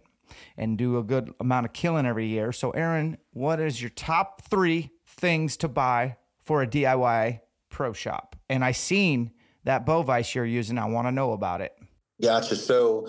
and 0.57 0.77
do 0.77 0.97
a 0.97 1.03
good 1.03 1.33
amount 1.39 1.65
of 1.65 1.73
killing 1.73 2.05
every 2.05 2.27
year. 2.27 2.51
So, 2.51 2.71
Aron, 2.71 3.17
what 3.31 3.59
is 3.59 3.81
your 3.81 3.89
top 3.91 4.41
three 4.41 4.91
things 5.05 5.55
to 5.57 5.67
buy 5.67 6.17
for 6.43 6.61
a 6.61 6.67
DIY 6.67 7.39
pro 7.69 7.93
shop? 7.93 8.35
And 8.49 8.65
I 8.65 8.73
seen 8.73 9.31
that 9.63 9.85
bow 9.85 10.03
vise 10.03 10.35
you're 10.35 10.45
using. 10.45 10.77
I 10.77 10.85
want 10.85 11.07
to 11.07 11.11
know 11.11 11.31
about 11.31 11.61
it. 11.61 11.73
Gotcha. 12.21 12.55
So, 12.55 13.07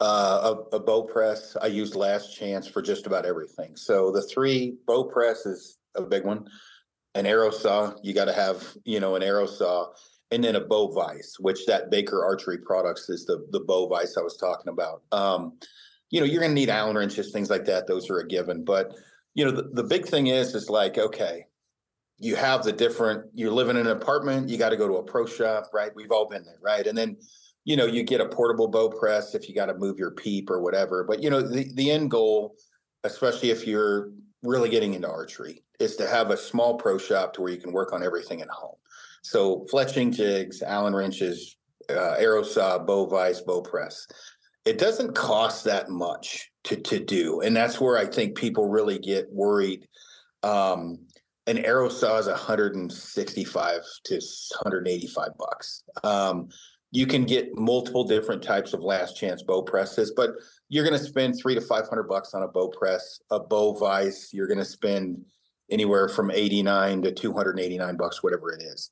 uh, 0.00 0.54
a, 0.72 0.76
a, 0.76 0.80
bow 0.80 1.02
press 1.02 1.56
I 1.60 1.66
used 1.66 1.96
last 1.96 2.32
chance 2.36 2.68
for 2.68 2.80
just 2.80 3.06
about 3.06 3.26
everything. 3.26 3.74
So 3.74 4.12
the 4.12 4.22
three 4.22 4.76
bow 4.86 5.04
press 5.04 5.44
is 5.44 5.78
a 5.96 6.02
big 6.02 6.24
one. 6.24 6.46
An 7.16 7.26
arrow 7.26 7.50
saw, 7.50 7.94
you 8.02 8.14
got 8.14 8.26
to 8.26 8.32
have 8.32 8.76
you 8.84 9.00
know 9.00 9.16
an 9.16 9.24
arrow 9.24 9.46
saw, 9.46 9.88
and 10.30 10.44
then 10.44 10.56
a 10.56 10.60
bow 10.60 10.92
vise, 10.92 11.36
which 11.40 11.66
that 11.66 11.90
Baker 11.90 12.24
Archery 12.24 12.58
Products 12.58 13.08
is 13.08 13.24
the 13.24 13.46
the 13.50 13.60
bow 13.60 13.88
vise 13.88 14.16
I 14.16 14.22
was 14.22 14.36
talking 14.36 14.72
about. 14.72 15.02
Um, 15.12 15.58
you 16.10 16.20
know, 16.20 16.26
you're 16.26 16.40
going 16.40 16.50
to 16.50 16.54
need 16.54 16.70
Allen 16.70 16.96
wrenches, 16.96 17.32
things 17.32 17.50
like 17.50 17.66
that. 17.66 17.86
Those 17.86 18.08
are 18.10 18.18
a 18.18 18.26
given. 18.26 18.64
But 18.64 18.94
you 19.34 19.44
know, 19.44 19.50
the, 19.50 19.70
the 19.72 19.84
big 19.84 20.06
thing 20.06 20.28
is, 20.28 20.54
is 20.54 20.70
like, 20.70 20.96
okay, 20.96 21.46
you 22.18 22.34
have 22.34 22.64
the 22.64 22.72
different. 22.72 23.26
You're 23.34 23.52
living 23.52 23.76
in 23.76 23.86
an 23.86 23.96
apartment. 23.96 24.48
You 24.48 24.58
got 24.58 24.70
to 24.70 24.76
go 24.76 24.88
to 24.88 24.96
a 24.96 25.02
pro 25.02 25.26
shop, 25.26 25.70
right? 25.72 25.92
We've 25.94 26.10
all 26.10 26.28
been 26.28 26.44
there, 26.44 26.58
right? 26.62 26.86
And 26.86 26.96
then 26.96 27.16
you 27.68 27.76
know, 27.76 27.84
you 27.84 28.02
get 28.02 28.22
a 28.22 28.26
portable 28.26 28.66
bow 28.66 28.88
press 28.88 29.34
if 29.34 29.46
you 29.46 29.54
got 29.54 29.66
to 29.66 29.74
move 29.74 29.98
your 29.98 30.12
peep 30.12 30.48
or 30.48 30.62
whatever. 30.62 31.04
But 31.04 31.22
you 31.22 31.28
know, 31.28 31.42
the 31.42 31.70
the 31.74 31.90
end 31.90 32.10
goal, 32.10 32.56
especially 33.04 33.50
if 33.50 33.66
you're 33.66 34.10
really 34.42 34.70
getting 34.70 34.94
into 34.94 35.08
archery, 35.08 35.62
is 35.78 35.94
to 35.96 36.08
have 36.08 36.30
a 36.30 36.36
small 36.38 36.78
pro 36.78 36.96
shop 36.96 37.34
to 37.34 37.42
where 37.42 37.52
you 37.52 37.60
can 37.60 37.72
work 37.72 37.92
on 37.92 38.02
everything 38.02 38.40
at 38.40 38.48
home. 38.48 38.76
So 39.22 39.66
fletching 39.72 40.14
jigs, 40.14 40.62
Allen 40.62 40.94
wrenches, 40.94 41.56
uh, 41.90 42.16
arrow 42.18 42.42
saw, 42.42 42.78
bow 42.78 43.06
vise, 43.06 43.40
bow 43.40 43.62
press 43.62 44.06
it 44.68 44.76
doesn't 44.76 45.14
cost 45.14 45.64
that 45.64 45.88
much 45.88 46.50
to 46.64 46.76
to 46.76 46.98
do, 47.02 47.40
and 47.40 47.56
that's 47.56 47.80
where 47.80 47.96
I 47.96 48.04
think 48.04 48.36
people 48.36 48.68
really 48.68 48.98
get 48.98 49.26
worried. 49.32 49.88
Um, 50.42 50.98
an 51.46 51.64
arrow 51.64 51.88
saw 51.88 52.18
is 52.18 52.26
165 52.26 53.80
to 54.04 54.14
185 54.14 55.28
bucks. 55.38 55.84
Um, 56.04 56.50
you 56.90 57.06
can 57.06 57.24
get 57.24 57.56
multiple 57.56 58.04
different 58.04 58.42
types 58.42 58.74
of 58.74 58.80
last 58.80 59.16
chance 59.16 59.42
bow 59.42 59.62
presses, 59.62 60.12
but 60.14 60.32
you're 60.68 60.84
going 60.84 60.98
to 60.98 61.04
spend 61.04 61.38
three 61.38 61.54
to 61.54 61.62
500 61.62 62.02
bucks 62.02 62.34
on 62.34 62.42
a 62.42 62.48
bow 62.48 62.68
press, 62.68 63.20
a 63.30 63.40
bow 63.40 63.72
vise. 63.72 64.28
You're 64.34 64.48
going 64.48 64.58
to 64.58 64.66
spend 64.66 65.24
anywhere 65.70 66.08
from 66.08 66.30
89 66.30 67.02
to 67.02 67.12
289 67.12 67.96
bucks, 67.96 68.22
whatever 68.22 68.52
it 68.52 68.62
is. 68.62 68.90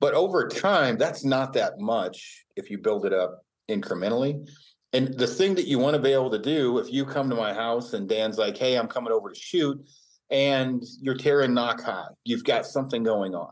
But 0.00 0.14
over 0.14 0.48
time, 0.48 0.98
that's 0.98 1.24
not 1.24 1.52
that 1.54 1.78
much 1.78 2.44
if 2.56 2.70
you 2.70 2.78
build 2.78 3.06
it 3.06 3.12
up 3.12 3.44
incrementally. 3.70 4.48
And 4.92 5.14
the 5.18 5.26
thing 5.26 5.54
that 5.56 5.66
you 5.66 5.78
want 5.78 5.96
to 5.96 6.02
be 6.02 6.12
able 6.12 6.30
to 6.30 6.38
do 6.38 6.78
if 6.78 6.92
you 6.92 7.04
come 7.04 7.28
to 7.30 7.36
my 7.36 7.52
house 7.52 7.94
and 7.94 8.08
Dan's 8.08 8.38
like, 8.38 8.56
hey, 8.56 8.76
I'm 8.76 8.86
coming 8.86 9.12
over 9.12 9.30
to 9.30 9.38
shoot, 9.38 9.84
and 10.30 10.82
you're 11.00 11.16
tearing 11.16 11.54
nock 11.54 11.82
high, 11.82 12.06
you've 12.24 12.44
got 12.44 12.66
something 12.66 13.02
going 13.02 13.34
on. 13.34 13.50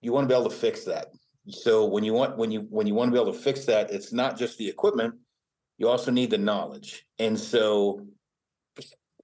You 0.00 0.12
want 0.12 0.28
to 0.28 0.34
be 0.34 0.38
able 0.38 0.50
to 0.50 0.56
fix 0.56 0.84
that. 0.84 1.08
So 1.48 1.86
when 1.86 2.04
you 2.04 2.12
want 2.12 2.36
when 2.36 2.50
you 2.50 2.66
when 2.70 2.86
you 2.86 2.94
want 2.94 3.08
to 3.08 3.12
be 3.12 3.20
able 3.20 3.32
to 3.32 3.38
fix 3.38 3.64
that, 3.66 3.90
it's 3.90 4.12
not 4.12 4.36
just 4.36 4.58
the 4.58 4.68
equipment, 4.68 5.14
you 5.78 5.88
also 5.88 6.10
need 6.10 6.30
the 6.30 6.38
knowledge. 6.38 7.04
And 7.18 7.38
so 7.38 8.06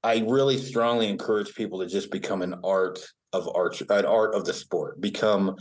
I 0.03 0.25
really 0.27 0.59
strongly 0.59 1.09
encourage 1.09 1.55
people 1.55 1.81
to 1.81 1.87
just 1.87 2.11
become 2.11 2.43
an 2.43 2.55
art 2.63 3.01
of 3.33 3.49
art, 3.55 3.81
an 3.81 4.07
art 4.07 4.35
of 4.35 4.45
the 4.45 4.53
sport. 4.53 5.01
Become 5.01 5.57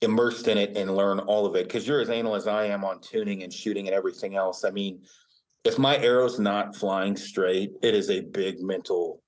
immersed 0.00 0.48
in 0.48 0.58
it 0.58 0.76
and 0.76 0.94
learn 0.94 1.18
all 1.20 1.46
of 1.46 1.56
it 1.56 1.66
because 1.66 1.86
you're 1.86 2.00
as 2.00 2.10
anal 2.10 2.34
as 2.34 2.46
I 2.46 2.66
am 2.66 2.84
on 2.84 3.00
tuning 3.00 3.42
and 3.42 3.52
shooting 3.52 3.86
and 3.86 3.94
everything 3.94 4.36
else. 4.36 4.64
I 4.64 4.70
mean, 4.70 5.02
if 5.64 5.78
my 5.78 5.96
arrow's 5.98 6.38
not 6.38 6.76
flying 6.76 7.16
straight, 7.16 7.72
it 7.82 7.94
is 7.94 8.10
a 8.10 8.20
big 8.20 8.60
mental 8.60 9.22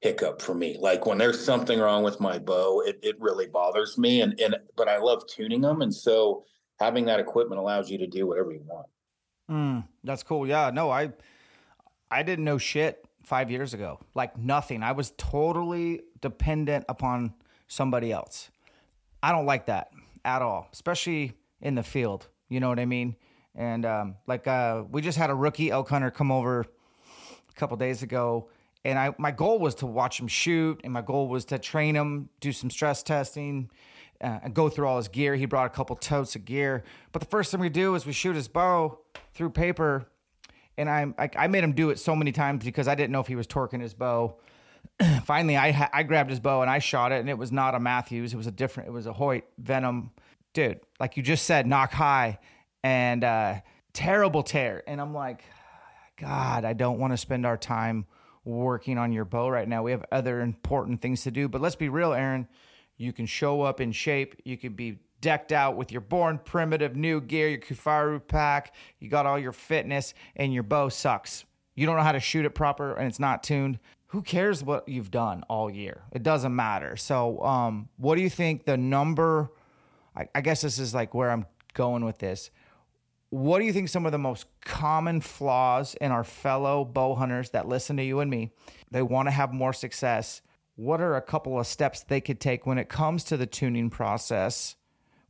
hiccup 0.00 0.40
for 0.40 0.54
me. 0.54 0.76
Like 0.80 1.06
when 1.06 1.18
there's 1.18 1.44
something 1.44 1.78
wrong 1.78 2.02
with 2.02 2.20
my 2.20 2.38
bow, 2.38 2.82
it, 2.84 2.98
it 3.02 3.16
really 3.20 3.46
bothers 3.46 3.98
me. 3.98 4.20
And 4.22 4.38
and 4.40 4.56
but 4.76 4.88
I 4.88 4.98
love 4.98 5.22
tuning 5.28 5.60
them. 5.60 5.82
And 5.82 5.94
so 5.94 6.44
having 6.78 7.04
that 7.06 7.20
equipment 7.20 7.60
allows 7.60 7.90
you 7.90 7.98
to 7.98 8.06
do 8.06 8.26
whatever 8.26 8.52
you 8.52 8.62
want. 8.66 8.86
Mm, 9.50 9.84
that's 10.04 10.22
cool. 10.22 10.46
Yeah. 10.46 10.70
No, 10.72 10.90
I 10.90 11.12
I 12.10 12.22
didn't 12.22 12.44
know 12.44 12.58
shit 12.58 13.04
five 13.24 13.50
years 13.50 13.74
ago. 13.74 14.00
Like 14.14 14.36
nothing. 14.38 14.82
I 14.82 14.92
was 14.92 15.12
totally 15.16 16.02
dependent 16.20 16.84
upon 16.88 17.34
somebody 17.68 18.12
else. 18.12 18.50
I 19.22 19.32
don't 19.32 19.46
like 19.46 19.66
that 19.66 19.90
at 20.24 20.42
all, 20.42 20.68
especially 20.72 21.34
in 21.60 21.74
the 21.74 21.82
field. 21.82 22.28
You 22.48 22.60
know 22.60 22.68
what 22.68 22.78
I 22.78 22.86
mean? 22.86 23.16
And 23.54 23.84
um, 23.84 24.16
like 24.26 24.46
uh, 24.46 24.84
we 24.90 25.02
just 25.02 25.18
had 25.18 25.30
a 25.30 25.34
rookie 25.34 25.70
elk 25.70 25.88
hunter 25.88 26.10
come 26.10 26.30
over 26.30 26.60
a 26.60 27.52
couple 27.54 27.76
days 27.76 28.02
ago, 28.02 28.48
and 28.84 28.98
I 28.98 29.14
my 29.18 29.30
goal 29.30 29.58
was 29.58 29.74
to 29.76 29.86
watch 29.86 30.20
him 30.20 30.28
shoot, 30.28 30.80
and 30.84 30.92
my 30.92 31.02
goal 31.02 31.28
was 31.28 31.44
to 31.46 31.58
train 31.58 31.96
him, 31.96 32.28
do 32.40 32.52
some 32.52 32.70
stress 32.70 33.02
testing, 33.02 33.70
uh, 34.20 34.38
and 34.44 34.54
go 34.54 34.68
through 34.68 34.86
all 34.86 34.96
his 34.98 35.08
gear. 35.08 35.34
He 35.34 35.46
brought 35.46 35.66
a 35.66 35.70
couple 35.70 35.96
totes 35.96 36.36
of 36.36 36.44
gear, 36.44 36.84
but 37.12 37.20
the 37.20 37.28
first 37.28 37.50
thing 37.50 37.60
we 37.60 37.68
do 37.68 37.94
is 37.96 38.06
we 38.06 38.12
shoot 38.12 38.36
his 38.36 38.48
bow 38.48 39.00
through 39.34 39.50
paper, 39.50 40.06
and 40.80 40.90
I, 40.90 41.12
I 41.18 41.30
I 41.36 41.46
made 41.46 41.62
him 41.62 41.72
do 41.72 41.90
it 41.90 41.98
so 41.98 42.16
many 42.16 42.32
times 42.32 42.64
because 42.64 42.88
I 42.88 42.94
didn't 42.94 43.12
know 43.12 43.20
if 43.20 43.26
he 43.26 43.36
was 43.36 43.46
torquing 43.46 43.80
his 43.80 43.94
bow. 43.94 44.36
finally, 45.24 45.56
I 45.56 45.88
I 45.92 46.02
grabbed 46.02 46.30
his 46.30 46.40
bow 46.40 46.62
and 46.62 46.70
I 46.70 46.78
shot 46.78 47.12
it, 47.12 47.20
and 47.20 47.28
it 47.28 47.38
was 47.38 47.52
not 47.52 47.74
a 47.74 47.80
Mathews. 47.80 48.32
It 48.32 48.36
was 48.36 48.46
a 48.46 48.52
different. 48.52 48.88
It 48.88 48.92
was 48.92 49.06
a 49.06 49.12
Hoyt 49.12 49.44
Ventum, 49.62 50.10
dude. 50.54 50.80
Like 50.98 51.16
you 51.16 51.22
just 51.22 51.44
said, 51.44 51.66
nock 51.66 51.92
high, 51.92 52.38
and 52.82 53.22
uh, 53.22 53.60
terrible 53.92 54.42
tear. 54.42 54.82
And 54.86 55.00
I'm 55.00 55.14
like, 55.14 55.44
God, 56.16 56.64
I 56.64 56.72
don't 56.72 56.98
want 56.98 57.12
to 57.12 57.16
spend 57.16 57.46
our 57.46 57.56
time 57.56 58.06
working 58.44 58.98
on 58.98 59.12
your 59.12 59.24
bow 59.24 59.48
right 59.48 59.68
now. 59.68 59.82
We 59.82 59.90
have 59.90 60.04
other 60.10 60.40
important 60.40 61.02
things 61.02 61.22
to 61.22 61.30
do. 61.30 61.48
But 61.48 61.60
let's 61.60 61.76
be 61.76 61.88
real, 61.88 62.12
Aron. 62.12 62.48
You 62.96 63.12
can 63.12 63.26
show 63.26 63.62
up 63.62 63.80
in 63.80 63.92
shape. 63.92 64.40
You 64.44 64.56
can 64.56 64.74
be 64.74 64.98
decked 65.20 65.52
out 65.52 65.76
with 65.76 65.92
your 65.92 66.00
born 66.00 66.38
primitive 66.38 66.96
new 66.96 67.20
gear, 67.20 67.48
your 67.48 67.58
Kifaru 67.58 68.26
pack. 68.26 68.74
You 68.98 69.08
got 69.08 69.26
all 69.26 69.38
your 69.38 69.52
fitness, 69.52 70.14
and 70.36 70.52
your 70.52 70.62
bow 70.62 70.88
sucks. 70.88 71.44
You 71.74 71.86
don't 71.86 71.96
know 71.96 72.02
how 72.02 72.12
to 72.12 72.20
shoot 72.20 72.44
it 72.44 72.54
proper, 72.54 72.94
and 72.94 73.06
it's 73.08 73.20
not 73.20 73.42
tuned 73.42 73.78
who 74.10 74.22
cares 74.22 74.64
what 74.64 74.88
you've 74.88 75.10
done 75.10 75.44
all 75.48 75.70
year? 75.70 76.02
It 76.10 76.24
doesn't 76.24 76.54
matter. 76.54 76.96
So, 76.96 77.40
um, 77.44 77.88
what 77.96 78.16
do 78.16 78.22
you 78.22 78.30
think 78.30 78.64
the 78.64 78.76
number? 78.76 79.52
I, 80.16 80.26
I, 80.34 80.40
guess 80.40 80.62
this 80.62 80.80
is 80.80 80.92
like 80.92 81.14
where 81.14 81.30
I'm 81.30 81.46
going 81.74 82.04
with 82.04 82.18
this. 82.18 82.50
What 83.28 83.60
do 83.60 83.64
you 83.64 83.72
think 83.72 83.88
some 83.88 84.06
of 84.06 84.12
the 84.12 84.18
most 84.18 84.46
common 84.64 85.20
flaws 85.20 85.94
in 86.00 86.10
our 86.10 86.24
fellow 86.24 86.84
bow 86.84 87.14
hunters 87.14 87.50
that 87.50 87.68
listen 87.68 87.96
to 87.98 88.02
you 88.02 88.18
and 88.18 88.28
me? 88.28 88.50
They 88.90 89.02
want 89.02 89.28
to 89.28 89.30
have 89.30 89.52
more 89.52 89.72
success. 89.72 90.42
What 90.74 91.00
are 91.00 91.14
a 91.14 91.22
couple 91.22 91.60
of 91.60 91.68
steps 91.68 92.02
they 92.02 92.20
could 92.20 92.40
take 92.40 92.66
when 92.66 92.78
it 92.78 92.88
comes 92.88 93.22
to 93.24 93.36
the 93.36 93.46
tuning 93.46 93.90
process 93.90 94.74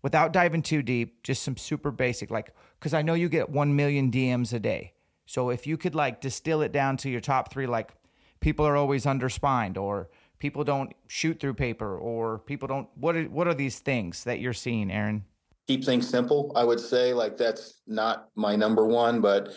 without 0.03 0.33
diving 0.33 0.63
too 0.63 0.83
deep? 0.83 1.23
Just 1.23 1.43
some 1.43 1.57
super 1.57 1.91
basic, 1.91 2.31
like, 2.31 2.55
because 2.79 2.95
I 2.95 3.03
know 3.03 3.15
you 3.15 3.29
get 3.29 3.51
1 3.51 3.75
million 3.77 4.11
DMs 4.11 4.53
a 4.53 4.59
day. 4.59 4.93
So, 5.27 5.51
if 5.51 5.67
you 5.67 5.77
could 5.77 5.95
like 5.95 6.21
distill 6.21 6.63
it 6.63 6.73
down 6.73 6.97
to 6.99 7.11
your 7.11 7.21
top 7.21 7.53
three, 7.53 7.67
like, 7.67 7.93
people 8.41 8.67
are 8.67 8.77
always 8.77 9.05
underspined 9.05 9.77
or 9.77 10.09
people 10.39 10.65
don't 10.65 10.93
shoot 11.07 11.39
through 11.39 11.55
paper 11.55 11.97
or 11.97 12.39
people 12.39 12.67
don't 12.67 12.89
what 12.97 13.15
are, 13.15 13.25
what 13.25 13.47
are 13.47 13.55
these 13.55 13.79
things 13.79 14.25
that 14.25 14.41
you're 14.41 14.53
seeing 14.53 14.91
Aron 14.91 15.25
keep 15.69 15.85
things 15.85 16.09
simple 16.09 16.51
i 16.57 16.65
would 16.65 16.81
say 16.81 17.13
like 17.13 17.37
that's 17.37 17.83
not 17.87 18.29
my 18.35 18.57
number 18.57 18.87
one 18.87 19.21
but 19.21 19.53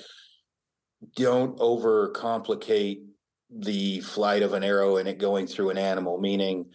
don't 1.15 1.57
overcomplicate 1.57 3.03
the 3.49 3.99
flight 4.01 4.43
of 4.43 4.53
an 4.53 4.63
arrow 4.63 4.97
and 4.97 5.07
it 5.07 5.17
going 5.17 5.47
through 5.47 5.69
an 5.69 5.77
animal 5.77 6.19
meaning 6.19 6.65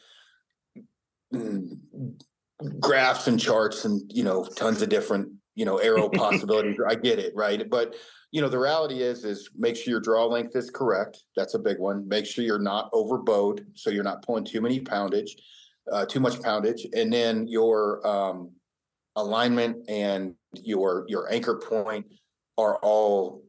graphs 2.80 3.26
and 3.26 3.38
charts 3.38 3.84
and 3.84 4.02
you 4.12 4.24
know 4.24 4.44
tons 4.56 4.82
of 4.82 4.88
different 4.88 5.30
you 5.54 5.64
know 5.64 5.78
arrow 5.78 6.08
possibilities. 6.24 6.76
I 6.86 6.94
get 6.94 7.18
it 7.18 7.32
right? 7.34 7.68
But 7.68 7.96
you 8.30 8.40
know 8.40 8.48
the 8.48 8.58
reality 8.58 9.02
is 9.02 9.24
is 9.24 9.50
make 9.56 9.76
sure 9.76 9.90
your 9.90 10.00
draw 10.00 10.26
length 10.26 10.56
is 10.56 10.70
correct. 10.70 11.22
That's 11.36 11.54
a 11.54 11.58
big 11.58 11.78
one. 11.78 12.06
Make 12.08 12.26
sure 12.26 12.44
you're 12.44 12.58
not 12.58 12.90
overbowed 12.92 13.66
so 13.74 13.90
you're 13.90 14.04
not 14.04 14.22
pulling 14.22 14.44
too 14.44 14.60
many 14.60 14.80
poundage 14.80 15.36
uh, 15.90 16.06
too 16.06 16.20
much 16.20 16.40
poundage. 16.42 16.86
And 16.94 17.12
then 17.12 17.46
your 17.48 18.06
um, 18.06 18.52
alignment 19.16 19.88
and 19.88 20.34
your 20.54 21.04
your 21.08 21.32
anchor 21.32 21.56
point 21.56 22.06
are 22.56 22.78
all 22.78 23.42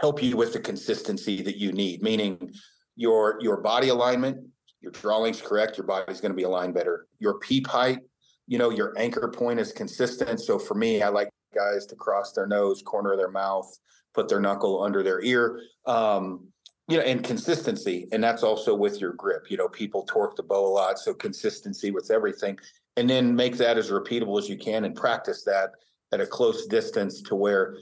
help 0.00 0.22
you 0.22 0.36
with 0.36 0.52
the 0.52 0.60
consistency 0.60 1.42
that 1.42 1.56
you 1.56 1.70
need 1.70 2.02
meaning 2.02 2.50
your 2.96 3.38
your 3.40 3.58
body 3.58 3.88
alignment 3.88 4.38
your 4.86 4.92
drawings 4.92 5.42
correct 5.42 5.76
your 5.76 5.86
body's 5.86 6.20
going 6.20 6.32
to 6.32 6.36
be 6.36 6.44
aligned 6.44 6.74
better 6.74 7.06
your 7.18 7.38
peep 7.40 7.66
height 7.66 7.98
you 8.46 8.58
know, 8.58 8.70
your 8.70 8.96
anchor 8.96 9.28
point 9.28 9.60
is 9.60 9.72
consistent. 9.72 10.40
So 10.40 10.58
for 10.58 10.74
me, 10.74 11.02
I 11.02 11.08
like 11.08 11.30
guys 11.54 11.86
to 11.86 11.96
cross 11.96 12.32
their 12.32 12.46
nose, 12.46 12.82
corner 12.82 13.12
of 13.12 13.18
their 13.18 13.30
mouth, 13.30 13.66
put 14.14 14.28
their 14.28 14.40
knuckle 14.40 14.82
under 14.82 15.02
their 15.02 15.22
ear. 15.22 15.60
Um, 15.86 16.48
you 16.88 16.96
know, 16.96 17.02
and 17.02 17.24
consistency. 17.24 18.06
And 18.12 18.22
that's 18.22 18.44
also 18.44 18.72
with 18.72 19.00
your 19.00 19.12
grip. 19.14 19.50
You 19.50 19.56
know, 19.56 19.68
people 19.68 20.04
torque 20.04 20.36
the 20.36 20.44
bow 20.44 20.64
a 20.64 20.68
lot. 20.68 21.00
So 21.00 21.12
consistency 21.12 21.90
with 21.90 22.12
everything. 22.12 22.56
And 22.96 23.10
then 23.10 23.34
make 23.34 23.56
that 23.56 23.76
as 23.76 23.90
repeatable 23.90 24.38
as 24.38 24.48
you 24.48 24.56
can 24.56 24.84
and 24.84 24.94
practice 24.94 25.42
that 25.44 25.70
at 26.12 26.20
a 26.20 26.26
close 26.26 26.66
distance 26.66 27.22
to 27.22 27.34
where 27.34 27.76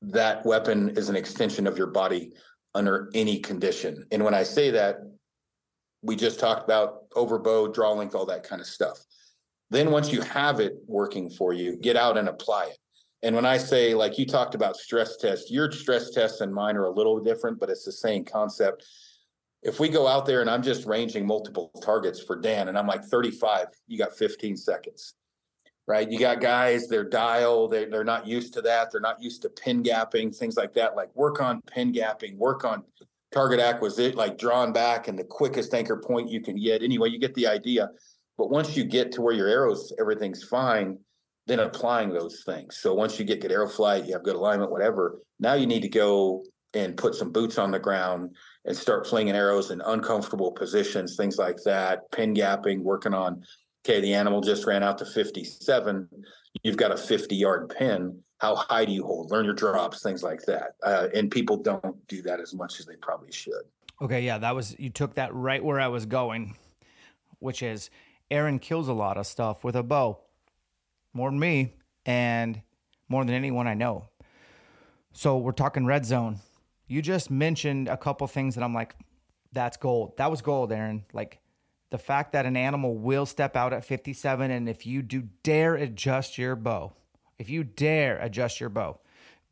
that 0.00 0.46
weapon 0.46 0.88
is 0.96 1.10
an 1.10 1.16
extension 1.16 1.66
of 1.66 1.76
your 1.76 1.88
body 1.88 2.32
under 2.74 3.10
any 3.12 3.38
condition. 3.38 4.06
And 4.10 4.24
when 4.24 4.32
I 4.32 4.44
say 4.44 4.70
that, 4.70 5.00
we 6.02 6.16
just 6.16 6.40
talked 6.40 6.64
about 6.64 7.04
overbow, 7.14 7.72
draw 7.72 7.92
length, 7.92 8.14
all 8.14 8.26
that 8.26 8.42
kind 8.42 8.60
of 8.60 8.66
stuff. 8.66 8.98
Then 9.70 9.90
once 9.90 10.12
you 10.12 10.20
have 10.20 10.60
it 10.60 10.74
working 10.86 11.30
for 11.30 11.52
you, 11.52 11.76
get 11.76 11.96
out 11.96 12.18
and 12.18 12.28
apply 12.28 12.66
it. 12.66 12.78
And 13.22 13.36
when 13.36 13.46
I 13.46 13.56
say, 13.56 13.94
like 13.94 14.18
you 14.18 14.26
talked 14.26 14.54
about 14.54 14.76
stress 14.76 15.16
tests, 15.16 15.50
your 15.50 15.70
stress 15.70 16.10
tests 16.10 16.40
and 16.40 16.52
mine 16.52 16.76
are 16.76 16.84
a 16.84 16.90
little 16.90 17.20
different, 17.20 17.60
but 17.60 17.70
it's 17.70 17.84
the 17.84 17.92
same 17.92 18.24
concept. 18.24 18.84
If 19.62 19.78
we 19.78 19.88
go 19.88 20.08
out 20.08 20.26
there 20.26 20.40
and 20.40 20.50
I'm 20.50 20.62
just 20.62 20.86
ranging 20.86 21.24
multiple 21.24 21.70
targets 21.82 22.20
for 22.20 22.36
Dan 22.36 22.68
and 22.68 22.76
I'm 22.76 22.88
like 22.88 23.04
35, 23.04 23.66
you 23.86 23.96
got 23.96 24.16
15 24.16 24.56
seconds, 24.56 25.14
right? 25.86 26.10
You 26.10 26.18
got 26.18 26.40
guys, 26.40 26.88
they're 26.88 27.08
dial, 27.08 27.68
they, 27.68 27.84
they're 27.84 28.02
not 28.02 28.26
used 28.26 28.54
to 28.54 28.62
that. 28.62 28.90
They're 28.90 29.00
not 29.00 29.22
used 29.22 29.42
to 29.42 29.48
pin 29.48 29.84
gapping, 29.84 30.36
things 30.36 30.56
like 30.56 30.74
that. 30.74 30.96
Like 30.96 31.14
work 31.14 31.40
on 31.40 31.62
pin 31.62 31.92
gapping, 31.92 32.36
work 32.36 32.64
on 32.64 32.82
target 33.32 33.60
acquisition, 33.60 34.16
like 34.16 34.38
drawn 34.38 34.72
back 34.72 35.08
and 35.08 35.18
the 35.18 35.24
quickest 35.24 35.74
anchor 35.74 35.96
point 35.96 36.30
you 36.30 36.40
can 36.40 36.56
get. 36.56 36.82
Anyway, 36.82 37.08
you 37.08 37.18
get 37.18 37.34
the 37.34 37.46
idea. 37.46 37.88
But 38.38 38.50
once 38.50 38.76
you 38.76 38.84
get 38.84 39.12
to 39.12 39.22
where 39.22 39.34
your 39.34 39.48
arrows, 39.48 39.92
everything's 39.98 40.42
fine 40.42 40.98
then 41.46 41.60
applying 41.60 42.10
those 42.10 42.42
things. 42.44 42.78
So 42.78 42.94
once 42.94 43.18
you 43.18 43.24
get 43.24 43.40
good 43.40 43.52
arrow 43.52 43.68
flight, 43.68 44.06
you 44.06 44.12
have 44.12 44.22
good 44.22 44.36
alignment, 44.36 44.70
whatever. 44.70 45.18
Now 45.40 45.54
you 45.54 45.66
need 45.66 45.82
to 45.82 45.88
go 45.88 46.44
and 46.74 46.96
put 46.96 47.14
some 47.14 47.32
boots 47.32 47.58
on 47.58 47.70
the 47.70 47.78
ground 47.78 48.34
and 48.64 48.76
start 48.76 49.06
flinging 49.06 49.34
arrows 49.34 49.70
in 49.70 49.80
uncomfortable 49.82 50.52
positions, 50.52 51.16
things 51.16 51.38
like 51.38 51.58
that. 51.64 52.10
Pin 52.12 52.34
gapping, 52.34 52.80
working 52.80 53.12
on. 53.12 53.42
Okay, 53.84 54.00
the 54.00 54.14
animal 54.14 54.40
just 54.40 54.66
ran 54.66 54.82
out 54.82 54.98
to 54.98 55.04
57. 55.04 56.08
You've 56.62 56.76
got 56.76 56.92
a 56.92 56.96
50 56.96 57.34
yard 57.34 57.74
pin. 57.76 58.20
How 58.42 58.56
high 58.56 58.84
do 58.84 58.90
you 58.90 59.04
hold? 59.04 59.30
Learn 59.30 59.44
your 59.44 59.54
drops, 59.54 60.02
things 60.02 60.24
like 60.24 60.42
that. 60.46 60.74
Uh, 60.82 61.06
and 61.14 61.30
people 61.30 61.56
don't 61.56 62.04
do 62.08 62.22
that 62.22 62.40
as 62.40 62.52
much 62.52 62.80
as 62.80 62.86
they 62.86 62.96
probably 62.96 63.30
should. 63.30 63.62
Okay, 64.00 64.22
yeah, 64.22 64.36
that 64.38 64.52
was 64.52 64.76
you 64.80 64.90
took 64.90 65.14
that 65.14 65.32
right 65.32 65.62
where 65.62 65.78
I 65.78 65.86
was 65.86 66.06
going, 66.06 66.56
which 67.38 67.62
is 67.62 67.88
Aron 68.32 68.58
kills 68.58 68.88
a 68.88 68.92
lot 68.92 69.16
of 69.16 69.28
stuff 69.28 69.62
with 69.62 69.76
a 69.76 69.84
bow 69.84 70.18
more 71.12 71.30
than 71.30 71.38
me 71.38 71.74
and 72.04 72.60
more 73.08 73.24
than 73.24 73.32
anyone 73.32 73.68
I 73.68 73.74
know. 73.74 74.08
So 75.12 75.38
we're 75.38 75.52
talking 75.52 75.86
red 75.86 76.04
zone. 76.04 76.40
You 76.88 77.00
just 77.00 77.30
mentioned 77.30 77.86
a 77.86 77.96
couple 77.96 78.26
things 78.26 78.56
that 78.56 78.64
I'm 78.64 78.74
like, 78.74 78.96
that's 79.52 79.76
gold. 79.76 80.16
That 80.16 80.32
was 80.32 80.42
gold, 80.42 80.72
Aron. 80.72 81.04
Like 81.12 81.38
the 81.90 81.98
fact 81.98 82.32
that 82.32 82.44
an 82.44 82.56
animal 82.56 82.96
will 82.96 83.24
step 83.24 83.54
out 83.54 83.72
at 83.72 83.84
57, 83.84 84.50
and 84.50 84.68
if 84.68 84.84
you 84.84 85.00
do 85.00 85.28
dare 85.44 85.76
adjust 85.76 86.38
your 86.38 86.56
bow, 86.56 86.94
if 87.42 87.50
you 87.50 87.64
dare 87.64 88.18
adjust 88.18 88.60
your 88.60 88.68
bow, 88.68 89.00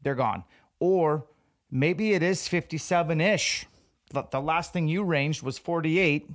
they're 0.00 0.14
gone. 0.14 0.44
Or 0.78 1.26
maybe 1.70 2.12
it 2.12 2.22
is 2.22 2.46
57 2.46 3.20
ish. 3.20 3.66
The 4.30 4.40
last 4.40 4.72
thing 4.72 4.88
you 4.88 5.02
ranged 5.02 5.42
was 5.42 5.58
48, 5.58 6.30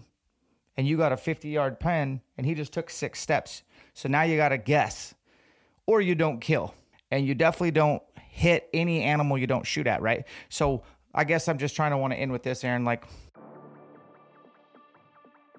and 0.78 0.86
you 0.86 0.97
got 0.97 1.14
a 1.14 1.18
50 1.18 1.47
yard 1.49 1.80
pen, 1.80 2.22
and 2.38 2.45
he 2.45 2.53
just 2.53 2.74
took 2.74 2.89
six 2.89 3.22
steps. 3.22 3.64
So 3.93 4.10
now 4.10 4.24
you 4.24 4.36
got 4.36 4.49
to 4.49 4.58
guess, 4.58 5.16
or 5.88 6.01
you 6.01 6.14
don't 6.14 6.39
kill, 6.39 6.74
and 7.10 7.26
you 7.26 7.34
definitely 7.34 7.72
don't 7.72 8.03
hit 8.30 8.70
any 8.74 9.01
animal 9.01 9.38
you 9.38 9.47
don't 9.47 9.66
shoot 9.66 9.88
at, 9.88 10.01
right? 10.01 10.26
So 10.49 10.84
I 11.14 11.24
guess 11.24 11.47
I'm 11.47 11.58
just 11.58 11.76
trying 11.76 11.91
to 11.91 11.97
want 11.97 12.12
to 12.12 12.20
end 12.20 12.34
with 12.34 12.43
this, 12.43 12.66
Aron. 12.66 12.84
Like, 12.84 13.06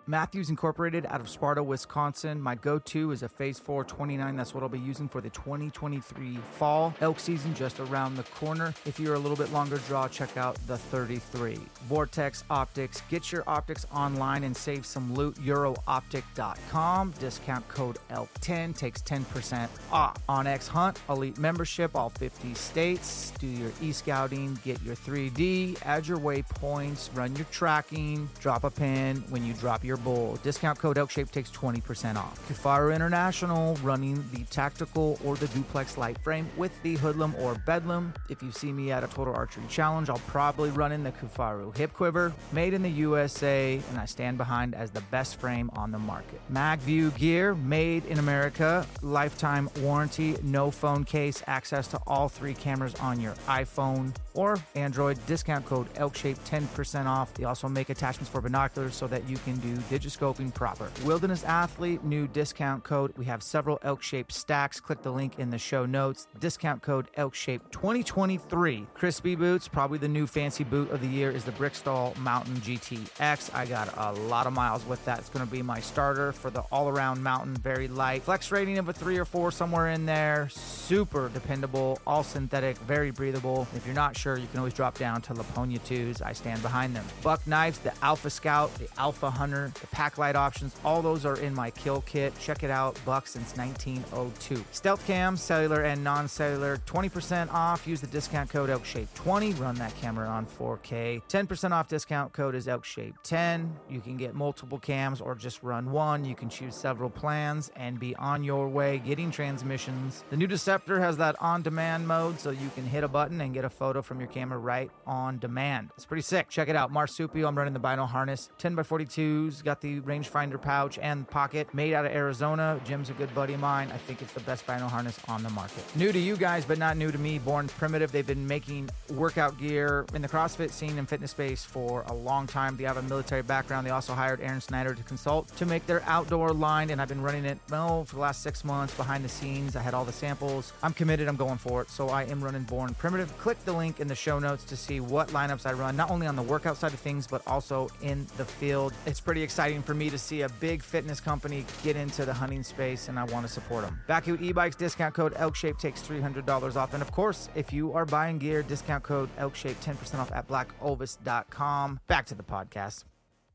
Mathews 0.08 0.50
Incorporated 0.50 1.04
out 1.06 1.20
of 1.20 1.28
Sparta, 1.28 1.60
Wisconsin. 1.60 2.40
My 2.40 2.54
go 2.54 2.78
to 2.78 3.10
is 3.10 3.24
a 3.24 3.28
Phase 3.28 3.58
4 3.58 3.82
29. 3.82 4.36
That's 4.36 4.54
what 4.54 4.62
I'll 4.62 4.68
be 4.68 4.78
using 4.78 5.08
for 5.08 5.20
the 5.20 5.30
2023 5.30 6.38
fall 6.52 6.94
elk 7.00 7.18
season 7.18 7.52
just 7.54 7.80
around 7.80 8.14
the 8.14 8.22
corner. 8.22 8.72
If 8.84 9.00
you're 9.00 9.14
a 9.14 9.18
little 9.18 9.36
bit 9.36 9.52
longer 9.52 9.78
draw, 9.88 10.06
check 10.06 10.36
out 10.36 10.56
the 10.68 10.78
33. 10.78 11.58
Vortex 11.88 12.44
Optics. 12.50 13.02
Get 13.08 13.32
your 13.32 13.42
optics 13.48 13.84
online 13.92 14.44
and 14.44 14.56
save 14.56 14.86
some 14.86 15.12
loot. 15.12 15.34
EuroOptic.com. 15.36 17.14
Discount 17.18 17.66
code 17.66 17.98
ELK10 18.10 18.76
takes 18.76 19.02
10% 19.02 19.68
off. 19.90 20.24
onX 20.28 20.68
Hunt, 20.68 21.00
Elite 21.08 21.38
membership, 21.38 21.96
all 21.96 22.10
50 22.10 22.54
states. 22.54 23.32
Do 23.40 23.48
your 23.48 23.72
e 23.82 23.90
scouting, 23.90 24.56
get 24.64 24.80
your 24.82 24.94
3D, 24.94 25.78
add 25.84 26.06
your 26.06 26.18
waypoints, 26.18 27.14
run 27.16 27.34
your 27.34 27.46
tracking, 27.50 28.28
drop 28.38 28.62
a 28.62 28.70
pin 28.70 29.24
when 29.30 29.44
you 29.44 29.52
drop 29.54 29.82
your 29.82 29.95
Bull. 29.96 30.38
Discount 30.42 30.78
code 30.78 30.96
ElkShape 30.96 31.30
takes 31.30 31.50
20% 31.50 32.16
off. 32.16 32.40
Kifaru 32.48 32.94
International 32.94 33.74
running 33.76 34.24
the 34.32 34.44
tactical 34.44 35.18
or 35.24 35.36
the 35.36 35.48
duplex 35.48 35.96
light 35.98 36.18
frame 36.18 36.48
with 36.56 36.72
the 36.82 36.96
Hoodlum 36.96 37.34
or 37.40 37.54
Bedlam. 37.66 38.12
If 38.28 38.42
you 38.42 38.50
see 38.50 38.72
me 38.72 38.92
at 38.92 39.04
a 39.04 39.08
Total 39.08 39.34
Archery 39.34 39.64
Challenge, 39.68 40.10
I'll 40.10 40.18
probably 40.26 40.70
run 40.70 40.92
in 40.92 41.02
the 41.02 41.12
Kifaru 41.12 41.76
hip 41.76 41.92
quiver, 41.92 42.32
made 42.52 42.74
in 42.74 42.82
the 42.82 42.90
USA, 42.90 43.80
and 43.90 43.98
I 43.98 44.04
stand 44.04 44.38
behind 44.38 44.74
as 44.74 44.90
the 44.90 45.00
best 45.02 45.36
frame 45.36 45.70
on 45.74 45.90
the 45.90 45.98
market. 45.98 46.40
MagView 46.52 47.16
gear, 47.16 47.54
made 47.54 48.04
in 48.06 48.18
America, 48.18 48.86
lifetime 49.02 49.68
warranty, 49.80 50.36
no 50.42 50.70
phone 50.70 51.04
case, 51.04 51.42
access 51.46 51.86
to 51.88 52.00
all 52.06 52.28
three 52.28 52.54
cameras 52.54 52.94
on 52.96 53.20
your 53.20 53.34
iPhone 53.46 54.14
or 54.34 54.58
Android. 54.74 55.18
Discount 55.26 55.64
code 55.66 55.92
ElkShape 55.94 56.38
10% 56.48 57.06
off. 57.06 57.32
They 57.34 57.44
also 57.44 57.68
make 57.68 57.90
attachments 57.90 58.30
for 58.30 58.40
binoculars 58.40 58.94
so 58.94 59.06
that 59.08 59.28
you 59.28 59.36
can 59.38 59.56
do 59.56 59.74
digiscoping 59.88 60.52
proper. 60.54 60.90
Wilderness 61.04 61.44
Athlete, 61.44 62.04
new 62.04 62.26
discount 62.28 62.84
code. 62.84 63.12
We 63.16 63.24
have 63.26 63.42
several 63.42 63.78
elk 63.82 64.02
shaped 64.02 64.32
stacks. 64.32 64.80
Click 64.80 65.02
the 65.02 65.10
link 65.10 65.38
in 65.38 65.50
the 65.50 65.58
show 65.58 65.86
notes. 65.86 66.26
Discount 66.38 66.82
code 66.82 67.08
elk 67.14 67.34
shape 67.34 67.62
2023. 67.70 68.86
Crispi 68.96 69.38
boots, 69.38 69.68
probably 69.68 69.98
the 69.98 70.08
new 70.08 70.26
fancy 70.26 70.64
boot 70.64 70.90
of 70.90 71.00
the 71.00 71.08
year 71.08 71.30
is 71.30 71.44
the 71.44 71.52
Briksdal 71.52 72.16
Mountain 72.18 72.56
GTX. 72.56 73.54
I 73.54 73.66
got 73.66 73.92
a 73.96 74.12
lot 74.22 74.46
of 74.46 74.52
miles 74.52 74.84
with 74.86 75.04
that. 75.04 75.18
It's 75.18 75.28
going 75.28 75.44
to 75.44 75.50
be 75.50 75.62
my 75.62 75.80
starter 75.80 76.32
for 76.32 76.50
the 76.50 76.60
all 76.72 76.88
around 76.88 77.22
mountain, 77.22 77.54
very 77.54 77.88
light. 77.88 78.22
Flex 78.22 78.50
rating 78.50 78.78
of 78.78 78.88
a 78.88 78.92
three 78.92 79.18
or 79.18 79.24
four, 79.24 79.50
somewhere 79.50 79.90
in 79.90 80.06
there. 80.06 80.48
Super 80.50 81.28
dependable, 81.28 81.98
all 82.06 82.22
synthetic, 82.22 82.76
very 82.78 83.10
breathable. 83.10 83.66
If 83.74 83.86
you're 83.86 83.94
not 83.94 84.16
sure, 84.16 84.36
you 84.36 84.46
can 84.48 84.58
always 84.58 84.74
drop 84.74 84.98
down 84.98 85.22
to 85.22 85.34
Laponia 85.34 85.78
2s. 85.80 86.22
I 86.22 86.32
stand 86.32 86.62
behind 86.62 86.94
them. 86.94 87.04
Buck 87.22 87.46
knives, 87.46 87.78
the 87.78 87.92
Alpha 88.02 88.30
Scout, 88.30 88.74
the 88.78 88.88
Alpha 88.98 89.30
Hunter, 89.30 89.72
the 89.80 89.86
pack 89.88 90.18
light 90.18 90.36
options, 90.36 90.76
all 90.84 91.02
those 91.02 91.24
are 91.24 91.36
in 91.38 91.54
my 91.54 91.70
kill 91.70 92.02
kit. 92.02 92.32
Check 92.38 92.62
it 92.62 92.70
out, 92.70 92.98
Buck 93.04 93.26
since 93.26 93.56
1902. 93.56 94.64
Stealth 94.72 95.06
cam, 95.06 95.36
cellular 95.36 95.82
and 95.82 96.02
non-cellular, 96.02 96.78
20% 96.86 97.52
off. 97.52 97.86
Use 97.86 98.00
the 98.00 98.06
discount 98.06 98.50
code 98.50 98.70
ElkShape20. 98.70 99.60
Run 99.60 99.74
that 99.76 99.94
camera 99.96 100.26
on 100.26 100.46
4K. 100.46 101.22
10% 101.28 101.72
off 101.72 101.88
discount 101.88 102.32
code 102.32 102.54
is 102.54 102.66
ElkShape10. 102.66 103.70
You 103.90 104.00
can 104.00 104.16
get 104.16 104.34
multiple 104.34 104.78
cams 104.78 105.20
or 105.20 105.34
just 105.34 105.62
run 105.62 105.90
one. 105.90 106.24
You 106.24 106.34
can 106.34 106.48
choose 106.48 106.74
several 106.74 107.10
plans 107.10 107.70
and 107.76 107.98
be 107.98 108.14
on 108.16 108.44
your 108.44 108.68
way 108.68 108.98
getting 108.98 109.30
transmissions. 109.30 110.24
The 110.30 110.36
new 110.36 110.46
Deceptor 110.46 111.00
has 111.00 111.16
that 111.18 111.36
on-demand 111.40 112.06
mode, 112.06 112.40
so 112.40 112.50
you 112.50 112.70
can 112.74 112.84
hit 112.84 113.04
a 113.04 113.08
button 113.08 113.40
and 113.40 113.52
get 113.52 113.64
a 113.64 113.70
photo 113.70 114.02
from 114.02 114.20
your 114.20 114.28
camera 114.28 114.58
right 114.58 114.90
on 115.06 115.38
demand. 115.38 115.90
It's 115.96 116.06
pretty 116.06 116.22
sick. 116.22 116.48
Check 116.48 116.68
it 116.68 116.76
out. 116.76 116.90
Marsupial, 116.90 117.48
I'm 117.48 117.56
running 117.56 117.74
the 117.74 117.78
Bino 117.80 118.06
harness. 118.06 118.48
10 118.58 118.74
by 118.74 118.82
42s, 118.82 119.64
got 119.66 119.80
the 119.80 120.00
rangefinder 120.02 120.62
pouch 120.62 120.96
and 120.98 121.28
pocket 121.28 121.68
made 121.74 121.92
out 121.92 122.06
of 122.06 122.12
Arizona. 122.12 122.80
Jim's 122.84 123.10
a 123.10 123.12
good 123.14 123.34
buddy 123.34 123.54
of 123.54 123.60
mine. 123.60 123.90
I 123.92 123.98
think 123.98 124.22
it's 124.22 124.32
the 124.32 124.40
best 124.40 124.64
bino 124.64 124.86
harness 124.86 125.18
on 125.26 125.42
the 125.42 125.50
market. 125.50 125.82
New 125.96 126.12
to 126.12 126.18
you 126.18 126.36
guys, 126.36 126.64
but 126.64 126.78
not 126.78 126.96
new 126.96 127.10
to 127.10 127.18
me. 127.18 127.40
Born 127.40 127.66
Primitive, 127.66 128.12
they've 128.12 128.26
been 128.26 128.46
making 128.46 128.88
workout 129.10 129.58
gear 129.58 130.06
in 130.14 130.22
the 130.22 130.28
CrossFit 130.28 130.70
scene 130.70 130.98
and 130.98 131.08
fitness 131.08 131.32
space 131.32 131.64
for 131.64 132.04
a 132.06 132.14
long 132.14 132.46
time. 132.46 132.76
They 132.76 132.84
have 132.84 132.96
a 132.96 133.02
military 133.02 133.42
background. 133.42 133.84
They 133.84 133.90
also 133.90 134.14
hired 134.14 134.40
Aron 134.40 134.60
Snyder 134.60 134.94
to 134.94 135.02
consult 135.02 135.48
to 135.56 135.66
make 135.66 135.84
their 135.86 136.02
outdoor 136.06 136.52
line, 136.52 136.90
and 136.90 137.02
I've 137.02 137.08
been 137.08 137.22
running 137.22 137.44
it 137.44 137.58
well 137.68 138.04
for 138.04 138.14
the 138.14 138.22
last 138.22 138.44
six 138.44 138.64
months 138.64 138.94
behind 138.94 139.24
the 139.24 139.28
scenes. 139.28 139.74
I 139.74 139.82
had 139.82 139.94
all 139.94 140.04
the 140.04 140.12
samples. 140.12 140.72
I'm 140.84 140.94
committed. 140.94 141.26
I'm 141.26 141.34
going 141.34 141.58
for 141.58 141.82
it. 141.82 141.90
So 141.90 142.08
I 142.08 142.22
am 142.22 142.42
running 142.42 142.62
Born 142.62 142.94
Primitive. 142.94 143.36
Click 143.38 143.62
the 143.64 143.72
link 143.72 143.98
in 143.98 144.06
the 144.06 144.14
show 144.14 144.38
notes 144.38 144.62
to 144.66 144.76
see 144.76 145.00
what 145.00 145.28
lineups 145.30 145.66
I 145.66 145.72
run, 145.72 145.96
not 145.96 146.08
only 146.12 146.28
on 146.28 146.36
the 146.36 146.42
workout 146.42 146.76
side 146.76 146.92
of 146.92 147.00
things, 147.00 147.26
but 147.26 147.42
also 147.48 147.88
in 148.00 148.28
the 148.36 148.44
field. 148.44 148.92
It's 149.06 149.18
pretty 149.18 149.42
exciting 149.42 149.55
for 149.56 149.94
me 149.94 150.10
to 150.10 150.18
see 150.18 150.42
a 150.42 150.48
big 150.60 150.82
fitness 150.82 151.20
company 151.20 151.64
get 151.82 151.96
into 151.96 152.24
the 152.24 152.32
hunting 152.32 152.62
space, 152.62 153.08
and 153.08 153.18
I 153.18 153.24
want 153.24 153.46
to 153.46 153.52
support 153.52 153.84
them. 153.84 153.98
Bakcou 154.08 154.40
e-bikes 154.42 154.76
discount 154.76 155.14
code 155.14 155.34
ElkShape 155.34 155.78
takes 155.78 156.02
$300 156.02 156.76
off. 156.76 156.92
And 156.92 157.02
of 157.02 157.10
course, 157.10 157.48
if 157.54 157.72
you 157.72 157.92
are 157.92 158.04
buying 158.04 158.38
gear, 158.38 158.62
discount 158.62 159.02
code 159.02 159.28
ElkShape 159.38 159.76
10% 159.76 160.18
off 160.18 160.30
at 160.32 160.46
blackovis.com. 160.48 162.00
Back 162.06 162.26
to 162.26 162.34
the 162.34 162.42
podcast. 162.42 163.04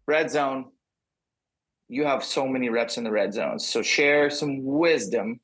Red 0.08 0.32
zone. 0.32 0.72
you 1.88 2.06
have 2.06 2.24
so 2.24 2.48
many 2.48 2.70
reps 2.70 2.98
in 2.98 3.04
the 3.04 3.12
red 3.12 3.34
zones. 3.34 3.68
So 3.68 3.82
share 3.82 4.30
some 4.30 4.64
wisdom 4.64 5.40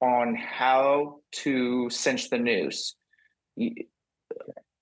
on 0.00 0.36
how 0.36 1.20
to 1.32 1.88
cinch 1.90 2.30
the 2.30 2.38
noose 2.38 2.94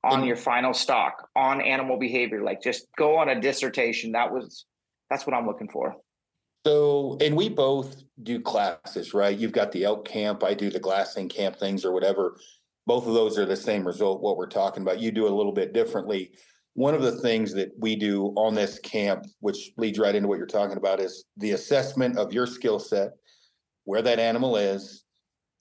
on 0.04 0.24
your 0.24 0.36
final 0.36 0.72
stock 0.72 1.28
on 1.34 1.60
animal 1.60 1.98
behavior. 1.98 2.42
Like 2.42 2.62
just 2.62 2.86
go 2.96 3.16
on 3.16 3.28
a 3.28 3.40
dissertation. 3.40 4.12
That 4.12 4.32
was 4.32 4.66
that's 5.10 5.26
what 5.26 5.34
I'm 5.34 5.46
looking 5.46 5.68
for. 5.68 5.96
So, 6.66 7.16
and 7.20 7.36
we 7.36 7.48
both 7.48 8.02
do 8.22 8.40
classes, 8.40 9.14
right? 9.14 9.36
You've 9.36 9.52
got 9.52 9.72
the 9.72 9.84
elk 9.84 10.06
camp, 10.06 10.44
I 10.44 10.54
do 10.54 10.70
the 10.70 10.80
glassing 10.80 11.28
camp 11.28 11.56
things 11.56 11.84
or 11.84 11.92
whatever. 11.92 12.36
Both 12.86 13.06
of 13.06 13.14
those 13.14 13.38
are 13.38 13.46
the 13.46 13.56
same 13.56 13.86
result, 13.86 14.22
what 14.22 14.36
we're 14.36 14.48
talking 14.48 14.82
about. 14.82 15.00
You 15.00 15.10
do 15.10 15.26
a 15.26 15.34
little 15.34 15.52
bit 15.52 15.72
differently. 15.72 16.32
One 16.74 16.94
of 16.94 17.02
the 17.02 17.20
things 17.20 17.52
that 17.54 17.70
we 17.78 17.96
do 17.96 18.32
on 18.36 18.54
this 18.54 18.78
camp, 18.80 19.24
which 19.40 19.72
leads 19.76 19.98
right 19.98 20.14
into 20.14 20.28
what 20.28 20.38
you're 20.38 20.46
talking 20.46 20.76
about, 20.76 21.00
is 21.00 21.24
the 21.36 21.52
assessment 21.52 22.18
of 22.18 22.32
your 22.32 22.46
skill 22.46 22.78
set, 22.78 23.12
where 23.84 24.02
that 24.02 24.18
animal 24.18 24.56
is, 24.56 25.04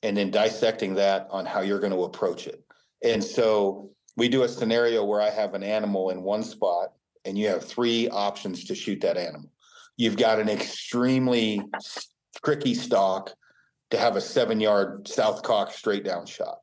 and 0.03 0.15
then 0.15 0.31
dissecting 0.31 0.95
that 0.95 1.27
on 1.29 1.45
how 1.45 1.61
you're 1.61 1.79
going 1.79 1.93
to 1.93 2.03
approach 2.03 2.47
it. 2.47 2.63
And 3.03 3.23
so 3.23 3.91
we 4.17 4.27
do 4.27 4.43
a 4.43 4.49
scenario 4.49 5.05
where 5.05 5.21
I 5.21 5.29
have 5.29 5.53
an 5.53 5.63
animal 5.63 6.09
in 6.09 6.23
one 6.23 6.43
spot 6.43 6.91
and 7.23 7.37
you 7.37 7.47
have 7.47 7.63
three 7.63 8.09
options 8.09 8.65
to 8.65 8.75
shoot 8.75 8.99
that 9.01 9.15
animal. 9.15 9.51
You've 9.95 10.17
got 10.17 10.39
an 10.39 10.49
extremely 10.49 11.61
tricky 12.43 12.73
stock 12.73 13.33
to 13.91 13.97
have 13.97 14.15
a 14.15 14.21
seven 14.21 14.59
yard 14.59 15.07
south 15.07 15.43
cock 15.43 15.71
straight 15.71 16.03
down 16.03 16.25
shot. 16.25 16.59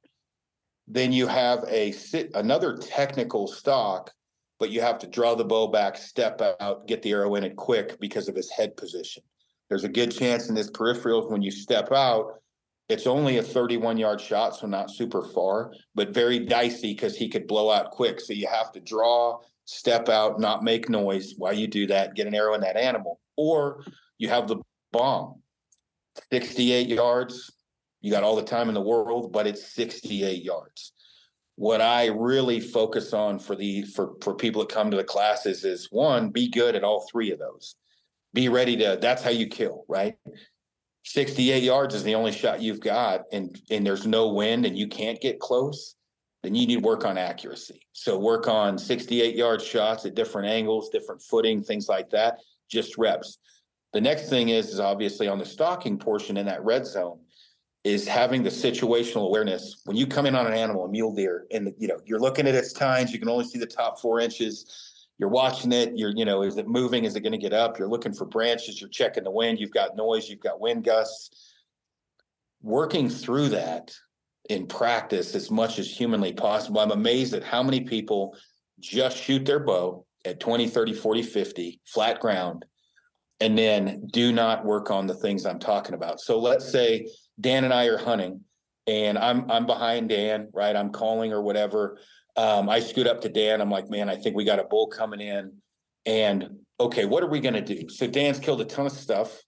Then 0.86 1.12
you 1.12 1.26
have 1.26 1.64
a 1.68 1.92
sit 1.92 2.30
another 2.34 2.76
technical 2.76 3.46
stock, 3.46 4.10
but 4.58 4.70
you 4.70 4.80
have 4.80 4.98
to 4.98 5.06
draw 5.06 5.34
the 5.34 5.44
bow 5.44 5.68
back, 5.68 5.96
step 5.96 6.42
out, 6.60 6.86
get 6.86 7.02
the 7.02 7.12
arrow 7.12 7.36
in 7.36 7.44
it 7.44 7.56
quick 7.56 7.98
because 8.00 8.28
of 8.28 8.36
his 8.36 8.50
head 8.50 8.76
position. 8.76 9.22
There's 9.68 9.84
a 9.84 9.88
good 9.88 10.10
chance 10.10 10.48
in 10.50 10.56
his 10.56 10.70
peripherals 10.70 11.30
when 11.30 11.40
you 11.40 11.50
step 11.50 11.90
out, 11.92 12.40
it's 12.88 13.06
only 13.06 13.38
a 13.38 13.42
31 13.42 13.96
yard 13.96 14.20
shot, 14.20 14.56
so 14.56 14.66
not 14.66 14.90
super 14.90 15.22
far, 15.22 15.72
but 15.94 16.12
very 16.12 16.38
dicey 16.38 16.92
because 16.92 17.16
he 17.16 17.28
could 17.28 17.46
blow 17.46 17.70
out 17.70 17.90
quick. 17.90 18.20
So 18.20 18.32
you 18.32 18.46
have 18.46 18.72
to 18.72 18.80
draw, 18.80 19.40
step 19.64 20.08
out, 20.08 20.38
not 20.38 20.62
make 20.62 20.88
noise 20.88 21.34
while 21.36 21.54
you 21.54 21.66
do 21.66 21.86
that, 21.86 22.14
get 22.14 22.26
an 22.26 22.34
arrow 22.34 22.54
in 22.54 22.60
that 22.60 22.76
animal. 22.76 23.20
Or 23.36 23.84
you 24.18 24.28
have 24.28 24.48
the 24.48 24.58
bomb, 24.92 25.40
68 26.30 26.88
yards. 26.88 27.52
You 28.02 28.10
got 28.10 28.22
all 28.22 28.36
the 28.36 28.42
time 28.42 28.68
in 28.68 28.74
the 28.74 28.82
world, 28.82 29.32
but 29.32 29.46
it's 29.46 29.72
68 29.74 30.42
yards. 30.42 30.92
What 31.56 31.80
I 31.80 32.06
really 32.08 32.60
focus 32.60 33.14
on 33.14 33.38
for 33.38 33.56
the 33.56 33.82
for 33.82 34.14
for 34.20 34.34
people 34.34 34.60
that 34.62 34.74
come 34.74 34.90
to 34.90 34.96
the 34.96 35.04
classes 35.04 35.64
is 35.64 35.88
one, 35.90 36.30
be 36.30 36.50
good 36.50 36.74
at 36.74 36.84
all 36.84 37.06
three 37.10 37.30
of 37.30 37.38
those. 37.38 37.76
Be 38.34 38.48
ready 38.48 38.76
to. 38.78 38.98
That's 39.00 39.22
how 39.22 39.30
you 39.30 39.46
kill, 39.46 39.84
right? 39.88 40.16
68 41.04 41.62
yards 41.62 41.94
is 41.94 42.02
the 42.02 42.14
only 42.14 42.32
shot 42.32 42.62
you've 42.62 42.80
got 42.80 43.22
and 43.32 43.60
and 43.70 43.86
there's 43.86 44.06
no 44.06 44.32
wind 44.32 44.66
and 44.66 44.76
you 44.76 44.88
can't 44.88 45.20
get 45.20 45.38
close 45.38 45.96
then 46.42 46.54
you 46.54 46.66
need 46.66 46.82
work 46.82 47.06
on 47.06 47.16
accuracy. 47.16 47.80
So 47.92 48.18
work 48.18 48.48
on 48.48 48.76
68 48.76 49.34
yard 49.34 49.62
shots 49.62 50.04
at 50.04 50.14
different 50.14 50.48
angles 50.48 50.90
different 50.90 51.22
footing 51.22 51.62
things 51.62 51.88
like 51.88 52.10
that 52.10 52.40
just 52.70 52.98
reps. 52.98 53.38
The 53.92 54.00
next 54.00 54.28
thing 54.28 54.48
is 54.48 54.70
is 54.70 54.80
obviously 54.80 55.28
on 55.28 55.38
the 55.38 55.46
stalking 55.46 55.98
portion 55.98 56.36
in 56.36 56.46
that 56.46 56.64
red 56.64 56.86
zone 56.86 57.20
is 57.84 58.08
having 58.08 58.42
the 58.42 58.50
situational 58.50 59.26
awareness. 59.26 59.82
When 59.84 59.96
you 59.96 60.06
come 60.06 60.24
in 60.24 60.34
on 60.34 60.46
an 60.46 60.54
animal 60.54 60.86
a 60.86 60.88
mule 60.88 61.14
deer 61.14 61.46
and 61.50 61.72
you 61.78 61.88
know 61.88 61.98
you're 62.06 62.20
looking 62.20 62.46
at 62.46 62.54
its 62.54 62.72
tines 62.72 63.12
you 63.12 63.18
can 63.18 63.28
only 63.28 63.44
see 63.44 63.58
the 63.58 63.66
top 63.66 64.00
four 64.00 64.20
inches 64.20 64.93
you're 65.18 65.28
watching 65.28 65.72
it 65.72 65.92
you're 65.96 66.12
you 66.14 66.24
know 66.24 66.42
is 66.42 66.56
it 66.56 66.68
moving? 66.68 67.04
Is 67.04 67.16
it 67.16 67.20
going 67.20 67.32
to 67.32 67.38
get 67.38 67.52
up? 67.52 67.78
You're 67.78 67.88
looking 67.88 68.12
for 68.12 68.24
branches 68.24 68.80
you're 68.80 68.90
checking 68.90 69.24
the 69.24 69.30
wind 69.30 69.58
you've 69.58 69.70
got 69.70 69.96
noise 69.96 70.28
you've 70.28 70.40
got 70.40 70.60
wind 70.60 70.84
gusts. 70.84 71.52
Working 72.62 73.08
through 73.08 73.50
that 73.50 73.94
in 74.48 74.66
practice 74.66 75.34
as 75.34 75.50
much 75.50 75.78
as 75.78 75.90
humanly 75.90 76.32
possible 76.32 76.78
i'm 76.78 76.90
amazed 76.90 77.32
at 77.32 77.42
how 77.42 77.62
many 77.62 77.80
people 77.80 78.36
just 78.78 79.16
shoot 79.16 79.44
their 79.46 79.60
bow 79.60 80.04
at 80.24 80.38
20 80.38 80.68
30 80.68 80.92
40 80.92 81.22
50 81.22 81.80
flat 81.86 82.20
ground 82.20 82.64
and 83.40 83.58
then 83.58 84.06
do 84.12 84.32
not 84.32 84.64
work 84.64 84.90
on 84.90 85.06
the 85.06 85.14
things 85.14 85.44
i'm 85.46 85.58
talking 85.58 85.94
about. 85.94 86.20
So 86.20 86.38
let's 86.38 86.70
say 86.70 87.08
dan 87.40 87.64
and 87.64 87.74
i 87.74 87.86
are 87.86 87.98
hunting 87.98 88.40
and 88.86 89.18
i'm 89.18 89.50
i'm 89.50 89.66
behind 89.66 90.08
dan 90.08 90.48
right? 90.52 90.76
I'm 90.76 90.90
calling 90.90 91.32
or 91.32 91.42
whatever 91.42 91.98
um, 92.36 92.68
I 92.68 92.80
scoot 92.80 93.06
up 93.06 93.20
to 93.22 93.28
Dan. 93.28 93.60
I'm 93.60 93.70
like, 93.70 93.90
man, 93.90 94.08
I 94.08 94.16
think 94.16 94.36
we 94.36 94.44
got 94.44 94.58
a 94.58 94.64
bull 94.64 94.88
coming 94.88 95.20
in. 95.20 95.52
And 96.06 96.58
okay, 96.80 97.04
what 97.04 97.22
are 97.22 97.28
we 97.28 97.40
going 97.40 97.54
to 97.54 97.60
do? 97.60 97.88
So 97.88 98.06
Dan's 98.06 98.38
killed 98.38 98.60
a 98.60 98.64
ton 98.64 98.86
of 98.86 98.92
stuff. 98.92 99.40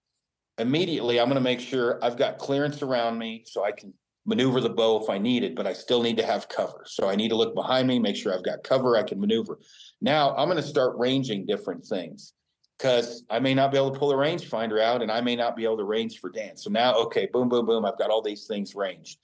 Immediately, 0.59 1.20
I'm 1.20 1.26
going 1.26 1.34
to 1.37 1.41
make 1.41 1.61
sure 1.61 1.99
I've 2.03 2.16
got 2.16 2.39
clearance 2.39 2.82
around 2.82 3.18
me 3.18 3.45
so 3.47 3.64
I 3.64 3.72
can 3.72 3.93
maneuver 4.24 4.61
the 4.61 4.70
bow 4.70 5.03
if 5.03 5.11
I 5.11 5.18
need 5.18 5.45
it, 5.45 5.55
but 5.55 5.66
I 5.66 5.72
still 5.72 6.03
need 6.03 6.16
to 6.16 6.26
have 6.26 6.49
cover. 6.49 6.84
So 6.87 7.09
I 7.09 7.14
need 7.14 7.28
to 7.28 7.37
look 7.37 7.55
behind 7.55 7.87
me, 7.87 7.99
make 7.99 8.16
sure 8.16 8.34
I've 8.34 8.45
got 8.45 8.64
cover 8.64 8.97
I 8.97 9.03
can 9.03 9.20
maneuver. 9.20 9.59
Now 10.01 10.34
I'm 10.34 10.49
going 10.49 10.61
to 10.61 10.66
start 10.66 10.97
ranging 10.97 11.47
different 11.47 11.84
things 11.84 12.32
because 12.78 13.24
I 13.30 13.39
may 13.39 13.55
not 13.55 13.70
be 13.70 13.76
able 13.76 13.93
to 13.93 13.99
pull 13.99 14.12
a 14.12 14.16
rangefinder 14.16 14.80
out 14.80 15.03
and 15.03 15.12
I 15.12 15.20
may 15.20 15.37
not 15.37 15.57
be 15.57 15.64
able 15.64 15.78
to 15.78 15.84
range 15.84 16.18
for 16.18 16.30
Dan. 16.30 16.57
So 16.57 16.70
now, 16.70 16.95
okay, 16.95 17.28
boom, 17.32 17.49
boom, 17.49 17.66
boom, 17.66 17.84
I've 17.84 17.99
got 17.99 18.11
all 18.11 18.22
these 18.22 18.47
things 18.47 18.74
ranged 18.74 19.18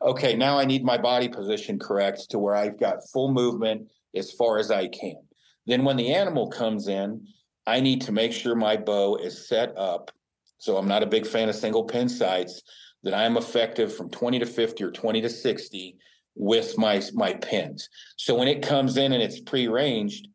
okay, 0.00 0.36
now 0.36 0.58
I 0.58 0.64
need 0.64 0.84
my 0.84 0.98
body 0.98 1.28
position 1.28 1.78
correct 1.78 2.30
to 2.30 2.38
where 2.38 2.54
I've 2.54 2.78
got 2.78 3.08
full 3.12 3.32
movement 3.32 3.88
as 4.14 4.32
far 4.32 4.58
as 4.58 4.70
I 4.70 4.88
can. 4.88 5.20
Then 5.66 5.84
when 5.84 5.96
the 5.96 6.14
animal 6.14 6.48
comes 6.48 6.88
in, 6.88 7.26
I 7.66 7.80
need 7.80 8.02
to 8.02 8.12
make 8.12 8.32
sure 8.32 8.54
my 8.54 8.76
bow 8.76 9.16
is 9.16 9.48
set 9.48 9.76
up. 9.76 10.10
So 10.58 10.76
I'm 10.76 10.88
not 10.88 11.02
a 11.02 11.06
big 11.06 11.26
fan 11.26 11.48
of 11.48 11.54
single 11.54 11.84
pin 11.84 12.08
sights, 12.08 12.62
that 13.02 13.14
I'm 13.14 13.36
effective 13.36 13.94
from 13.94 14.10
20 14.10 14.40
to 14.40 14.46
50 14.46 14.84
or 14.84 14.90
20 14.90 15.20
to 15.22 15.28
60 15.28 15.96
with 16.34 16.78
my 16.78 17.02
my 17.14 17.34
pins. 17.34 17.88
So 18.16 18.34
when 18.34 18.48
it 18.48 18.62
comes 18.62 18.96
in 18.96 19.12
and 19.12 19.22
it's 19.22 19.40
pre-ranged, 19.40 20.28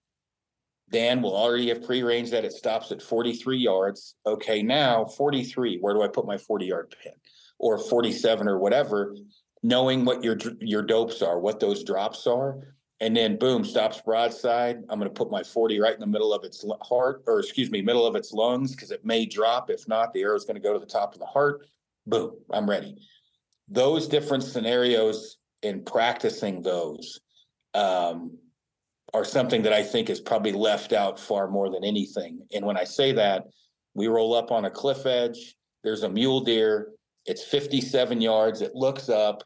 Dan 0.92 1.22
will 1.22 1.36
already 1.36 1.70
have 1.70 1.84
pre-ranged 1.84 2.32
that 2.32 2.46
it 2.46 2.54
stops 2.54 2.92
at 2.92 3.02
43 3.02 3.58
yards. 3.58 4.16
Okay, 4.26 4.62
now 4.62 5.06
43, 5.06 5.80
where 5.80 5.94
do 5.94 6.04
I 6.04 6.08
put 6.08 6.26
my 6.26 6.38
40 6.38 6.66
yard 6.66 6.96
pin? 7.02 7.14
Or 7.60 7.78
47 7.78 8.48
or 8.48 8.60
whatever 8.60 9.16
knowing 9.64 10.06
what 10.06 10.24
your 10.24 10.38
your 10.60 10.82
dopes 10.82 11.22
are, 11.22 11.40
what 11.40 11.60
those 11.60 11.84
drops 11.84 12.28
are, 12.28 12.60
and 13.00 13.16
then 13.16 13.38
boom, 13.38 13.64
stops 13.64 14.02
broadside. 14.02 14.84
I'm 14.90 15.00
going 15.00 15.10
to 15.10 15.14
put 15.14 15.32
my 15.32 15.44
40 15.44 15.80
right 15.80 15.94
in 15.94 16.00
the 16.00 16.08
middle 16.08 16.34
of 16.34 16.44
its 16.44 16.64
heart, 16.82 17.24
or 17.26 17.40
excuse 17.40 17.72
me, 17.72 17.82
middle 17.82 18.06
of 18.06 18.16
its 18.16 18.32
lungs, 18.34 18.72
because 18.72 18.92
it 18.92 19.04
may 19.04 19.26
drop. 19.26 19.70
If 19.70 19.88
not, 19.88 20.14
the 20.14 20.22
arrow 20.22 20.36
is 20.36 20.46
going 20.46 20.56
to 20.56 20.62
go 20.62 20.74
to 20.74 20.80
the 20.80 20.86
top 20.86 21.14
of 21.14 21.20
the 21.20 21.26
heart. 21.26 21.66
Boom, 22.06 22.34
I'm 22.52 22.70
ready. 22.70 22.98
Those 23.70 24.08
different 24.08 24.44
scenarios 24.44 25.38
and 25.64 25.86
practicing 25.86 26.62
those 26.62 27.22
um, 27.74 28.38
are 29.14 29.26
something 29.26 29.62
that 29.64 29.74
I 29.74 29.84
think 29.84 30.10
is 30.10 30.20
probably 30.20 30.52
left 30.52 30.92
out 30.92 31.20
far 31.20 31.48
more 31.48 31.70
than 31.70 31.84
anything. 31.84 32.46
And 32.54 32.66
when 32.66 32.78
I 32.78 32.84
say 32.84 33.14
that, 33.14 33.46
we 33.94 34.08
roll 34.08 34.34
up 34.34 34.52
on 34.52 34.66
a 34.66 34.72
cliff 34.72 35.06
edge. 35.06 35.56
There's 35.84 36.04
a 36.04 36.10
mule 36.10 36.42
deer. 36.42 36.90
It's 37.26 37.44
57 37.44 38.22
yards. 38.22 38.62
It 38.62 38.76
looks 38.76 39.10
up. 39.10 39.44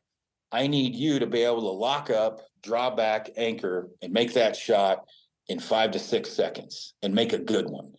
I 0.52 0.68
need 0.68 0.95
you 0.95 1.20
to 1.20 1.28
be 1.28 1.43
able 1.43 1.62
to 1.62 1.70
lock 1.70 2.10
up, 2.10 2.41
draw 2.62 2.89
back, 2.95 3.30
anchor, 3.36 3.89
and 4.02 4.14
make 4.14 4.34
that 4.34 4.56
shot 4.56 5.06
in 5.48 5.60
five 5.60 5.91
to 5.91 6.00
six 6.00 6.32
seconds 6.32 6.93
and 7.02 7.14
make 7.14 7.34
a 7.34 7.38
good 7.38 7.70
one. 7.70 7.93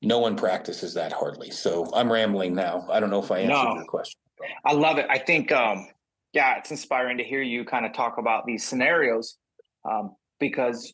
No 0.00 0.18
one 0.18 0.36
practices 0.36 0.94
that 0.94 1.12
hardly. 1.12 1.50
So 1.50 1.90
I'm 1.92 2.10
rambling 2.10 2.54
now. 2.54 2.86
I 2.90 3.00
don't 3.00 3.10
know 3.10 3.22
if 3.22 3.30
I 3.30 3.40
answered 3.40 3.70
no, 3.70 3.74
your 3.74 3.84
question. 3.84 4.20
I 4.64 4.72
love 4.72 4.98
it. 4.98 5.06
I 5.10 5.18
think, 5.18 5.50
um, 5.50 5.88
yeah, 6.32 6.58
it's 6.58 6.70
inspiring 6.70 7.18
to 7.18 7.24
hear 7.24 7.42
you 7.42 7.64
kind 7.64 7.84
of 7.84 7.92
talk 7.92 8.18
about 8.18 8.46
these 8.46 8.64
scenarios 8.64 9.36
um, 9.84 10.14
because 10.38 10.92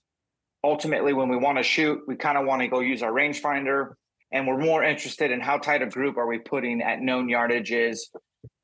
ultimately, 0.63 1.13
when 1.13 1.29
we 1.29 1.37
want 1.37 1.59
to 1.59 1.65
shoot, 1.65 2.01
we 2.07 2.17
kind 2.17 2.39
of 2.39 2.47
want 2.47 2.63
to 2.63 2.69
go 2.69 2.81
use 2.81 3.03
our 3.03 3.13
rangefinder 3.13 3.95
and 4.33 4.47
we're 4.47 4.59
more 4.59 4.83
interested 4.83 5.31
in 5.31 5.41
how 5.41 5.59
tight 5.59 5.83
a 5.83 5.87
group 5.87 6.17
are 6.17 6.27
we 6.27 6.39
putting 6.39 6.81
at 6.81 7.01
known 7.01 7.29
yardages 7.29 7.99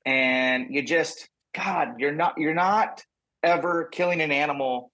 and 0.07 0.67
you 0.71 0.83
just 0.83 1.29
God, 1.55 1.95
you're 1.99 2.13
not 2.13 2.35
you're 2.39 2.55
not 2.55 3.05
ever 3.43 3.85
killing 3.85 4.21
an 4.21 4.33
animal 4.33 4.93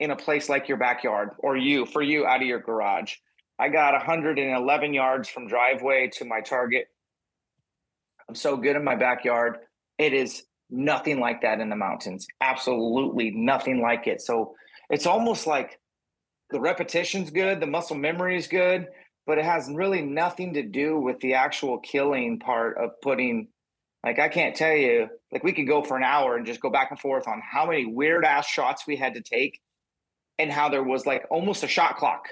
in 0.00 0.10
a 0.10 0.16
place 0.16 0.48
like 0.48 0.68
your 0.68 0.78
backyard 0.78 1.30
or 1.38 1.56
you 1.56 1.86
for 1.86 2.02
you 2.02 2.26
out 2.26 2.40
of 2.40 2.46
your 2.46 2.60
garage. 2.60 3.14
I 3.58 3.68
got 3.68 3.92
111 3.92 4.94
yards 4.94 5.28
from 5.28 5.46
driveway 5.46 6.10
to 6.14 6.24
my 6.24 6.40
target. 6.40 6.86
I'm 8.28 8.34
so 8.34 8.56
good 8.56 8.76
in 8.76 8.82
my 8.82 8.96
backyard. 8.96 9.58
It 9.98 10.12
is 10.14 10.42
nothing 10.70 11.20
like 11.20 11.42
that 11.42 11.60
in 11.60 11.68
the 11.68 11.76
mountains. 11.76 12.26
Absolutely 12.40 13.30
nothing 13.30 13.80
like 13.80 14.06
it. 14.06 14.20
So 14.22 14.54
it's 14.90 15.06
almost 15.06 15.46
like 15.46 15.78
the 16.50 16.60
repetition's 16.60 17.30
good, 17.30 17.60
the 17.60 17.66
muscle 17.66 17.96
memory 17.96 18.36
is 18.36 18.48
good, 18.48 18.88
but 19.26 19.38
it 19.38 19.44
has 19.44 19.70
really 19.72 20.02
nothing 20.02 20.54
to 20.54 20.62
do 20.62 20.98
with 20.98 21.20
the 21.20 21.34
actual 21.34 21.78
killing 21.78 22.40
part 22.40 22.76
of 22.78 23.00
putting 23.02 23.48
like 24.04 24.18
I 24.18 24.28
can't 24.28 24.56
tell 24.56 24.74
you, 24.74 25.08
like 25.30 25.44
we 25.44 25.52
could 25.52 25.66
go 25.66 25.82
for 25.82 25.96
an 25.96 26.02
hour 26.02 26.36
and 26.36 26.44
just 26.46 26.60
go 26.60 26.70
back 26.70 26.90
and 26.90 26.98
forth 26.98 27.28
on 27.28 27.40
how 27.40 27.66
many 27.66 27.86
weird 27.86 28.24
ass 28.24 28.46
shots 28.46 28.86
we 28.86 28.96
had 28.96 29.14
to 29.14 29.20
take 29.22 29.60
and 30.38 30.50
how 30.50 30.68
there 30.68 30.82
was 30.82 31.06
like 31.06 31.24
almost 31.30 31.62
a 31.62 31.68
shot 31.68 31.96
clock. 31.96 32.26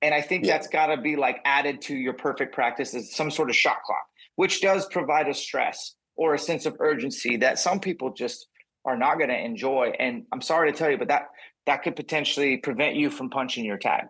And 0.00 0.14
I 0.14 0.22
think 0.22 0.44
Yeah. 0.44 0.54
that's 0.54 0.68
got 0.68 0.86
to 0.86 0.96
be 0.96 1.16
like 1.16 1.40
added 1.44 1.82
to 1.82 1.96
your 1.96 2.14
perfect 2.14 2.54
practice 2.54 2.94
is 2.94 3.14
some 3.14 3.30
sort 3.30 3.50
of 3.50 3.56
shot 3.56 3.82
clock, 3.84 4.04
which 4.36 4.60
does 4.60 4.86
provide 4.86 5.28
a 5.28 5.34
stress 5.34 5.94
or 6.16 6.34
a 6.34 6.38
sense 6.38 6.64
of 6.66 6.76
urgency 6.80 7.36
that 7.38 7.58
some 7.58 7.80
people 7.80 8.12
just 8.12 8.46
are 8.84 8.96
not 8.96 9.18
going 9.18 9.28
to 9.28 9.38
enjoy. 9.38 9.92
And 9.98 10.24
I'm 10.32 10.40
sorry 10.40 10.72
to 10.72 10.78
tell 10.78 10.90
you, 10.90 10.96
but 10.98 11.08
that 11.08 11.28
that 11.66 11.82
could 11.82 11.96
potentially 11.96 12.56
prevent 12.56 12.96
you 12.96 13.10
from 13.10 13.28
punching 13.28 13.64
your 13.64 13.76
tag. 13.76 14.06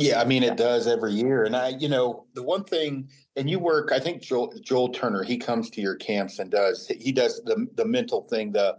Yeah, 0.00 0.18
I 0.18 0.24
mean 0.24 0.42
it 0.42 0.56
does 0.56 0.86
every 0.86 1.12
year, 1.12 1.44
and 1.44 1.54
I, 1.54 1.68
you 1.68 1.86
know, 1.86 2.24
the 2.32 2.42
one 2.42 2.64
thing, 2.64 3.10
and 3.36 3.50
you 3.50 3.58
work. 3.58 3.92
I 3.92 4.00
think 4.00 4.22
Joel 4.22 4.50
Joel 4.62 4.88
Turner. 4.88 5.22
He 5.22 5.36
comes 5.36 5.68
to 5.70 5.82
your 5.82 5.96
camps 5.96 6.38
and 6.38 6.50
does. 6.50 6.86
He 6.86 7.12
does 7.12 7.42
the 7.44 7.66
the 7.74 7.84
mental 7.84 8.22
thing, 8.22 8.50
the 8.50 8.78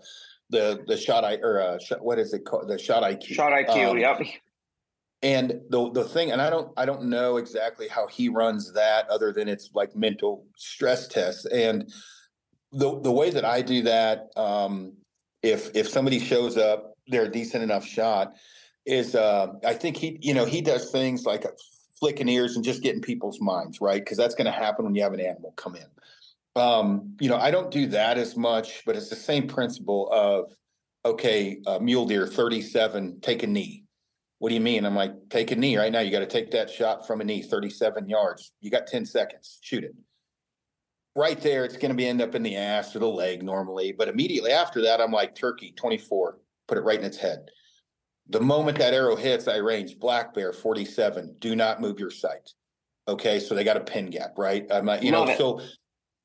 the 0.50 0.84
the 0.88 0.98
shot 0.98 1.24
I 1.24 1.36
or 1.36 1.62
uh, 1.62 1.78
shot, 1.78 2.04
what 2.04 2.18
is 2.18 2.34
it 2.34 2.44
called? 2.44 2.68
The 2.68 2.80
shot 2.80 3.04
IQ. 3.04 3.26
Shot 3.36 3.52
IQ, 3.52 3.92
Um, 3.92 3.98
yep. 4.00 4.20
And 5.22 5.62
the 5.70 5.92
the 5.92 6.06
thing, 6.06 6.32
and 6.32 6.42
I 6.42 6.50
don't 6.50 6.74
I 6.76 6.86
don't 6.86 7.04
know 7.04 7.38
exactly 7.38 7.88
how 7.88 8.08
he 8.08 8.28
runs 8.28 8.74
that, 8.74 9.08
other 9.08 9.32
than 9.32 9.48
it's 9.48 9.70
like 9.76 9.96
mental 9.96 10.48
stress 10.58 11.08
tests. 11.08 11.46
And 11.46 11.94
the 12.72 13.00
the 13.00 13.12
way 13.12 13.30
that 13.30 13.46
I 13.46 13.62
do 13.62 13.84
that, 13.84 14.30
um, 14.36 14.94
if 15.44 15.70
if 15.76 15.88
somebody 15.88 16.18
shows 16.18 16.58
up, 16.58 16.96
they're 17.08 17.26
a 17.26 17.32
decent 17.32 17.64
enough 17.64 17.86
shot, 17.86 18.34
is 18.86 19.16
uh, 19.16 19.48
I 19.66 19.74
think 19.74 19.98
he 19.98 20.18
you 20.22 20.34
know 20.34 20.46
he 20.46 20.62
does 20.62 20.92
things 20.92 21.26
like 21.26 21.46
flicking 22.00 22.28
ears 22.28 22.56
and 22.56 22.66
just 22.66 22.82
getting 22.82 23.02
people's 23.02 23.40
minds 23.40 23.80
right 23.80 24.04
because 24.04 24.18
that's 24.18 24.36
going 24.36 24.46
to 24.46 24.52
happen 24.52 24.86
when 24.86 24.96
you 24.96 25.04
have 25.04 25.14
an 25.14 25.20
animal 25.20 25.54
come 25.56 25.76
in. 25.76 25.86
Um, 26.62 27.16
you 27.20 27.30
know, 27.30 27.38
I 27.38 27.52
don't 27.52 27.72
do 27.72 27.88
that 27.88 28.18
as 28.18 28.36
much, 28.36 28.84
but 28.86 28.96
it's 28.96 29.10
the 29.10 29.16
same 29.16 29.48
principle 29.48 30.10
of 30.12 30.52
okay, 31.06 31.60
uh, 31.66 31.80
mule 31.80 32.06
deer 32.06 32.28
thirty 32.28 32.62
seven, 32.62 33.20
take 33.22 33.44
a 33.44 33.48
knee 33.48 33.82
what 34.42 34.50
do 34.50 34.56
you 34.56 34.62
mean? 34.62 34.86
I'm 34.88 34.96
like, 34.96 35.14
take 35.30 35.52
a 35.52 35.56
knee 35.56 35.78
right 35.78 35.92
now. 35.92 36.00
You 36.00 36.10
got 36.10 36.22
to 36.22 36.26
take 36.26 36.50
that 36.50 36.68
shot 36.68 37.06
from 37.06 37.22
a 37.22 37.24
knee, 37.24 37.44
37 37.44 38.10
yards. 38.10 38.54
You 38.60 38.72
got 38.72 38.88
10 38.88 39.06
seconds. 39.06 39.60
Shoot 39.62 39.84
it. 39.84 39.94
Right 41.16 41.40
there, 41.40 41.64
it's 41.64 41.78
going 41.78 41.92
to 41.92 41.96
be 41.96 42.08
end 42.08 42.24
up 42.24 42.34
in 42.34 42.42
the 42.42 42.56
ass 42.56 42.96
or 42.96 43.00
the 43.00 43.08
leg 43.08 43.44
normally. 43.44 43.92
But 43.92 44.08
immediately 44.08 44.50
after 44.50 44.82
that, 44.82 45.00
I'm 45.00 45.12
like, 45.12 45.36
turkey, 45.36 45.76
24, 45.78 46.40
put 46.68 46.80
it 46.80 46.82
right 46.82 46.98
in 46.98 47.06
its 47.06 47.18
head. 47.18 47.52
The 48.32 48.42
moment 48.42 48.78
that 48.80 48.94
arrow 48.94 49.16
hits, 49.16 49.48
I 49.48 49.58
range 49.58 50.00
black 50.00 50.34
bear 50.34 50.54
47. 50.54 51.36
Do 51.40 51.56
not 51.56 51.82
move 51.82 52.00
your 52.00 52.10
sight. 52.10 52.54
Okay. 53.08 53.40
So 53.40 53.56
they 53.56 53.64
got 53.64 53.78
a 53.78 53.82
pin 53.82 54.10
gap, 54.10 54.38
right? 54.38 54.66
I'm 54.72 54.86
like, 54.86 55.04
you 55.04 55.12
Love 55.12 55.28
know, 55.28 55.34
it. 55.34 55.38
so 55.38 55.62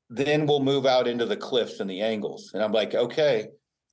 then 0.09 0.45
we'll 0.45 0.63
move 0.63 0.85
out 0.85 1.07
into 1.07 1.25
the 1.25 1.35
cliffs 1.35 1.79
and 1.79 1.89
the 1.89 2.01
angles. 2.01 2.51
And 2.53 2.63
I'm 2.63 2.71
like, 2.71 2.95
okay, 2.95 3.47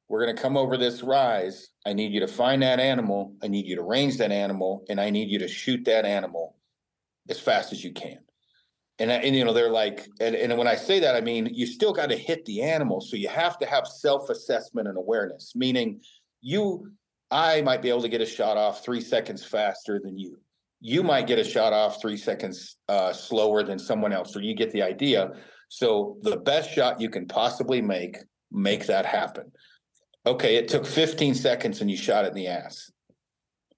we're 0.08 0.24
going 0.24 0.36
to 0.36 0.40
come 0.42 0.56
over 0.56 0.76
this 0.76 1.02
rise. 1.02 1.70
I 1.86 1.92
need 1.92 2.12
you 2.12 2.20
to 2.20 2.28
find 2.28 2.62
that 2.62 2.78
animal. 2.78 3.34
I 3.42 3.48
need 3.48 3.66
you 3.66 3.76
to 3.76 3.82
range 3.82 4.18
that 4.18 4.30
animal, 4.30 4.84
and 4.88 5.00
I 5.00 5.10
need 5.10 5.30
you 5.30 5.38
to 5.40 5.48
shoot 5.48 5.84
that 5.86 6.04
animal 6.04 6.56
as 7.28 7.40
fast 7.40 7.72
as 7.72 7.82
you 7.82 7.92
can. 7.92 8.18
And, 8.98 9.10
and 9.10 9.34
you 9.34 9.44
know, 9.44 9.52
they're 9.52 9.70
like, 9.70 10.06
and, 10.20 10.36
and 10.36 10.56
when 10.56 10.68
I 10.68 10.76
say 10.76 11.00
that, 11.00 11.16
I 11.16 11.20
mean, 11.20 11.48
you 11.52 11.66
still 11.66 11.92
got 11.92 12.10
to 12.10 12.16
hit 12.16 12.44
the 12.44 12.62
animal. 12.62 13.00
So 13.00 13.16
you 13.16 13.28
have 13.28 13.58
to 13.58 13.66
have 13.66 13.88
self 13.88 14.30
assessment 14.30 14.86
and 14.86 14.96
awareness, 14.96 15.52
meaning 15.56 16.00
you, 16.42 16.92
I 17.30 17.62
might 17.62 17.82
be 17.82 17.88
able 17.88 18.02
to 18.02 18.08
get 18.08 18.20
a 18.20 18.26
shot 18.26 18.56
off 18.56 18.84
three 18.84 19.00
seconds 19.00 19.44
faster 19.44 20.00
than 20.02 20.18
you. 20.18 20.38
You 20.80 21.02
might 21.02 21.26
get 21.26 21.38
a 21.38 21.44
shot 21.44 21.72
off 21.72 22.00
three 22.00 22.16
seconds 22.16 22.76
uh, 22.88 23.12
slower 23.12 23.62
than 23.62 23.78
someone 23.78 24.12
else, 24.12 24.36
or 24.36 24.40
you 24.40 24.54
get 24.54 24.70
the 24.70 24.82
idea. 24.82 25.32
So 25.68 26.18
the 26.22 26.36
best 26.36 26.70
shot 26.70 27.00
you 27.00 27.08
can 27.08 27.26
possibly 27.26 27.80
make, 27.80 28.18
make 28.52 28.86
that 28.86 29.06
happen. 29.06 29.50
Okay, 30.26 30.56
it 30.56 30.68
took 30.68 30.86
15 30.86 31.34
seconds 31.34 31.80
and 31.80 31.90
you 31.90 31.96
shot 31.96 32.24
it 32.24 32.28
in 32.28 32.34
the 32.34 32.46
ass. 32.46 32.90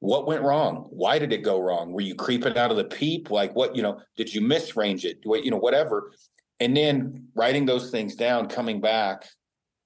What 0.00 0.26
went 0.26 0.42
wrong? 0.42 0.86
Why 0.90 1.18
did 1.18 1.32
it 1.32 1.42
go 1.42 1.60
wrong? 1.60 1.92
Were 1.92 2.02
you 2.02 2.14
creeping 2.14 2.56
out 2.58 2.70
of 2.70 2.76
the 2.76 2.84
peep? 2.84 3.30
Like 3.30 3.54
what, 3.56 3.74
you 3.74 3.82
know, 3.82 4.00
did 4.16 4.32
you 4.32 4.40
misrange 4.40 5.04
it? 5.04 5.18
What, 5.24 5.44
you 5.44 5.50
know, 5.50 5.56
whatever. 5.56 6.12
And 6.60 6.76
then 6.76 7.28
writing 7.34 7.66
those 7.66 7.90
things 7.90 8.14
down, 8.14 8.48
coming 8.48 8.80
back, 8.80 9.26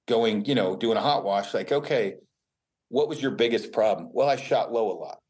going, 0.09 0.45
you 0.45 0.55
know, 0.55 0.77
doing 0.77 0.97
a 0.97 1.01
hot 1.01 1.25
wash, 1.25 1.55
like, 1.55 1.73
okay, 1.73 2.15
what 2.91 3.09
was 3.09 3.23
your 3.23 3.31
biggest 3.31 3.73
problem? 3.73 4.11
Well, 4.13 4.29
I 4.29 4.37
shot 4.37 4.73
low 4.73 4.91
a 4.91 4.99
lot. 4.99 5.21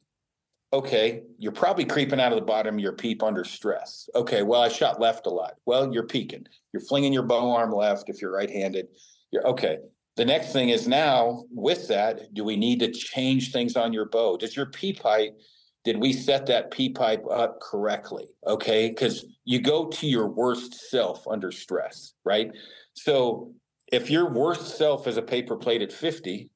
Okay, 0.72 1.22
you're 1.38 1.52
probably 1.52 1.84
creeping 1.84 2.20
out 2.20 2.32
of 2.32 2.38
the 2.38 2.44
bottom 2.44 2.76
of 2.76 2.80
your 2.80 2.92
peep 2.92 3.22
under 3.22 3.44
stress. 3.44 4.08
Okay, 4.14 4.42
well, 4.42 4.62
I 4.62 4.68
shot 4.68 5.00
left 5.00 5.26
a 5.26 5.30
lot. 5.30 5.54
Well, 5.66 5.92
you're 5.92 6.06
peeking. 6.06 6.46
You're 6.72 6.82
flinging 6.82 7.12
your 7.12 7.24
bow 7.24 7.54
arm 7.54 7.72
left 7.72 8.08
if 8.08 8.22
you're 8.22 8.32
right-handed. 8.32 8.86
You're 9.30 9.46
okay. 9.48 9.78
The 10.16 10.24
next 10.24 10.52
thing 10.52 10.70
is 10.70 10.88
now 10.88 11.44
with 11.50 11.88
that, 11.88 12.32
do 12.34 12.44
we 12.44 12.56
need 12.56 12.80
to 12.80 12.90
change 12.90 13.52
things 13.52 13.76
on 13.76 13.92
your 13.92 14.06
bow? 14.06 14.36
Does 14.36 14.56
your 14.56 14.66
P 14.66 14.92
pipe, 14.92 15.36
did 15.84 15.98
we 15.98 16.12
set 16.12 16.46
that 16.46 16.70
P 16.70 16.90
pipe 16.90 17.24
up 17.30 17.60
correctly? 17.60 18.26
Okay. 18.46 18.90
Because 18.90 19.26
you 19.44 19.60
go 19.60 19.88
to 19.88 20.06
your 20.06 20.28
worst 20.28 20.90
self 20.90 21.26
under 21.26 21.50
stress, 21.50 22.14
right? 22.24 22.50
So 22.94 23.52
if 23.92 24.10
your 24.10 24.30
worst 24.30 24.76
self 24.76 25.06
is 25.06 25.16
a 25.16 25.22
paper 25.22 25.56
plate 25.56 25.82
at 25.82 25.92
50, 25.92 26.48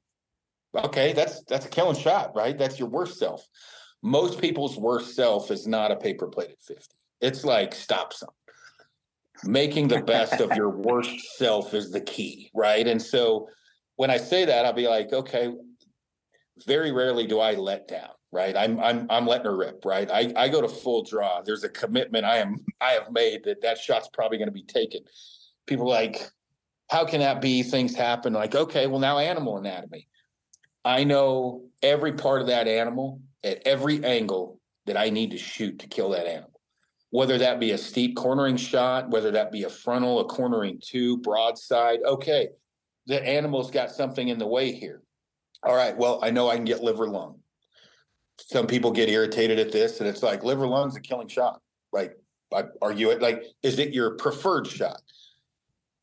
okay, 0.75 1.13
that's 1.13 1.43
that's 1.43 1.65
a 1.65 1.69
killing 1.69 1.97
shot, 1.97 2.35
right? 2.35 2.57
That's 2.57 2.79
your 2.79 2.89
worst 2.89 3.17
self. 3.19 3.47
Most 4.01 4.39
people's 4.39 4.77
worst 4.77 5.15
self 5.15 5.51
is 5.51 5.67
not 5.67 5.91
a 5.91 5.95
paper 5.95 6.27
plate 6.27 6.51
at 6.51 6.61
50. 6.61 6.95
It's 7.21 7.43
like 7.43 7.73
stop 7.73 8.13
some 8.13 8.29
making 9.43 9.87
the 9.87 10.01
best 10.01 10.39
of 10.39 10.55
your 10.55 10.69
worst 10.77 11.37
self 11.37 11.73
is 11.73 11.91
the 11.91 12.01
key, 12.01 12.49
right? 12.53 12.87
And 12.87 13.01
so 13.01 13.49
when 13.95 14.09
I 14.09 14.17
say 14.17 14.45
that, 14.45 14.65
I'll 14.65 14.73
be 14.73 14.87
like, 14.87 15.11
okay, 15.11 15.53
very 16.65 16.91
rarely 16.91 17.27
do 17.27 17.39
I 17.39 17.53
let 17.53 17.87
down, 17.87 18.09
right? 18.31 18.55
I'm 18.55 18.79
I'm 18.79 19.07
I'm 19.09 19.27
letting 19.27 19.45
her 19.45 19.57
rip, 19.57 19.83
right? 19.85 20.09
I 20.09 20.31
I 20.35 20.49
go 20.49 20.61
to 20.61 20.69
full 20.69 21.03
draw. 21.03 21.41
There's 21.41 21.63
a 21.63 21.69
commitment 21.69 22.25
I 22.25 22.37
am 22.37 22.57
I 22.81 22.91
have 22.91 23.11
made 23.11 23.43
that 23.45 23.61
that 23.61 23.77
shot's 23.77 24.09
probably 24.13 24.37
going 24.37 24.47
to 24.47 24.53
be 24.53 24.63
taken. 24.63 25.01
People 25.65 25.85
are 25.87 25.95
like, 25.95 26.29
how 26.89 27.05
can 27.05 27.19
that 27.19 27.41
be? 27.41 27.63
Things 27.63 27.95
happen. 27.95 28.33
Like, 28.33 28.55
okay, 28.55 28.87
well 28.87 28.99
now 28.99 29.17
animal 29.17 29.57
anatomy. 29.57 30.07
I 30.85 31.03
know 31.03 31.63
every 31.83 32.13
part 32.13 32.41
of 32.41 32.47
that 32.47 32.67
animal 32.67 33.21
at 33.43 33.61
every 33.65 34.03
angle 34.05 34.61
that 34.85 34.95
I 34.95 35.09
need 35.09 35.31
to 35.31 35.37
shoot 35.37 35.79
to 35.79 35.87
kill 35.87 36.11
that 36.11 36.27
animal 36.27 36.55
whether 37.15 37.37
that 37.37 37.61
be 37.61 37.71
a 37.71 37.77
steep 37.77 38.13
cornering 38.17 38.57
shot, 38.57 39.09
whether 39.09 39.31
that 39.31 39.49
be 39.49 39.63
a 39.63 39.69
frontal, 39.69 40.19
a 40.19 40.25
cornering 40.25 40.81
two, 40.83 41.17
broadside. 41.19 41.99
Okay, 42.05 42.49
the 43.07 43.25
animal's 43.25 43.71
got 43.71 43.89
something 43.89 44.27
in 44.27 44.37
the 44.37 44.45
way 44.45 44.73
here. 44.73 45.01
All 45.63 45.77
right, 45.77 45.95
well, 45.97 46.19
I 46.21 46.29
know 46.29 46.49
I 46.49 46.57
can 46.57 46.65
get 46.65 46.83
liver 46.83 47.07
lung. 47.07 47.39
Some 48.37 48.67
people 48.67 48.91
get 48.91 49.07
irritated 49.07 49.59
at 49.59 49.71
this, 49.71 50.01
and 50.01 50.09
it's 50.09 50.23
like 50.23 50.43
liver 50.43 50.67
lung's 50.67 50.97
a 50.97 50.99
killing 50.99 51.29
shot. 51.29 51.61
Like, 51.93 52.17
I 52.53 52.65
argue 52.81 53.11
it. 53.11 53.21
Like, 53.21 53.43
is 53.63 53.79
it 53.79 53.93
your 53.93 54.17
preferred 54.17 54.67
shot? 54.67 55.01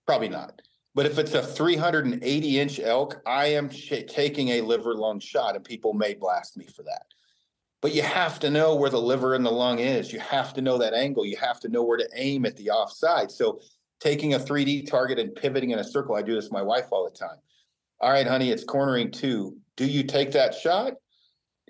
Probably 0.06 0.30
not. 0.30 0.62
But 0.94 1.06
if 1.06 1.18
it's 1.18 1.34
a 1.34 1.42
380 1.42 2.60
inch 2.60 2.80
elk, 2.80 3.22
I 3.26 3.46
am 3.46 3.70
sh- 3.70 4.04
taking 4.08 4.48
a 4.50 4.60
liver 4.60 4.94
lung 4.94 5.20
shot, 5.20 5.56
and 5.56 5.64
people 5.64 5.94
may 5.94 6.14
blast 6.14 6.56
me 6.56 6.66
for 6.66 6.82
that 6.82 7.06
but 7.82 7.92
you 7.92 8.00
have 8.00 8.38
to 8.38 8.48
know 8.48 8.76
where 8.76 8.88
the 8.88 9.00
liver 9.00 9.34
and 9.34 9.44
the 9.44 9.50
lung 9.50 9.80
is. 9.80 10.12
You 10.12 10.20
have 10.20 10.54
to 10.54 10.62
know 10.62 10.78
that 10.78 10.94
angle. 10.94 11.26
You 11.26 11.36
have 11.36 11.58
to 11.60 11.68
know 11.68 11.82
where 11.82 11.98
to 11.98 12.08
aim 12.14 12.46
at 12.46 12.56
the 12.56 12.70
offside. 12.70 13.30
So 13.30 13.60
taking 14.00 14.34
a 14.34 14.38
3D 14.38 14.88
target 14.88 15.18
and 15.18 15.34
pivoting 15.34 15.72
in 15.72 15.80
a 15.80 15.84
circle, 15.84 16.14
I 16.14 16.22
do 16.22 16.34
this 16.34 16.44
with 16.44 16.52
my 16.52 16.62
wife 16.62 16.86
all 16.92 17.04
the 17.04 17.10
time. 17.10 17.38
All 18.00 18.10
right, 18.10 18.26
honey, 18.26 18.50
it's 18.50 18.64
cornering 18.64 19.10
two. 19.10 19.56
Do 19.76 19.84
you 19.84 20.04
take 20.04 20.30
that 20.32 20.54
shot? 20.54 20.94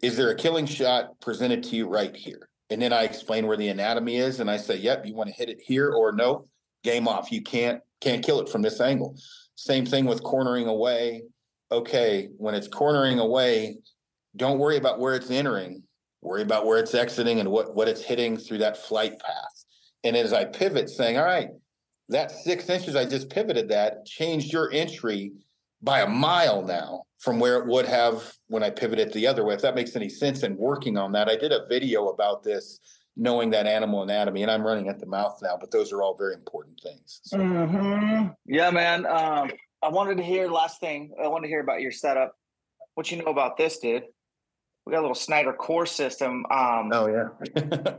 Is 0.03 0.17
there 0.17 0.31
a 0.31 0.37
killing 0.37 0.67
shot 0.67 1.19
presented 1.21 1.63
to 1.65 1.77
you 1.77 1.89
right 1.89 2.15
here? 2.15 2.49
And 2.69 2.81
then 2.81 2.93
I 2.93 3.05
explain 3.05 3.47
where 3.47 3.57
the 3.57 3.69
anatomy 3.69 4.17
is, 4.17 4.41
and 4.41 4.51
I 4.51 4.57
say, 4.57 4.77
"Yep, 4.77 5.07
you 5.07 5.15
want 5.15 5.29
to 5.29 5.35
hit 5.35 5.49
it 5.49 5.61
here 5.61 5.91
or 5.91 6.13
no? 6.13 6.49
Game 6.83 7.07
off. 7.07 7.31
You 7.31 7.43
can't 7.43 7.83
can't 8.03 8.25
kill 8.25 8.41
it 8.41 8.49
from 8.49 8.63
this 8.63 8.81
angle." 8.81 9.17
Same 9.55 9.87
thing 9.87 10.05
with 10.05 10.23
cornering 10.23 10.67
away. 10.67 11.23
Okay, 11.71 12.29
when 12.37 12.55
it's 12.55 12.69
cornering 12.69 13.19
away, 13.19 13.79
don't 14.37 14.59
worry 14.59 14.77
about 14.77 14.99
where 14.99 15.15
it's 15.15 15.31
entering 15.31 15.83
worry 16.23 16.43
about 16.43 16.65
where 16.65 16.79
it's 16.79 16.95
exiting 16.95 17.41
and 17.41 17.51
what, 17.51 17.75
what 17.75 17.89
it's 17.89 18.03
hitting 18.03 18.37
through 18.37 18.59
that 18.59 18.77
flight 18.77 19.19
path. 19.19 19.65
And 20.05 20.17
as 20.17 20.33
I 20.33 20.45
pivot, 20.45 20.89
saying, 20.89 21.19
all 21.19 21.25
right, 21.25 21.49
that 22.09 22.31
six 22.31 22.69
inches 22.69 22.97
I 22.97 23.05
just 23.05 23.29
pivoted 23.29 23.69
that 23.69 24.07
changed 24.07 24.53
your 24.53 24.71
entry 24.73 25.33
by 25.83 26.01
a 26.01 26.09
mile 26.09 26.63
now 26.63 27.03
from 27.19 27.41
where 27.41 27.59
it 27.59 27.67
would 27.67 27.87
have 27.87 28.33
when 28.47 28.63
I 28.63 28.71
pivoted 28.71 29.13
the 29.13 29.27
other 29.27 29.45
way. 29.45 29.55
If 29.55 29.63
that 29.63 29.75
makes 29.75 29.97
any 29.97 30.09
sense 30.09 30.43
and 30.43 30.57
working 30.57 30.97
on 30.97 31.13
that, 31.13 31.29
I 31.29 31.37
did 31.37 31.53
a 31.53 31.67
video 31.69 32.09
about 32.09 32.43
this, 32.43 32.81
knowing 33.17 33.51
that 33.51 33.67
animal 33.67 34.03
anatomy, 34.03 34.43
and 34.43 34.51
I'm 34.51 34.63
running 34.63 34.89
at 34.89 34.99
the 34.99 35.07
mouth 35.07 35.39
now, 35.43 35.57
but 35.59 35.71
those 35.71 35.93
are 35.93 36.03
all 36.03 36.17
very 36.17 36.35
important 36.35 36.81
things. 36.83 37.21
So, 37.25 37.39
Mhm. 37.39 38.35
Yeah, 38.47 38.71
man. 38.71 39.07
Um, 39.07 39.51
I 39.83 39.89
wanted 39.89 40.17
to 40.19 40.23
hear 40.23 40.49
last 40.49 40.81
thing. 40.81 41.13
I 41.23 41.29
wanted 41.29 41.47
to 41.47 41.49
hear 41.49 41.61
about 41.61 41.81
your 41.81 41.93
setup. 41.93 42.35
What 42.95 43.11
you 43.11 43.23
know 43.23 43.31
about 43.31 43.57
this, 43.57 43.79
dude? 43.79 44.05
We 44.87 44.93
got 44.93 45.01
a 45.01 45.03
little 45.03 45.15
Snyder 45.15 45.53
core 45.53 45.87
system. 45.87 46.45
Um, 46.51 46.91
oh 46.93 47.07
yeah. 47.07 47.95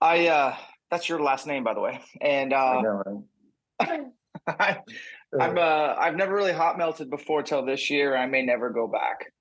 I 0.00 0.28
uh, 0.28 0.56
that's 0.90 1.08
your 1.08 1.20
last 1.20 1.46
name, 1.46 1.64
by 1.64 1.74
the 1.74 1.80
way. 1.80 2.00
And 2.20 2.52
I 2.54 2.76
uh, 2.76 2.82
know, 2.82 3.24
right? 3.80 4.00
I, 4.46 4.78
I've 5.38 5.56
uh, 5.56 5.96
I've 5.98 6.16
never 6.16 6.34
really 6.34 6.52
hot 6.52 6.78
melted 6.78 7.10
before 7.10 7.42
till 7.42 7.64
this 7.64 7.90
year. 7.90 8.16
I 8.16 8.26
may 8.26 8.42
never 8.42 8.70
go 8.70 8.86
back. 8.86 9.32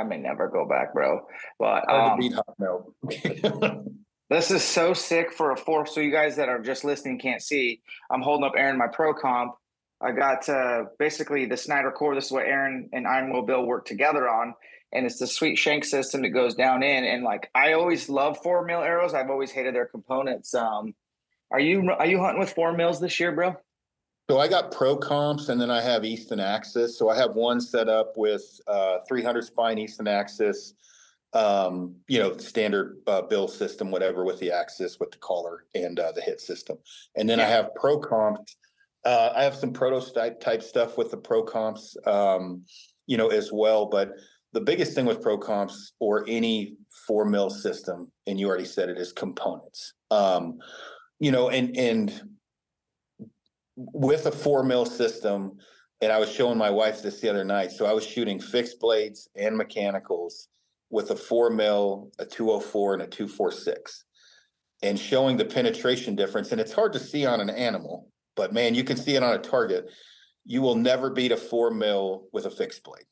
I 0.00 0.04
may 0.04 0.18
never 0.18 0.48
go 0.48 0.66
back, 0.66 0.94
bro. 0.94 1.26
But 1.58 1.90
um, 1.90 2.18
beat 2.18 2.32
hot 2.32 2.54
milk. 2.58 2.94
this 4.30 4.50
is 4.50 4.62
so 4.62 4.94
sick 4.94 5.32
for 5.32 5.52
a 5.52 5.56
four. 5.56 5.86
So 5.86 6.00
you 6.00 6.10
guys 6.10 6.36
that 6.36 6.48
are 6.48 6.60
just 6.60 6.84
listening 6.84 7.18
can't 7.18 7.42
see. 7.42 7.82
I'm 8.10 8.22
holding 8.22 8.44
up 8.44 8.54
Aron 8.56 8.78
my 8.78 8.88
pro 8.88 9.12
comp. 9.14 9.54
I 10.00 10.12
got 10.12 10.48
uh, 10.48 10.84
basically 10.98 11.44
the 11.44 11.58
Snyder 11.58 11.90
core. 11.90 12.14
This 12.14 12.26
is 12.26 12.32
what 12.32 12.46
Aron 12.46 12.88
and 12.92 13.06
Iron 13.06 13.32
Will 13.32 13.42
Bill 13.42 13.64
work 13.66 13.84
together 13.84 14.28
on, 14.28 14.54
and 14.92 15.04
it's 15.04 15.18
the 15.18 15.26
sweet 15.26 15.56
shank 15.56 15.84
system 15.84 16.22
that 16.22 16.30
goes 16.30 16.54
down 16.54 16.82
in. 16.82 17.04
And 17.04 17.22
like 17.22 17.50
I 17.54 17.74
always 17.74 18.08
love 18.08 18.38
four 18.42 18.64
mil 18.64 18.80
arrows. 18.80 19.12
I've 19.12 19.28
always 19.28 19.50
hated 19.50 19.74
their 19.74 19.86
components. 19.86 20.54
Um, 20.54 20.94
are 21.50 21.60
you 21.60 21.90
are 21.90 22.06
you 22.06 22.18
hunting 22.20 22.40
with 22.40 22.52
four 22.52 22.72
mils 22.72 23.00
this 23.00 23.20
year, 23.20 23.32
bro? 23.32 23.56
So 24.30 24.38
I 24.38 24.46
got 24.46 24.70
pro 24.70 24.96
comps 24.96 25.48
and 25.48 25.60
then 25.60 25.72
I 25.72 25.80
have 25.80 26.04
Easton 26.04 26.38
Axis. 26.38 26.96
So 26.96 27.08
I 27.08 27.16
have 27.16 27.34
one 27.34 27.60
set 27.60 27.88
up 27.88 28.12
with 28.16 28.60
uh, 28.68 28.98
300 29.08 29.42
spine 29.42 29.76
Easton 29.76 30.06
Axis, 30.06 30.74
um, 31.32 31.96
you 32.06 32.20
know, 32.20 32.36
standard 32.36 32.98
uh, 33.08 33.22
bill 33.22 33.48
system, 33.48 33.90
whatever, 33.90 34.24
with 34.24 34.38
the 34.38 34.52
axis, 34.52 35.00
with 35.00 35.10
the 35.10 35.18
collar 35.18 35.64
and 35.74 35.98
uh, 35.98 36.12
the 36.12 36.20
hit 36.20 36.40
system. 36.40 36.78
And 37.16 37.28
then 37.28 37.40
I 37.40 37.44
have 37.46 37.74
pro 37.74 37.98
comps. 37.98 38.54
Uh, 39.04 39.32
I 39.34 39.42
have 39.42 39.56
some 39.56 39.72
prototype 39.72 40.38
type 40.38 40.62
stuff 40.62 40.96
with 40.96 41.10
the 41.10 41.16
pro 41.16 41.42
comps, 41.42 41.96
um, 42.06 42.64
you 43.08 43.16
know, 43.16 43.30
as 43.30 43.50
well. 43.52 43.86
But 43.86 44.12
the 44.52 44.60
biggest 44.60 44.94
thing 44.94 45.06
with 45.06 45.22
pro 45.22 45.38
comps 45.38 45.94
or 45.98 46.24
any 46.28 46.76
four 47.04 47.24
mil 47.24 47.50
system, 47.50 48.12
and 48.28 48.38
you 48.38 48.46
already 48.46 48.64
said 48.64 48.90
it, 48.90 48.96
is 48.96 49.12
components. 49.12 49.94
Um, 50.12 50.60
you 51.18 51.32
know, 51.32 51.50
and 51.50 51.76
and 51.76 52.30
with 53.92 54.26
a 54.26 54.32
four 54.32 54.62
mil 54.62 54.84
system, 54.84 55.58
and 56.00 56.12
I 56.12 56.18
was 56.18 56.30
showing 56.30 56.58
my 56.58 56.70
wife 56.70 57.02
this 57.02 57.20
the 57.20 57.30
other 57.30 57.44
night. 57.44 57.72
So 57.72 57.86
I 57.86 57.92
was 57.92 58.06
shooting 58.06 58.40
fixed 58.40 58.80
blades 58.80 59.28
and 59.36 59.56
mechanicals 59.56 60.48
with 60.90 61.10
a 61.10 61.16
four 61.16 61.50
mil, 61.50 62.10
a 62.18 62.26
204, 62.26 62.94
and 62.94 63.02
a 63.02 63.06
246, 63.06 64.04
and 64.82 64.98
showing 64.98 65.36
the 65.36 65.44
penetration 65.44 66.16
difference. 66.16 66.52
And 66.52 66.60
it's 66.60 66.72
hard 66.72 66.92
to 66.94 66.98
see 66.98 67.26
on 67.26 67.40
an 67.40 67.50
animal, 67.50 68.08
but 68.36 68.52
man, 68.52 68.74
you 68.74 68.84
can 68.84 68.96
see 68.96 69.16
it 69.16 69.22
on 69.22 69.34
a 69.34 69.38
target. 69.38 69.90
You 70.44 70.62
will 70.62 70.74
never 70.74 71.10
beat 71.10 71.32
a 71.32 71.36
four 71.36 71.70
mil 71.70 72.28
with 72.32 72.46
a 72.46 72.50
fixed 72.50 72.82
blade. 72.82 73.04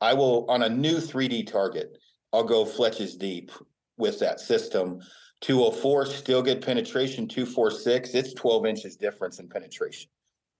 I 0.00 0.14
will 0.14 0.46
on 0.48 0.62
a 0.62 0.68
new 0.68 0.96
3D 0.96 1.46
target, 1.50 1.98
I'll 2.32 2.44
go 2.44 2.64
fletches 2.64 3.18
deep 3.18 3.50
with 3.98 4.18
that 4.20 4.40
system 4.40 5.00
204 5.40 6.06
still 6.06 6.42
good 6.42 6.60
penetration 6.60 7.26
246 7.26 8.14
it's 8.14 8.34
12 8.34 8.66
inches 8.66 8.96
difference 8.96 9.38
in 9.38 9.48
penetration. 9.48 10.10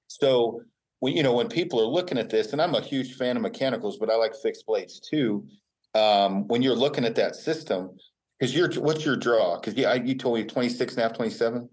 So 0.08 0.62
when 1.00 1.16
you 1.16 1.22
know 1.22 1.32
when 1.32 1.48
people 1.48 1.80
are 1.80 1.86
looking 1.86 2.18
at 2.18 2.30
this 2.30 2.52
and 2.52 2.62
i'm 2.62 2.74
a 2.74 2.80
huge 2.80 3.14
fan 3.14 3.36
of 3.36 3.42
mechanicals 3.42 3.98
but 3.98 4.10
i 4.10 4.14
like 4.14 4.34
fixed 4.36 4.64
blades 4.66 5.00
too 5.00 5.44
um, 5.92 6.46
when 6.46 6.62
you're 6.62 6.76
looking 6.76 7.04
at 7.04 7.16
that 7.16 7.34
system 7.34 7.90
because 8.38 8.54
you're 8.54 8.70
what's 8.80 9.04
your 9.04 9.16
draw? 9.16 9.58
Because 9.58 9.74
yeah 9.74 9.94
you 9.94 10.14
told 10.14 10.38
me 10.38 10.44
26 10.44 10.94
and 10.94 11.00
a 11.00 11.02
half 11.02 11.16
27 11.16 11.68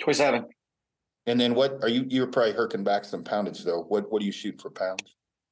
27 0.00 0.44
and 1.26 1.40
then 1.40 1.54
what 1.54 1.78
are 1.82 1.88
you 1.88 2.04
you're 2.08 2.26
probably 2.26 2.52
herking 2.52 2.84
back 2.84 3.04
some 3.04 3.24
poundage 3.24 3.64
though 3.64 3.84
what 3.88 4.10
what 4.12 4.20
do 4.20 4.26
you 4.26 4.32
shoot 4.32 4.60
for 4.60 4.70
pounds? 4.70 5.02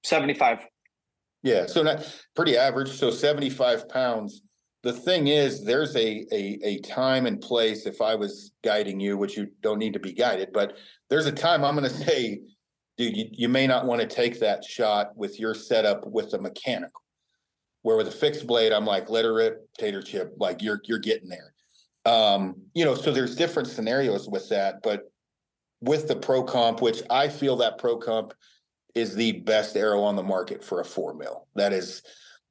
75 0.05 0.67
yeah 1.43 1.67
so 1.67 1.83
not 1.83 2.07
pretty 2.37 2.57
average 2.57 2.91
so 2.91 3.11
75 3.11 3.89
pounds 3.89 4.43
the 4.83 4.93
thing 4.93 5.27
is 5.27 5.65
there's 5.65 5.95
a, 5.97 6.27
a 6.33 6.59
a 6.63 6.79
time 6.81 7.27
and 7.27 7.41
place 7.41 7.87
if 7.87 8.01
i 8.01 8.15
was 8.15 8.53
guiding 8.65 9.01
you 9.01 9.17
which 9.17 9.37
you 9.37 9.49
don't 9.61 9.79
need 9.79 9.93
to 9.93 9.99
be 9.99 10.13
guided 10.13 10.51
but 10.53 10.77
there's 11.09 11.27
a 11.27 11.33
time 11.33 11.65
i'm 11.65 11.77
going 11.77 11.89
to 11.89 11.95
say 11.95 12.41
dude 12.97 13.17
you, 13.17 13.27
you 13.33 13.49
may 13.49 13.67
not 13.67 13.87
want 13.87 14.01
to 14.01 14.07
take 14.07 14.41
that 14.41 14.65
shot 14.65 15.17
with 15.17 15.39
your 15.39 15.55
setup 15.55 16.07
with 16.07 16.31
the 16.31 16.41
mechanical. 16.41 17.03
Where 17.83 17.97
with 17.97 18.09
a 18.09 18.13
fixed 18.13 18.47
blade 18.47 18.73
i'm 18.73 18.87
like 18.87 19.09
let 19.09 19.25
her 19.25 19.35
rip 19.35 19.73
tater 19.79 20.03
chip 20.03 20.35
like 20.39 20.63
you're 20.63 20.81
you're 20.85 20.99
getting 20.99 21.29
there. 21.29 21.53
Um 22.05 22.57
you 22.75 22.85
know 22.85 22.95
so 22.95 23.11
there's 23.13 23.37
different 23.37 23.69
scenarios 23.69 24.29
with 24.29 24.49
that 24.51 24.83
but 24.83 25.11
with 25.81 26.09
the 26.09 26.17
pro 26.17 26.43
comp 26.43 26.83
which 26.83 27.03
i 27.09 27.27
feel 27.29 27.57
that 27.57 27.79
pro 27.79 27.97
comp 27.97 28.35
is 28.95 29.15
the 29.15 29.33
best 29.33 29.77
arrow 29.77 30.03
on 30.03 30.17
the 30.17 30.23
market 30.23 30.65
for 30.65 30.81
a 30.81 30.85
four 30.85 31.15
mil. 31.15 31.47
That 31.55 31.73
is 31.73 32.03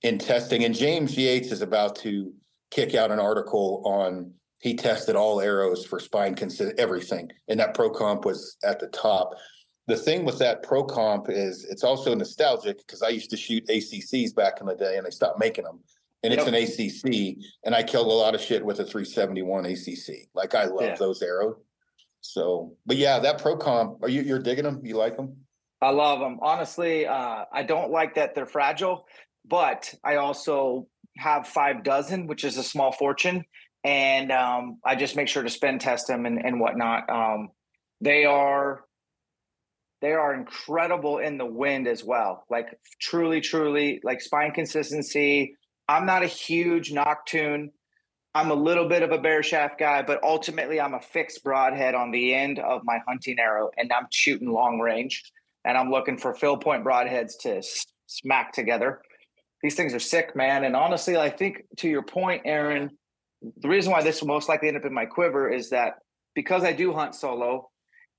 in 0.01 0.17
testing. 0.17 0.63
And 0.63 0.75
James 0.75 1.17
Yates 1.17 1.51
is 1.51 1.61
about 1.61 1.95
to 1.97 2.33
kick 2.71 2.95
out 2.95 3.11
an 3.11 3.19
article 3.19 3.81
on 3.85 4.33
he 4.61 4.75
tested 4.75 5.15
all 5.15 5.39
arrows 5.39 5.85
for 5.85 6.01
spine 6.01 6.35
consist 6.35 6.77
everything, 6.77 7.31
and 7.47 7.59
that 7.61 7.73
pro 7.73 7.89
comp 7.89 8.25
was 8.25 8.57
at 8.65 8.77
the 8.79 8.87
top. 8.87 9.31
The 9.87 9.95
thing 9.95 10.25
with 10.25 10.37
that 10.39 10.63
pro 10.63 10.83
comp 10.83 11.27
is 11.29 11.63
it's 11.63 11.83
also 11.83 12.13
nostalgic 12.13 12.77
because 12.79 13.01
I 13.01 13.07
used 13.07 13.29
to 13.29 13.37
shoot 13.37 13.65
ACCs 13.67 14.35
back 14.35 14.59
in 14.59 14.67
the 14.67 14.75
day, 14.75 14.97
and 14.97 15.05
they 15.05 15.11
stopped 15.11 15.39
making 15.39 15.63
them. 15.63 15.79
And 16.23 16.33
it's 16.33 16.45
an 16.45 16.53
ACC, 16.53 17.37
and 17.63 17.73
I 17.73 17.81
killed 17.83 18.07
a 18.07 18.11
lot 18.11 18.35
of 18.35 18.41
shit 18.41 18.65
with 18.65 18.81
a 18.81 18.83
371 18.83 19.65
ACC. 19.65 20.27
Like 20.33 20.53
I 20.53 20.65
love 20.65 20.81
Yeah. 20.81 20.95
those 20.95 21.21
arrows. 21.21 21.55
So, 22.19 22.75
but 22.85 22.97
yeah, 22.97 23.19
that 23.19 23.41
pro 23.41 23.55
comp, 23.55 24.03
are 24.03 24.09
you 24.09 24.23
you're 24.23 24.39
digging 24.39 24.65
them? 24.65 24.81
You 24.83 24.97
like 24.97 25.15
them? 25.15 25.37
I 25.81 25.91
love 25.91 26.19
them. 26.19 26.39
Honestly, 26.41 27.07
uh, 27.07 27.45
I 27.49 27.63
don't 27.63 27.91
like 27.91 28.15
that 28.15 28.35
they're 28.35 28.45
fragile, 28.45 29.07
but 29.49 29.93
I 30.03 30.15
also 30.15 30.87
have 31.17 31.47
five 31.47 31.83
dozen, 31.83 32.27
which 32.27 32.43
is 32.43 32.57
a 32.57 32.63
small 32.63 32.91
fortune. 32.91 33.45
And 33.83 34.31
um, 34.31 34.79
I 34.85 34.95
just 34.95 35.15
make 35.15 35.27
sure 35.27 35.43
to 35.43 35.49
spend 35.49 35.81
test 35.81 36.07
them 36.07 36.25
and, 36.25 36.43
and 36.43 36.59
whatnot. 36.59 37.09
Um, 37.09 37.49
they 38.01 38.25
are 38.25 38.83
they 40.01 40.13
are 40.13 40.33
incredible 40.33 41.17
in 41.17 41.37
the 41.37 41.45
wind 41.45 41.87
as 41.87 42.03
well. 42.03 42.45
Like 42.49 42.67
truly, 43.01 43.41
truly, 43.41 43.99
like 44.03 44.21
spine 44.21 44.51
consistency. 44.51 45.55
I'm 45.89 46.05
not 46.05 46.23
a 46.23 46.27
huge 46.27 46.91
nock 46.93 47.25
tune. 47.25 47.71
I'm 48.35 48.51
a 48.51 48.55
little 48.55 48.87
bit 48.87 49.03
of 49.03 49.11
a 49.11 49.17
bare 49.17 49.43
shaft 49.43 49.79
guy, 49.79 50.03
but 50.03 50.23
ultimately 50.23 50.79
I'm 50.79 50.93
a 50.93 51.01
fixed 51.01 51.43
broadhead 51.43 51.95
on 51.95 52.11
the 52.11 52.33
end 52.33 52.59
of 52.59 52.81
my 52.85 52.99
hunting 53.07 53.37
arrow, 53.39 53.71
and 53.75 53.91
I'm 53.91 54.07
shooting 54.11 54.51
long 54.51 54.79
range 54.79 55.23
and 55.65 55.77
I'm 55.77 55.91
looking 55.91 56.17
for 56.17 56.33
fill 56.33 56.57
point 56.57 56.85
broadheads 56.85 57.33
to 57.41 57.61
smack 58.07 58.53
together. 58.53 59.01
These 59.61 59.75
things 59.75 59.93
are 59.93 59.99
sick, 59.99 60.35
man. 60.35 60.63
And 60.63 60.75
honestly, 60.75 61.17
I 61.17 61.29
think 61.29 61.63
to 61.77 61.89
your 61.89 62.03
point, 62.03 62.43
Aron, 62.45 62.91
the 63.57 63.67
reason 63.67 63.91
why 63.91 64.01
this 64.01 64.21
will 64.21 64.27
most 64.27 64.49
likely 64.49 64.67
end 64.67 64.77
up 64.77 64.85
in 64.85 64.93
my 64.93 65.05
quiver 65.05 65.49
is 65.49 65.69
that 65.69 65.95
because 66.35 66.63
I 66.63 66.71
do 66.71 66.93
hunt 66.93 67.15
solo, 67.15 67.69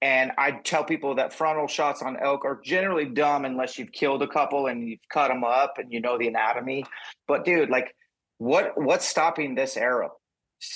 and 0.03 0.33
I 0.39 0.53
tell 0.53 0.83
people 0.83 1.15
that 1.17 1.33
frontal 1.33 1.67
shots 1.67 2.01
on 2.01 2.17
elk 2.17 2.45
are 2.45 2.61
generally 2.65 3.05
dumb 3.05 3.45
unless 3.45 3.79
you've 3.79 3.93
killed 3.93 4.23
a 4.23 4.29
couple 4.29 4.67
and 4.67 4.89
you've 4.89 5.01
cut 5.13 5.29
them 5.29 5.45
up 5.45 5.75
and 5.77 5.93
you 5.93 6.01
know 6.01 6.17
the 6.17 6.29
anatomy. 6.29 6.85
But 7.29 7.45
dude, 7.45 7.69
like, 7.69 7.95
what 8.39 8.73
what's 8.77 9.07
stopping 9.07 9.55
this 9.55 9.77
arrow? 9.77 10.13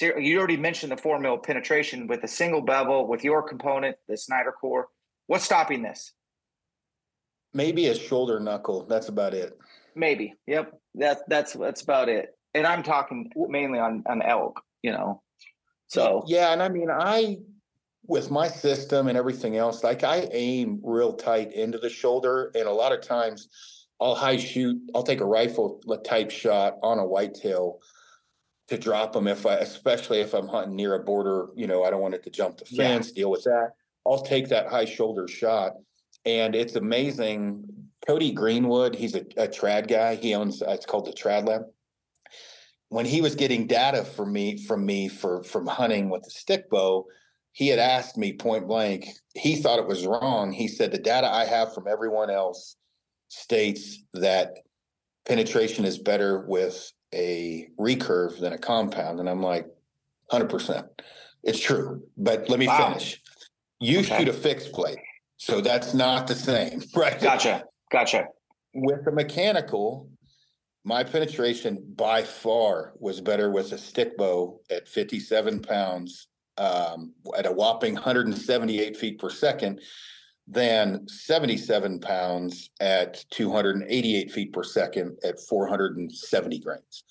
You 0.01 0.39
already 0.39 0.57
mentioned 0.57 0.93
the 0.93 0.97
four 0.97 1.19
mil 1.19 1.39
penetration 1.39 2.07
with 2.07 2.23
a 2.25 2.29
single 2.29 2.61
bevel 2.61 3.07
with 3.07 3.25
your 3.25 3.43
component, 3.43 3.97
the 4.09 4.17
Snyder 4.17 4.53
core. 4.53 4.89
What's 5.27 5.45
stopping 5.45 5.83
this? 5.83 6.13
Maybe 7.55 7.87
a 7.87 7.95
shoulder 7.95 8.41
knuckle. 8.41 8.85
That's 8.85 9.09
about 9.09 9.33
it. 9.33 9.59
Maybe. 9.97 10.35
Yep. 10.47 10.73
That's 10.95 11.23
that's 11.29 11.53
that's 11.55 11.83
about 11.83 12.09
it. 12.09 12.37
And 12.55 12.67
I'm 12.67 12.83
talking 12.83 13.31
mainly 13.37 13.79
on 13.79 14.05
on 14.07 14.23
elk, 14.23 14.61
you 14.83 14.93
know. 14.93 15.23
So 15.89 16.25
yeah, 16.27 16.53
and 16.53 16.63
I 16.63 16.69
mean, 16.69 16.89
I 16.91 17.39
with 18.07 18.31
my 18.31 18.49
system 18.49 19.09
and 19.09 19.17
everything 19.17 19.57
else, 19.57 19.83
like 19.83 20.05
I 20.05 20.29
aim 20.33 20.81
real 20.83 21.15
tight 21.15 21.53
into 21.53 21.79
the 21.79 21.89
shoulder, 21.91 22.51
and 22.55 22.67
a 22.67 22.73
lot 22.73 22.93
of 22.93 23.01
times 23.01 23.49
I'll 24.01 24.15
high 24.15 24.37
shoot. 24.37 24.79
I'll 24.95 25.03
take 25.03 25.21
a 25.21 25.25
rifle 25.27 25.81
type 26.05 26.31
shot 26.31 26.75
on 26.83 26.99
a 26.99 27.07
whitetail 27.07 27.81
to 28.69 28.79
drop 28.79 29.13
them 29.13 29.27
if 29.27 29.47
I, 29.47 29.57
especially 29.57 30.21
if 30.21 30.33
I'm 30.35 30.49
hunting 30.49 30.77
near 30.77 30.95
a 30.95 31.01
border. 31.01 31.49
You 31.55 31.67
know, 31.67 31.85
I 31.85 31.91
don't 31.91 32.01
want 32.01 32.15
it 32.15 32.23
to 32.25 32.31
jump 32.31 32.59
the 32.59 32.67
Yeah. 32.71 32.95
fence. 32.95 33.13
Deal 33.13 33.31
with 33.31 33.45
that. 33.45 33.73
I'll 34.07 34.23
take 34.23 34.49
that 34.49 34.69
high 34.69 34.85
shoulder 34.85 35.27
shot, 35.27 35.75
and 36.25 36.55
it's 36.55 36.77
amazing. 36.77 37.84
Cody 38.07 38.33
Greenwood, 38.33 38.95
he's 38.95 39.15
a, 39.15 39.21
a 39.37 39.49
trad 39.49 39.89
guy. 39.89 40.17
He 40.17 40.35
owns 40.35 40.63
uh, 40.63 40.71
it's 40.71 40.87
called 40.87 41.07
the 41.07 41.13
Trad 41.13 41.47
Lab 41.49 41.65
when 42.95 43.07
he 43.07 43.21
was 43.21 43.35
getting 43.35 43.67
data 43.67 44.05
for 44.05 44.25
me 44.25 44.57
from 44.57 44.87
me 44.87 45.09
for 45.09 45.43
from 45.43 45.67
hunting 45.67 46.11
with 46.11 46.23
the 46.23 46.31
stick 46.31 46.71
bow, 46.71 47.05
he 47.51 47.67
had 47.67 47.81
asked 47.81 48.17
me 48.17 48.33
point 48.33 48.69
blank. 48.69 49.09
He 49.35 49.57
thought 49.57 49.81
it 49.81 49.87
was 49.89 50.07
wrong. 50.07 50.53
He 50.53 50.69
said 50.69 50.93
the 50.93 50.99
data 50.99 51.29
I 51.29 51.45
have 51.45 51.75
from 51.75 51.89
everyone 51.89 52.31
else 52.31 52.77
states 53.27 54.05
that 54.15 54.53
penetration 55.27 55.85
is 55.85 55.99
better 55.99 56.45
with 56.47 56.93
a 57.13 57.67
recurve 57.81 58.39
than 58.39 58.53
a 58.53 58.59
compound, 58.59 59.19
and 59.19 59.29
I'm 59.29 59.43
like, 59.43 59.67
hundred 60.31 60.51
percent, 60.51 60.87
it's 61.43 61.59
true. 61.61 62.01
But 62.17 62.49
let 62.49 62.61
me 62.61 62.69
Wow. 62.69 62.91
finish. 62.91 63.21
You 63.81 64.01
Okay. 64.01 64.19
shoot 64.19 64.29
a 64.29 64.33
fixed 64.33 64.71
blade, 64.73 64.99
so 65.37 65.61
that's 65.61 65.95
not 65.95 66.29
the 66.29 66.37
same, 66.37 66.81
right? 66.95 67.21
gotcha. 67.21 67.65
Gotcha. 67.91 68.27
with 68.75 69.05
the 69.05 69.13
mechanical, 69.13 70.09
my 70.85 71.05
penetration 71.05 71.85
by 71.97 72.23
far 72.23 72.93
was 72.99 73.21
better 73.21 73.51
with 73.51 73.73
a 73.73 73.79
stick 73.79 74.17
bow 74.17 74.61
at 74.71 74.89
57 74.89 75.63
pounds 75.63 76.29
um, 76.59 77.15
at 77.37 77.47
a 77.47 77.53
whopping 77.53 77.95
178 77.95 78.97
feet 78.97 79.19
per 79.19 79.31
second. 79.31 79.81
than 80.47 81.09
77 81.09 82.01
pounds 82.01 82.69
at 82.81 83.25
288 83.31 84.31
feet 84.31 84.53
per 84.53 84.63
second 84.63 85.17
at 85.25 85.41
470 85.41 86.59
grains 86.59 87.05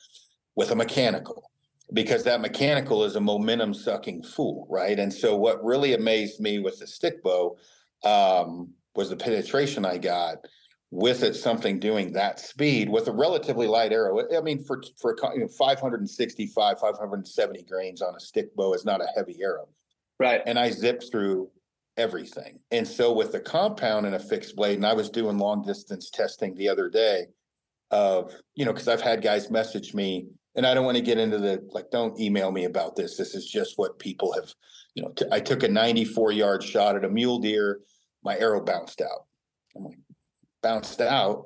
with 0.56 0.70
a 0.70 0.76
mechanical 0.76 1.50
because 1.94 2.24
that 2.24 2.42
mechanical 2.42 3.04
is 3.04 3.16
a 3.16 3.22
momentum 3.22 3.74
sucking 3.74 4.24
fool, 4.24 4.68
right? 4.70 5.00
And 5.00 5.12
so 5.12 5.36
what 5.36 5.64
really 5.64 5.94
amazed 5.94 6.40
me 6.40 6.60
with 6.60 6.80
the 6.80 6.88
stick 6.88 7.24
bow 7.24 7.58
um, 8.04 8.70
was 8.96 9.10
the 9.10 9.16
penetration 9.16 9.86
I 9.86 9.98
got 9.98 10.38
with 10.94 11.24
it 11.24 11.34
something 11.34 11.80
doing 11.80 12.14
that 12.14 12.40
speed 12.40 12.88
with 12.88 13.08
a 13.08 13.12
relatively 13.12 13.66
light 13.66 13.92
arrow. 13.92 14.28
I 14.38 14.42
mean, 14.42 14.64
for 14.64 14.84
for 15.02 15.16
you 15.34 15.40
know, 15.40 15.48
565, 15.48 16.80
570 16.80 17.64
grains 17.64 18.04
on 18.04 18.16
a 18.16 18.20
stick 18.20 18.56
bow 18.56 18.74
is 18.74 18.86
not 18.86 19.02
a 19.02 19.08
heavy 19.16 19.40
arrow. 19.42 19.68
Right. 20.20 20.42
And 20.46 20.60
I 20.60 20.70
zipped 20.70 21.06
through 21.10 21.50
everything. 21.98 22.60
And 22.70 22.88
so 22.88 23.12
with 23.12 23.32
the 23.32 23.40
compound 23.40 24.06
and 24.06 24.14
a 24.14 24.20
fixed 24.20 24.56
blade, 24.56 24.76
and 24.76 24.86
I 24.86 24.94
was 24.94 25.10
doing 25.10 25.40
long 25.40 25.64
distance 25.64 26.12
testing 26.12 26.54
the 26.54 26.70
other 26.70 26.90
day 26.90 27.26
of, 27.90 28.32
you 28.54 28.64
know, 28.64 28.72
because 28.72 28.88
I've 28.88 29.02
had 29.02 29.24
guys 29.24 29.50
message 29.50 29.96
me, 29.96 30.28
and 30.56 30.64
I 30.64 30.76
don't 30.76 30.86
want 30.86 30.98
to 30.98 31.04
get 31.04 31.18
into 31.18 31.40
the 31.40 31.68
like, 31.72 31.90
don't 31.90 32.20
email 32.20 32.52
me 32.52 32.66
about 32.66 32.96
this. 32.96 33.18
This 33.18 33.34
is 33.34 33.50
just 33.50 33.80
what 33.80 33.98
people 33.98 34.32
have, 34.34 34.54
you 34.94 35.02
know, 35.02 35.10
t- 35.10 35.26
I 35.32 35.40
took 35.40 35.64
a 35.64 35.68
94 35.68 36.34
yard 36.34 36.64
shot 36.64 36.96
at 36.96 37.04
a 37.04 37.10
mule 37.10 37.40
deer. 37.40 37.80
My 38.24 38.38
arrow 38.38 38.64
bounced 38.64 39.02
out. 39.02 39.26
I'm 39.76 39.86
like, 39.86 39.98
bounced 40.64 41.02
out. 41.02 41.46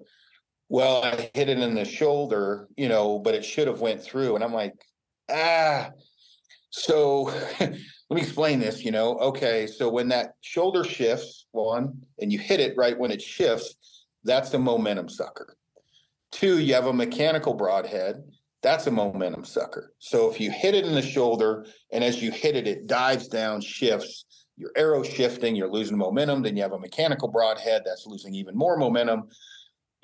Well, 0.70 1.04
I 1.04 1.30
hit 1.34 1.50
it 1.50 1.60
in 1.60 1.76
the 1.76 1.86
shoulder, 1.86 2.68
you 2.78 2.88
know, 2.88 3.20
but 3.20 3.36
it 3.36 3.44
should 3.44 3.68
have 3.68 3.82
went 3.82 4.02
through. 4.02 4.36
And 4.36 4.44
I'm 4.44 4.54
like, 4.54 4.74
ah. 5.30 5.90
So 6.70 7.24
let 7.60 7.72
me 8.10 8.22
explain 8.22 8.60
this, 8.60 8.86
you 8.86 8.92
know. 8.92 9.18
Okay, 9.18 9.68
so 9.68 9.90
when 9.90 10.08
that 10.10 10.34
shoulder 10.42 10.84
shifts, 10.84 11.48
one, 11.52 12.02
and 12.20 12.32
you 12.32 12.40
hit 12.40 12.60
it 12.60 12.78
right 12.78 12.98
when 12.98 13.12
it 13.12 13.22
shifts, 13.22 14.06
that's 14.24 14.54
a 14.54 14.60
momentum 14.60 15.10
sucker. 15.10 15.58
Two, 16.32 16.60
you 16.60 16.74
have 16.74 16.88
a 16.88 16.94
mechanical 16.94 17.54
broadhead. 17.54 18.24
That's 18.62 18.88
a 18.88 18.92
momentum 18.92 19.46
sucker. 19.46 19.94
So 20.00 20.30
if 20.30 20.42
you 20.42 20.52
hit 20.52 20.76
it 20.76 20.86
in 20.86 20.94
the 20.94 21.02
shoulder 21.02 21.66
and 21.92 22.04
as 22.04 22.22
you 22.22 22.32
hit 22.32 22.56
it, 22.56 22.68
it 22.68 22.88
dives 22.88 23.28
down, 23.28 23.62
shifts, 23.62 24.26
your 24.58 24.72
arrow 24.76 25.04
shifting, 25.04 25.56
you're 25.56 25.72
losing 25.72 25.98
momentum. 25.98 26.42
Then 26.42 26.58
you 26.58 26.64
have 26.64 26.74
a 26.74 26.80
mechanical 26.80 27.28
broadhead 27.28 27.84
that's 27.86 28.08
losing 28.08 28.34
even 28.34 28.58
more 28.58 28.76
momentum. 28.76 29.30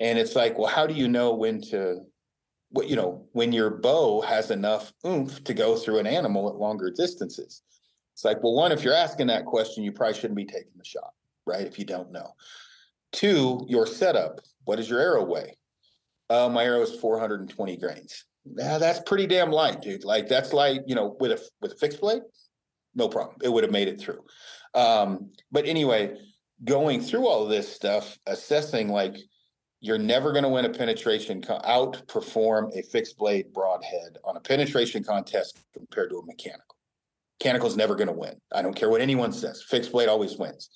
And 0.00 0.18
it's 0.18 0.36
like, 0.36 0.56
well, 0.56 0.68
how 0.68 0.86
do 0.86 0.94
you 0.94 1.08
know 1.08 1.34
when 1.34 1.60
to, 1.62 2.02
what 2.70 2.88
you 2.88 2.96
know, 2.96 3.26
when 3.32 3.52
your 3.52 3.70
bow 3.70 4.20
has 4.22 4.50
enough 4.50 4.92
oomph 5.04 5.42
to 5.44 5.54
go 5.54 5.76
through 5.76 5.98
an 5.98 6.06
animal 6.06 6.48
at 6.48 6.56
longer 6.56 6.90
distances? 6.90 7.62
It's 8.12 8.24
like, 8.24 8.42
well, 8.42 8.54
one, 8.54 8.70
if 8.70 8.84
you're 8.84 8.94
asking 8.94 9.26
that 9.26 9.44
question, 9.44 9.82
you 9.82 9.90
probably 9.90 10.14
shouldn't 10.14 10.36
be 10.36 10.44
taking 10.44 10.72
the 10.76 10.84
shot, 10.84 11.10
right? 11.46 11.66
If 11.66 11.78
you 11.78 11.84
don't 11.84 12.12
know. 12.12 12.34
Two, 13.12 13.64
your 13.68 13.86
setup. 13.86 14.40
What 14.64 14.76
does 14.76 14.88
your 14.88 15.00
arrow 15.00 15.24
weigh? 15.24 15.56
Uh, 16.30 16.48
my 16.48 16.64
arrow 16.64 16.82
is 16.82 16.94
420 16.94 17.76
grains. 17.76 18.24
Yeah, 18.44 18.78
that's 18.78 19.00
pretty 19.00 19.26
damn 19.26 19.50
light, 19.50 19.82
dude. 19.82 20.04
Like 20.04 20.28
that's 20.28 20.52
light, 20.52 20.82
you 20.86 20.94
know, 20.94 21.16
with 21.18 21.32
a 21.32 21.42
with 21.60 21.72
a 21.72 21.76
fixed 21.76 22.00
blade, 22.00 22.22
no 22.94 23.08
problem. 23.08 23.36
It 23.42 23.48
would 23.48 23.64
have 23.64 23.72
made 23.72 23.88
it 23.88 24.00
through. 24.00 24.24
Um, 24.74 25.30
but 25.52 25.66
anyway, 25.66 26.16
going 26.64 27.00
through 27.00 27.26
all 27.26 27.46
this 27.46 27.72
stuff, 27.72 28.18
assessing 28.26 28.88
like 28.88 29.16
you're 29.80 29.98
never 29.98 30.32
going 30.32 30.44
to 30.44 30.48
win 30.48 30.64
a 30.64 30.70
penetration, 30.70 31.42
co- 31.42 31.60
outperform 31.60 32.76
a 32.76 32.82
fixed 32.82 33.18
blade 33.18 33.52
broadhead 33.52 34.18
on 34.24 34.36
a 34.36 34.40
penetration 34.40 35.04
contest 35.04 35.58
compared 35.72 36.10
to 36.10 36.18
a 36.18 36.26
mechanical. 36.26 36.76
Mechanical 37.40 37.68
is 37.68 37.76
never 37.76 37.94
going 37.94 38.08
to 38.08 38.14
win. 38.14 38.40
I 38.52 38.62
don't 38.62 38.74
care 38.74 38.88
what 38.88 39.00
anyone 39.00 39.32
says. 39.32 39.62
Fixed 39.62 39.92
blade 39.92 40.08
always 40.08 40.38
wins. 40.38 40.70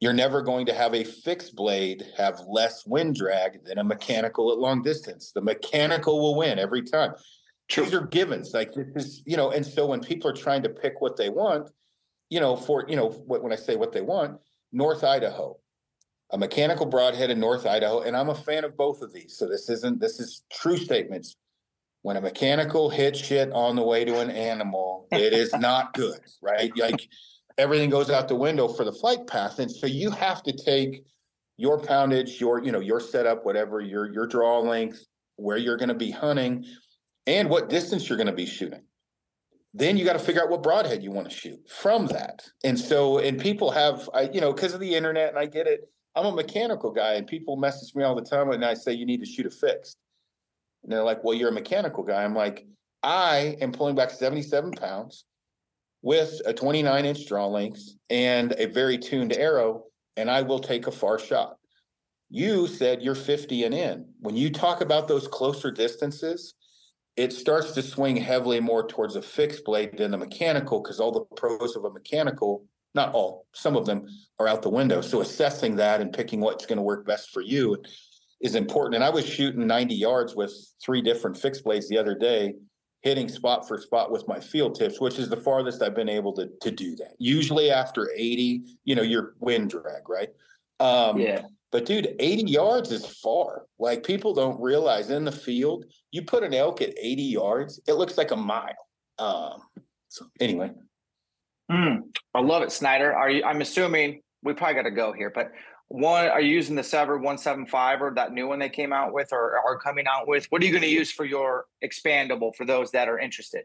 You're 0.00 0.12
never 0.12 0.42
going 0.42 0.66
to 0.66 0.74
have 0.74 0.94
a 0.94 1.04
fixed 1.04 1.54
blade 1.54 2.04
have 2.18 2.40
less 2.46 2.84
wind 2.84 3.14
drag 3.14 3.64
than 3.64 3.78
a 3.78 3.84
mechanical 3.84 4.52
at 4.52 4.58
long 4.58 4.82
distance. 4.82 5.32
The 5.34 5.40
mechanical 5.40 6.20
will 6.20 6.34
win 6.34 6.58
every 6.58 6.82
time. 6.82 7.14
True. 7.68 7.84
These 7.84 7.94
are 7.94 8.06
givens. 8.06 8.52
Like 8.52 8.72
this 8.72 8.88
is, 8.94 9.22
you 9.24 9.36
know, 9.36 9.50
and 9.50 9.64
so 9.64 9.86
when 9.86 10.00
people 10.00 10.30
are 10.30 10.34
trying 10.34 10.62
to 10.62 10.68
pick 10.68 11.00
what 11.00 11.16
they 11.16 11.30
want, 11.30 11.70
you 12.30 12.40
know, 12.40 12.56
for 12.56 12.84
you 12.88 12.96
know, 12.96 13.10
what 13.10 13.42
when 13.42 13.52
I 13.52 13.56
say 13.56 13.76
what 13.76 13.92
they 13.92 14.02
want, 14.02 14.38
North 14.72 15.04
Idaho, 15.04 15.56
a 16.30 16.38
mechanical 16.38 16.86
broadhead 16.86 17.30
in 17.30 17.40
North 17.40 17.66
Idaho, 17.66 18.00
and 18.00 18.16
I'm 18.16 18.28
a 18.28 18.34
fan 18.34 18.64
of 18.64 18.76
both 18.76 19.02
of 19.02 19.12
these. 19.12 19.36
So 19.38 19.48
this 19.48 19.70
isn't 19.70 20.00
this 20.00 20.20
is 20.20 20.42
true 20.52 20.76
statements. 20.76 21.36
When 22.02 22.18
a 22.18 22.20
mechanical 22.20 22.90
hits 22.90 23.18
shit 23.18 23.50
on 23.52 23.76
the 23.76 23.82
way 23.82 24.04
to 24.04 24.18
an 24.20 24.30
animal, 24.30 25.08
it 25.10 25.32
is 25.32 25.54
not 25.58 25.94
good, 25.94 26.20
right? 26.42 26.70
Like 26.76 27.08
everything 27.56 27.88
goes 27.88 28.10
out 28.10 28.28
the 28.28 28.34
window 28.34 28.68
for 28.68 28.84
the 28.84 28.92
flight 28.92 29.26
path, 29.26 29.58
and 29.58 29.70
so 29.70 29.86
you 29.86 30.10
have 30.10 30.42
to 30.42 30.52
take 30.52 31.04
your 31.56 31.80
poundage, 31.80 32.40
your 32.40 32.62
you 32.62 32.72
know 32.72 32.80
your 32.80 33.00
setup, 33.00 33.46
whatever 33.46 33.80
your 33.80 34.12
your 34.12 34.26
draw 34.26 34.60
length, 34.60 35.06
where 35.36 35.56
you're 35.56 35.76
going 35.76 35.88
to 35.88 35.94
be 35.94 36.10
hunting, 36.10 36.64
and 37.26 37.48
what 37.48 37.68
distance 37.68 38.08
you're 38.08 38.18
going 38.18 38.26
to 38.26 38.32
be 38.32 38.46
shooting 38.46 38.82
then 39.76 39.96
you 39.96 40.04
got 40.04 40.12
to 40.12 40.20
figure 40.20 40.40
out 40.40 40.48
what 40.48 40.62
broadhead 40.62 41.02
you 41.02 41.10
want 41.10 41.28
to 41.28 41.36
shoot 41.36 41.58
from 41.68 42.06
that. 42.06 42.48
And 42.62 42.78
so, 42.78 43.18
and 43.18 43.40
people 43.40 43.72
have, 43.72 44.08
I, 44.14 44.30
you 44.32 44.40
know, 44.40 44.52
because 44.52 44.72
of 44.72 44.78
the 44.78 44.94
internet, 44.94 45.30
and 45.30 45.38
I 45.38 45.46
get 45.46 45.66
it. 45.66 45.90
I'm 46.14 46.26
a 46.26 46.32
mechanical 46.32 46.92
guy, 46.92 47.14
and 47.14 47.26
people 47.26 47.56
message 47.56 47.92
me 47.96 48.04
all 48.04 48.14
the 48.14 48.22
time, 48.22 48.50
and 48.50 48.64
I 48.64 48.74
say 48.74 48.92
you 48.92 49.04
need 49.04 49.18
to 49.18 49.26
shoot 49.26 49.46
a 49.46 49.50
fixed. 49.50 49.98
And 50.84 50.92
they're 50.92 51.02
like, 51.02 51.24
"Well, 51.24 51.34
you're 51.34 51.48
a 51.48 51.52
mechanical 51.52 52.04
guy." 52.04 52.22
I'm 52.22 52.36
like, 52.36 52.68
I 53.02 53.56
am 53.60 53.72
pulling 53.72 53.96
back 53.96 54.10
77 54.10 54.72
pounds 54.72 55.24
with 56.02 56.40
a 56.46 56.54
29 56.54 57.04
inch 57.04 57.26
draw 57.26 57.46
length 57.48 57.82
and 58.10 58.54
a 58.58 58.66
very 58.66 58.96
tuned 58.96 59.32
arrow, 59.32 59.86
and 60.16 60.30
I 60.30 60.42
will 60.42 60.60
take 60.60 60.86
a 60.86 60.92
far 60.92 61.18
shot. 61.18 61.56
You 62.30 62.68
said 62.68 63.02
you're 63.02 63.16
50 63.16 63.64
and 63.64 63.74
in. 63.74 64.06
When 64.20 64.36
you 64.36 64.50
talk 64.50 64.82
about 64.82 65.08
those 65.08 65.26
closer 65.26 65.72
distances, 65.72 66.54
it 67.16 67.32
starts 67.32 67.72
to 67.72 67.82
swing 67.82 68.16
heavily 68.16 68.60
more 68.60 68.86
towards 68.86 69.16
a 69.16 69.22
fixed 69.22 69.64
blade 69.64 69.96
than 69.98 70.10
the 70.10 70.18
mechanical 70.18 70.80
because 70.80 70.98
all 70.98 71.12
the 71.12 71.24
pros 71.36 71.76
of 71.76 71.84
a 71.84 71.90
mechanical, 71.90 72.64
not 72.94 73.14
all, 73.14 73.46
some 73.52 73.76
of 73.76 73.86
them 73.86 74.06
are 74.38 74.48
out 74.48 74.62
the 74.62 74.70
window. 74.70 75.00
So 75.00 75.20
assessing 75.20 75.76
that 75.76 76.00
and 76.00 76.12
picking 76.12 76.40
what's 76.40 76.66
going 76.66 76.78
to 76.78 76.82
work 76.82 77.06
best 77.06 77.30
for 77.30 77.40
you 77.40 77.82
is 78.40 78.56
important. 78.56 78.96
And 78.96 79.04
I 79.04 79.10
was 79.10 79.24
shooting 79.24 79.66
90 79.66 79.94
yards 79.94 80.34
with 80.34 80.52
three 80.84 81.02
different 81.02 81.36
fixed 81.36 81.62
blades 81.64 81.88
the 81.88 81.98
other 81.98 82.16
day, 82.16 82.54
hitting 83.02 83.28
spot 83.28 83.68
for 83.68 83.80
spot 83.80 84.10
with 84.10 84.26
my 84.26 84.40
field 84.40 84.74
tips, 84.74 85.00
which 85.00 85.18
is 85.18 85.28
the 85.28 85.36
farthest 85.36 85.82
I've 85.82 85.94
been 85.94 86.08
able 86.08 86.32
to 86.34 86.48
to 86.62 86.70
do 86.70 86.96
that. 86.96 87.14
Usually 87.18 87.70
after 87.70 88.10
80, 88.14 88.64
you 88.84 88.96
know, 88.96 89.02
your 89.02 89.34
wind 89.38 89.70
drag, 89.70 90.08
right? 90.08 90.30
Um, 90.80 91.20
Yeah. 91.20 91.42
But 91.74 91.86
dude, 91.86 92.14
80 92.20 92.52
yards 92.52 92.92
is 92.92 93.04
far. 93.04 93.62
Like 93.80 94.04
people 94.04 94.32
don't 94.32 94.60
realize 94.60 95.10
in 95.10 95.24
the 95.24 95.32
field, 95.32 95.86
you 96.12 96.22
put 96.22 96.44
an 96.44 96.54
elk 96.54 96.80
at 96.80 96.94
80 96.96 97.22
yards, 97.22 97.80
it 97.88 97.94
looks 97.94 98.16
like 98.16 98.30
a 98.30 98.36
mile. 98.36 98.76
Um, 99.18 99.60
so 100.08 100.26
anyway, 100.40 100.70
Mm, 101.68 102.02
I 102.34 102.40
love 102.42 102.62
it, 102.62 102.70
Snyder. 102.70 103.12
Are 103.12 103.28
you? 103.28 103.42
I'm 103.42 103.60
assuming 103.60 104.20
we 104.42 104.52
probably 104.52 104.74
got 104.74 104.82
to 104.82 104.90
go 104.92 105.12
here, 105.12 105.32
but 105.34 105.50
one, 105.88 106.28
are 106.28 106.40
you 106.40 106.54
using 106.54 106.76
the 106.76 106.82
SEVR 106.82 107.14
175 107.14 108.02
or 108.02 108.12
that 108.14 108.32
new 108.32 108.46
one 108.46 108.58
they 108.58 108.68
came 108.68 108.92
out 108.92 109.12
with 109.14 109.32
or 109.32 109.58
are 109.66 109.78
coming 109.78 110.06
out 110.06 110.28
with? 110.28 110.46
What 110.50 110.62
are 110.62 110.66
you 110.66 110.70
going 110.70 110.82
to 110.82 110.88
use 110.88 111.10
for 111.10 111.24
your 111.24 111.64
expandable 111.82 112.54
for 112.54 112.66
those 112.66 112.92
that 112.92 113.08
are 113.08 113.18
interested? 113.18 113.64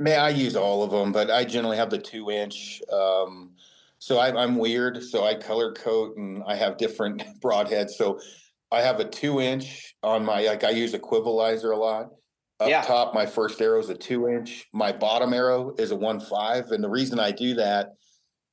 man, 0.00 0.18
I 0.18 0.30
use 0.30 0.56
all 0.56 0.82
of 0.82 0.90
them, 0.90 1.12
but 1.12 1.30
I 1.30 1.44
generally 1.44 1.76
have 1.76 1.90
the 1.90 1.98
two 1.98 2.30
inch. 2.30 2.82
Um, 2.90 3.50
so 4.00 4.18
I, 4.18 4.42
I'm 4.42 4.56
weird. 4.56 5.04
So 5.04 5.24
I 5.24 5.34
color 5.34 5.72
coat 5.72 6.16
and 6.16 6.42
I 6.46 6.56
have 6.56 6.78
different 6.78 7.22
broadheads. 7.44 7.90
So 7.90 8.18
I 8.72 8.80
have 8.80 8.98
a 8.98 9.04
two 9.04 9.40
inch 9.40 9.94
on 10.02 10.24
my, 10.24 10.40
like 10.46 10.64
I 10.64 10.70
use 10.70 10.94
a 10.94 10.98
equivalizer 10.98 11.72
a 11.72 11.76
lot. 11.76 12.06
Up 12.58 12.68
Yeah. 12.68 12.82
top, 12.82 13.14
my 13.14 13.26
first 13.26 13.60
arrow 13.60 13.78
is 13.78 13.90
a 13.90 13.94
two 13.94 14.28
inch. 14.28 14.66
My 14.72 14.90
bottom 14.90 15.34
arrow 15.34 15.74
is 15.78 15.90
a 15.90 15.96
one 15.96 16.18
five. 16.18 16.70
And 16.72 16.82
the 16.82 16.88
reason 16.88 17.20
I 17.20 17.30
do 17.30 17.54
that 17.54 17.90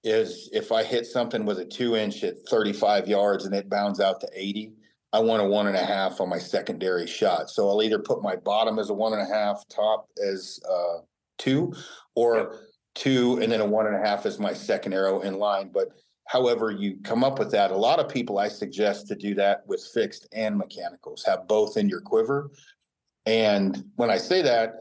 is 0.04 0.50
if 0.52 0.72
I 0.72 0.84
hit 0.84 1.06
something 1.06 1.46
with 1.46 1.60
a 1.60 1.66
two 1.66 1.96
inch 1.96 2.24
at 2.26 2.36
35 2.50 3.08
yards 3.08 3.46
and 3.46 3.56
it 3.56 3.70
bounds 3.70 4.02
out 4.02 4.20
to 4.22 4.30
80, 4.34 4.74
I 5.14 5.20
want 5.20 5.42
a 5.42 5.46
one 5.46 5.68
and 5.68 5.78
a 5.78 5.86
half 5.86 6.20
on 6.20 6.28
my 6.28 6.40
secondary 6.40 7.08
shot. 7.08 7.50
So 7.50 7.70
I'll 7.70 7.82
either 7.82 8.00
put 8.00 8.22
my 8.22 8.36
bottom 8.36 8.80
as 8.80 8.90
a 8.90 8.94
one 8.94 9.14
and 9.14 9.22
a 9.22 9.34
half, 9.34 9.64
top 9.70 10.10
as 10.22 10.60
uh, 10.70 10.98
two, 11.38 11.74
or 12.16 12.67
two, 12.98 13.40
and 13.42 13.52
then 13.52 13.62
a 13.62 13.66
one 13.66 13.88
and 13.88 13.96
a 13.96 14.06
half 14.06 14.26
is 14.26 14.40
my 14.40 14.54
second 14.54 14.94
arrow 14.94 15.22
in 15.22 15.38
line. 15.38 15.70
But 15.74 15.90
however 16.26 16.72
you 16.72 16.98
come 17.04 17.24
up 17.24 17.40
with 17.40 17.52
that, 17.52 17.72
a 17.72 17.78
lot 17.78 18.00
of 18.00 18.10
people 18.10 18.40
I 18.40 18.50
suggest 18.50 19.08
to 19.08 19.16
do 19.16 19.34
that 19.36 19.66
with 19.68 19.88
fixed 19.94 20.28
and 20.34 20.58
mechanicals, 20.58 21.24
have 21.26 21.48
both 21.48 21.78
in 21.78 21.88
your 21.88 22.02
quiver. 22.02 22.52
And 23.26 23.84
when 23.96 24.10
I 24.10 24.18
say 24.18 24.42
that, 24.42 24.76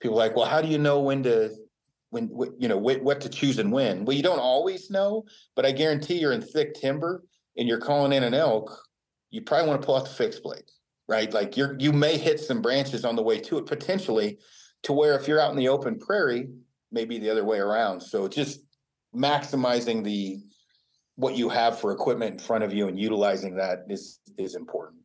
people 0.00 0.16
like, 0.16 0.34
well, 0.34 0.46
how 0.46 0.60
do 0.60 0.68
you 0.68 0.78
know 0.78 1.00
when 1.00 1.22
to 1.24 1.54
when 2.10 2.30
you 2.58 2.68
know 2.68 2.78
what, 2.78 3.02
what 3.02 3.20
to 3.20 3.28
choose 3.28 3.58
and 3.58 3.70
when? 3.70 4.04
Well, 4.04 4.16
you 4.16 4.22
don't 4.22 4.38
always 4.38 4.90
know, 4.90 5.24
but 5.54 5.66
I 5.66 5.72
guarantee 5.72 6.18
you're 6.18 6.32
in 6.32 6.40
thick 6.40 6.74
timber 6.74 7.22
and 7.58 7.68
you're 7.68 7.80
calling 7.80 8.12
in 8.12 8.22
an 8.22 8.32
elk, 8.32 8.74
you 9.30 9.42
probably 9.42 9.68
want 9.68 9.82
to 9.82 9.86
pull 9.86 9.96
out 9.96 10.04
the 10.04 10.10
fixed 10.10 10.42
blade, 10.42 10.70
right? 11.06 11.32
Like 11.32 11.56
you're 11.56 11.76
you 11.78 11.92
may 11.92 12.16
hit 12.16 12.40
some 12.40 12.62
branches 12.62 13.04
on 13.04 13.14
the 13.14 13.22
way 13.22 13.38
to 13.40 13.58
it 13.58 13.66
potentially, 13.66 14.38
to 14.84 14.92
where 14.92 15.18
if 15.18 15.28
you're 15.28 15.40
out 15.40 15.50
in 15.50 15.58
the 15.58 15.68
open 15.68 15.98
prairie, 15.98 16.48
maybe 16.90 17.18
the 17.18 17.30
other 17.30 17.44
way 17.44 17.58
around. 17.58 18.00
So 18.00 18.28
just 18.28 18.60
maximizing 19.14 20.04
the 20.04 20.38
what 21.16 21.36
you 21.36 21.48
have 21.48 21.80
for 21.80 21.92
equipment 21.92 22.34
in 22.34 22.38
front 22.38 22.62
of 22.62 22.72
you 22.72 22.86
and 22.88 22.98
utilizing 22.98 23.56
that 23.56 23.80
is 23.88 24.20
is 24.36 24.54
important. 24.54 25.00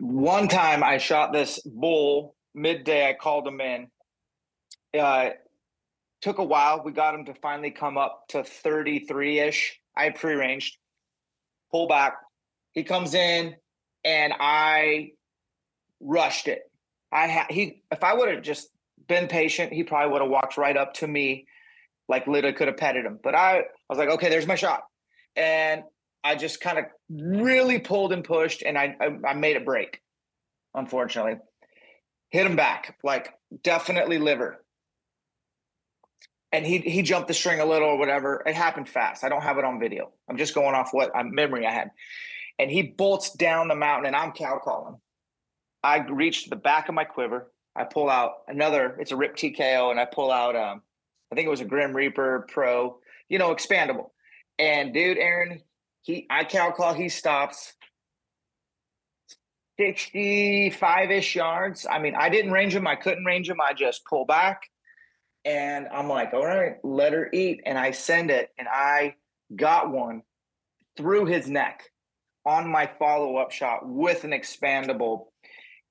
One 0.00 0.48
time 0.48 0.82
I 0.82 0.98
shot 0.98 1.32
this 1.32 1.60
bull 1.62 2.34
midday. 2.54 3.08
I 3.08 3.14
called 3.14 3.46
him 3.46 3.60
in. 3.60 3.88
Uh, 4.98 5.30
took 6.22 6.38
a 6.38 6.44
while. 6.44 6.82
We 6.82 6.92
got 6.92 7.14
him 7.14 7.26
to 7.26 7.34
finally 7.34 7.70
come 7.70 7.98
up 7.98 8.24
to 8.28 8.42
33 8.42 9.40
ish. 9.40 9.78
I 9.94 10.10
pre-ranged, 10.10 10.78
pull 11.70 11.86
back. 11.86 12.14
He 12.72 12.84
comes 12.84 13.12
in 13.12 13.54
and 14.04 14.32
I 14.38 15.10
rushed 16.00 16.48
it. 16.48 16.62
I 17.10 17.26
had 17.26 17.50
he 17.50 17.82
if 17.90 18.02
I 18.02 18.14
would 18.14 18.30
have 18.30 18.42
just 18.42 18.68
been 19.08 19.28
patient, 19.28 19.72
he 19.72 19.82
probably 19.84 20.12
would 20.12 20.22
have 20.22 20.30
walked 20.30 20.56
right 20.56 20.76
up 20.76 20.94
to 20.94 21.06
me, 21.06 21.46
like 22.08 22.26
literally 22.26 22.54
could 22.54 22.68
have 22.68 22.76
petted 22.76 23.04
him. 23.04 23.18
But 23.22 23.34
I, 23.34 23.58
I 23.58 23.64
was 23.88 23.98
like, 23.98 24.10
okay, 24.10 24.28
there's 24.28 24.46
my 24.46 24.54
shot, 24.54 24.82
and 25.36 25.82
I 26.24 26.36
just 26.36 26.60
kind 26.60 26.78
of 26.78 26.84
really 27.10 27.78
pulled 27.78 28.12
and 28.12 28.24
pushed, 28.24 28.62
and 28.62 28.78
I, 28.78 28.96
I 29.00 29.30
I 29.30 29.34
made 29.34 29.56
it 29.56 29.64
break. 29.64 30.00
Unfortunately, 30.74 31.36
hit 32.30 32.46
him 32.46 32.56
back, 32.56 32.96
like 33.04 33.34
definitely 33.62 34.18
liver. 34.18 34.64
And 36.50 36.66
he 36.66 36.78
he 36.78 37.02
jumped 37.02 37.28
the 37.28 37.34
string 37.34 37.60
a 37.60 37.64
little 37.64 37.88
or 37.88 37.98
whatever. 37.98 38.42
It 38.46 38.54
happened 38.54 38.88
fast. 38.88 39.24
I 39.24 39.28
don't 39.28 39.42
have 39.42 39.58
it 39.58 39.64
on 39.64 39.80
video. 39.80 40.12
I'm 40.28 40.36
just 40.36 40.54
going 40.54 40.74
off 40.74 40.92
what 40.92 41.10
uh, 41.16 41.24
memory 41.24 41.66
I 41.66 41.72
had. 41.72 41.90
And 42.58 42.70
he 42.70 42.82
bolts 42.82 43.32
down 43.32 43.68
the 43.68 43.74
mountain, 43.74 44.06
and 44.06 44.16
I'm 44.16 44.32
cow 44.32 44.60
calling. 44.62 44.96
I 45.82 45.98
reached 45.98 46.50
the 46.50 46.56
back 46.56 46.88
of 46.88 46.94
my 46.94 47.04
quiver. 47.04 47.51
I 47.74 47.84
pull 47.84 48.10
out 48.10 48.32
another. 48.48 48.96
It's 49.00 49.12
a 49.12 49.16
Rip 49.16 49.36
TKO, 49.36 49.90
and 49.90 49.98
I 49.98 50.04
pull 50.04 50.30
out. 50.30 50.56
Um, 50.56 50.82
I 51.30 51.34
think 51.34 51.46
it 51.46 51.50
was 51.50 51.60
a 51.60 51.66
Grim 51.66 51.94
Reaper 51.94 52.46
Pro. 52.48 52.98
You 53.28 53.38
know, 53.38 53.54
expandable. 53.54 54.10
And 54.58 54.92
dude, 54.92 55.18
Aron, 55.18 55.60
he 56.02 56.26
I 56.28 56.44
cow 56.44 56.70
call. 56.70 56.94
He 56.94 57.08
stops. 57.08 57.74
65 59.80 61.10
ish 61.10 61.34
yards. 61.34 61.86
I 61.90 61.98
mean, 61.98 62.14
I 62.14 62.28
didn't 62.28 62.52
range 62.52 62.74
him. 62.74 62.86
I 62.86 62.94
couldn't 62.94 63.24
range 63.24 63.48
him. 63.48 63.60
I 63.60 63.72
just 63.72 64.04
pull 64.04 64.26
back 64.26 64.68
and 65.44 65.88
I'm 65.88 66.08
like, 66.08 66.32
all 66.34 66.44
right, 66.44 66.76
let 66.84 67.12
her 67.12 67.28
eat. 67.32 67.62
And 67.66 67.78
I 67.78 67.90
send 67.90 68.30
it 68.30 68.50
and 68.58 68.68
I 68.68 69.16
got 69.54 69.90
one 69.90 70.22
through 70.96 71.26
his 71.26 71.48
neck 71.48 71.82
on 72.44 72.70
my 72.70 72.90
follow 72.98 73.36
up 73.36 73.50
shot 73.50 73.88
with 73.88 74.24
an 74.24 74.30
expandable. 74.30 75.26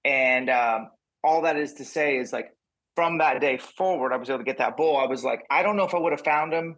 And 0.05 0.49
um, 0.49 0.89
all 1.23 1.43
that 1.43 1.57
is 1.57 1.73
to 1.75 1.85
say 1.85 2.17
is 2.17 2.33
like 2.33 2.55
from 2.95 3.19
that 3.19 3.39
day 3.41 3.57
forward, 3.57 4.13
I 4.13 4.17
was 4.17 4.29
able 4.29 4.39
to 4.39 4.45
get 4.45 4.57
that 4.57 4.77
bull. 4.77 4.97
I 4.97 5.05
was 5.05 5.23
like, 5.23 5.45
I 5.49 5.63
don't 5.63 5.77
know 5.77 5.85
if 5.85 5.93
I 5.93 5.99
would 5.99 6.11
have 6.11 6.23
found 6.23 6.53
him. 6.53 6.75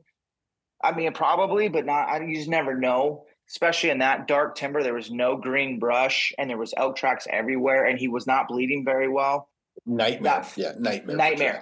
I 0.83 0.93
mean, 0.93 1.13
probably, 1.13 1.69
but 1.69 1.85
not, 1.85 2.09
I, 2.09 2.23
you 2.23 2.35
just 2.35 2.49
never 2.49 2.77
know 2.77 3.25
especially 3.49 3.89
in 3.89 3.99
that 3.99 4.27
dark 4.27 4.55
timber. 4.55 4.83
There 4.83 4.93
was 4.93 5.11
no 5.11 5.37
green 5.37 5.79
brush 5.79 6.33
and 6.37 6.49
there 6.49 6.57
was 6.57 6.73
elk 6.75 6.95
tracks 6.95 7.27
everywhere, 7.29 7.85
and 7.85 7.99
he 7.99 8.07
was 8.07 8.27
not 8.27 8.47
bleeding 8.47 8.83
very 8.85 9.09
well. 9.09 9.49
Nightmare. 9.85 10.41
That, 10.41 10.53
yeah, 10.57 10.73
nightmare. 10.77 11.17
Nightmare. 11.17 11.61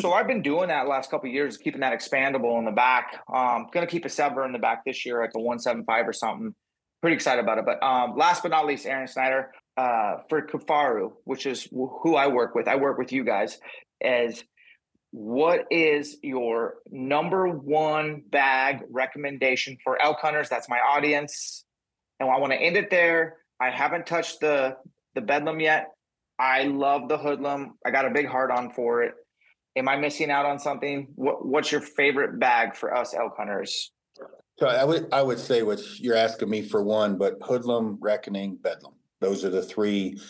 so 0.00 0.12
I've 0.12 0.26
been 0.26 0.42
doing 0.42 0.68
that 0.68 0.88
last 0.88 1.10
couple 1.10 1.28
years, 1.28 1.56
keeping 1.56 1.80
that 1.80 1.98
expandable 1.98 2.58
in 2.58 2.64
the 2.64 2.72
back. 2.72 3.22
Um, 3.32 3.66
gonna 3.72 3.86
keep 3.86 4.04
a 4.04 4.08
SEVR 4.08 4.44
in 4.46 4.52
the 4.52 4.58
back 4.58 4.84
this 4.84 5.04
year, 5.04 5.20
like 5.20 5.32
a 5.34 5.40
175 5.40 6.08
or 6.08 6.12
something. 6.12 6.54
Pretty 7.00 7.14
excited 7.14 7.42
about 7.42 7.58
it. 7.58 7.64
But 7.64 7.82
um, 7.82 8.16
last 8.16 8.42
but 8.42 8.50
not 8.50 8.66
least, 8.66 8.86
Aron 8.86 9.06
Snyder 9.06 9.52
uh, 9.78 10.22
for 10.28 10.42
Kifaru, 10.42 11.12
which 11.22 11.46
is 11.46 11.68
who 11.70 12.16
I 12.16 12.26
work 12.26 12.56
with. 12.56 12.66
I 12.66 12.74
work 12.74 12.98
with 12.98 13.12
you 13.12 13.24
guys 13.24 13.58
as 14.02 14.42
what 15.12 15.66
is 15.70 16.16
your 16.20 16.74
number 16.90 17.46
one 17.48 18.22
bag 18.28 18.80
recommendation 18.90 19.78
for 19.84 20.02
elk 20.02 20.18
hunters? 20.20 20.48
That's 20.48 20.68
my 20.68 20.80
audience. 20.80 21.64
And 22.18 22.28
I 22.28 22.38
want 22.38 22.52
to 22.52 22.58
end 22.58 22.76
it 22.76 22.90
there. 22.90 23.36
I 23.60 23.70
haven't 23.70 24.06
touched 24.06 24.40
the 24.40 24.76
the 25.14 25.20
bedlam 25.20 25.60
yet. 25.60 25.86
I 26.40 26.64
love 26.64 27.08
the 27.08 27.16
hoodlum. 27.16 27.78
I 27.86 27.92
got 27.92 28.04
a 28.04 28.10
big 28.10 28.26
heart 28.26 28.50
on 28.50 28.72
for 28.72 29.04
it. 29.04 29.14
Am 29.76 29.88
I 29.88 29.96
missing 29.96 30.30
out 30.30 30.44
on 30.44 30.58
something? 30.58 31.08
What, 31.14 31.46
what's 31.46 31.70
your 31.70 31.80
favorite 31.80 32.40
bag 32.40 32.74
for 32.74 32.94
us 32.94 33.14
elk 33.14 33.34
hunters? 33.38 33.92
So 34.58 34.66
I 34.66 34.84
would 34.84 35.06
I 35.12 35.22
would 35.22 35.38
say 35.38 35.62
what 35.62 35.78
you're 36.00 36.16
asking 36.16 36.50
me 36.50 36.62
for 36.62 36.82
one, 36.82 37.16
but 37.16 37.34
hoodlum, 37.40 37.98
reckoning, 38.00 38.56
bedlam. 38.56 38.97
Those 39.20 39.44
are 39.44 39.50
the 39.50 39.62
three. 39.62 40.20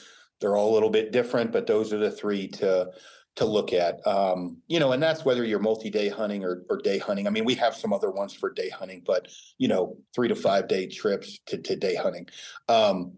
They're 0.41 0.57
all 0.57 0.73
a 0.73 0.75
little 0.75 0.91
bit 0.91 1.13
different, 1.13 1.53
but 1.53 1.67
those 1.67 1.93
are 1.93 1.99
the 1.99 2.11
three 2.11 2.49
to 2.49 2.91
to 3.37 3.45
look 3.45 3.73
at. 3.73 4.05
Um, 4.07 4.59
you 4.67 4.81
know, 4.81 4.93
and 4.93 5.03
that's 5.03 5.25
whether 5.25 5.45
you're 5.45 5.61
multi-day 5.61 6.09
hunting 6.09 6.45
or, 6.45 6.65
or 6.69 6.79
day 6.79 6.99
hunting. 6.99 7.29
I 7.29 7.31
mean, 7.31 7.45
we 7.45 7.55
have 7.55 7.75
some 7.75 7.93
other 7.93 8.11
ones 8.11 8.35
for 8.35 8.51
day 8.51 8.69
hunting, 8.69 9.03
but 9.07 9.29
you 9.59 9.69
know, 9.69 9.97
three 10.15 10.27
to 10.27 10.35
five 10.35 10.67
day 10.67 10.87
trips 10.87 11.39
to, 11.47 11.59
to 11.59 11.77
day 11.77 11.95
hunting. 11.95 12.27
Um, 12.69 13.13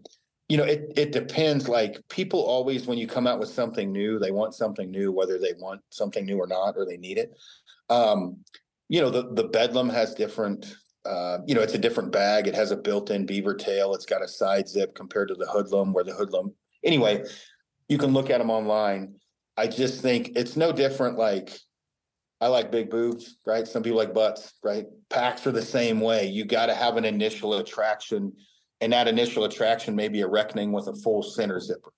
you 0.47 0.57
know, 0.57 0.63
it 0.63 0.91
it 0.95 1.11
depends. 1.11 1.67
Like 1.67 1.97
people 2.09 2.41
always, 2.41 2.85
when 2.85 2.97
you 2.97 3.07
come 3.07 3.25
out 3.25 3.39
with 3.39 3.49
something 3.49 3.91
new, 3.91 4.19
they 4.19 4.31
want 4.31 4.53
something 4.53 4.91
new, 4.91 5.11
whether 5.11 5.39
they 5.39 5.53
want 5.57 5.81
something 5.89 6.25
new 6.25 6.37
or 6.37 6.47
not, 6.47 6.75
or 6.77 6.85
they 6.85 6.97
need 6.97 7.17
it. 7.17 7.33
Um, 7.89 8.37
you 8.89 9.01
know, 9.01 9.09
the 9.09 9.33
the 9.33 9.45
Bedlam 9.45 9.89
has 9.89 10.13
different. 10.13 10.75
Uh, 11.05 11.39
you 11.47 11.55
know, 11.55 11.61
it's 11.61 11.73
a 11.73 11.79
different 11.79 12.11
bag. 12.11 12.47
It 12.47 12.55
has 12.55 12.71
a 12.71 12.77
built-in 12.77 13.25
beaver 13.25 13.55
tail. 13.55 13.93
It's 13.95 14.05
got 14.05 14.23
a 14.23 14.27
side 14.27 14.69
zip 14.69 14.93
compared 14.95 15.29
to 15.29 15.35
the 15.35 15.47
hoodlum, 15.47 15.93
where 15.93 16.03
the 16.03 16.13
hoodlum. 16.13 16.53
Anyway, 16.83 17.23
you 17.89 17.97
can 17.97 18.13
look 18.13 18.29
at 18.29 18.37
them 18.37 18.49
online 18.49 19.15
I 19.57 19.67
just 19.67 20.01
think 20.01 20.31
it's 20.35 20.55
no 20.55 20.71
different. 20.71 21.17
Like 21.17 21.57
I 22.39 22.47
like 22.47 22.71
big 22.71 22.89
boobs, 22.89 23.37
right? 23.45 23.67
Some 23.67 23.83
people 23.83 23.97
like 23.97 24.13
butts, 24.13 24.53
right? 24.63 24.85
Packs 25.09 25.45
are 25.45 25.51
the 25.51 25.61
same 25.61 25.99
way. 25.99 26.25
You 26.27 26.45
got 26.45 26.67
to 26.67 26.75
have 26.75 26.97
an 26.97 27.05
initial 27.05 27.53
attraction, 27.55 28.33
and 28.79 28.93
that 28.93 29.07
initial 29.07 29.43
attraction 29.43 29.95
may 29.95 30.07
be 30.07 30.21
a 30.21 30.27
reckoning 30.27 30.71
with 30.71 30.87
a 30.87 30.95
full 30.95 31.21
center 31.21 31.59
zipper. 31.59 31.93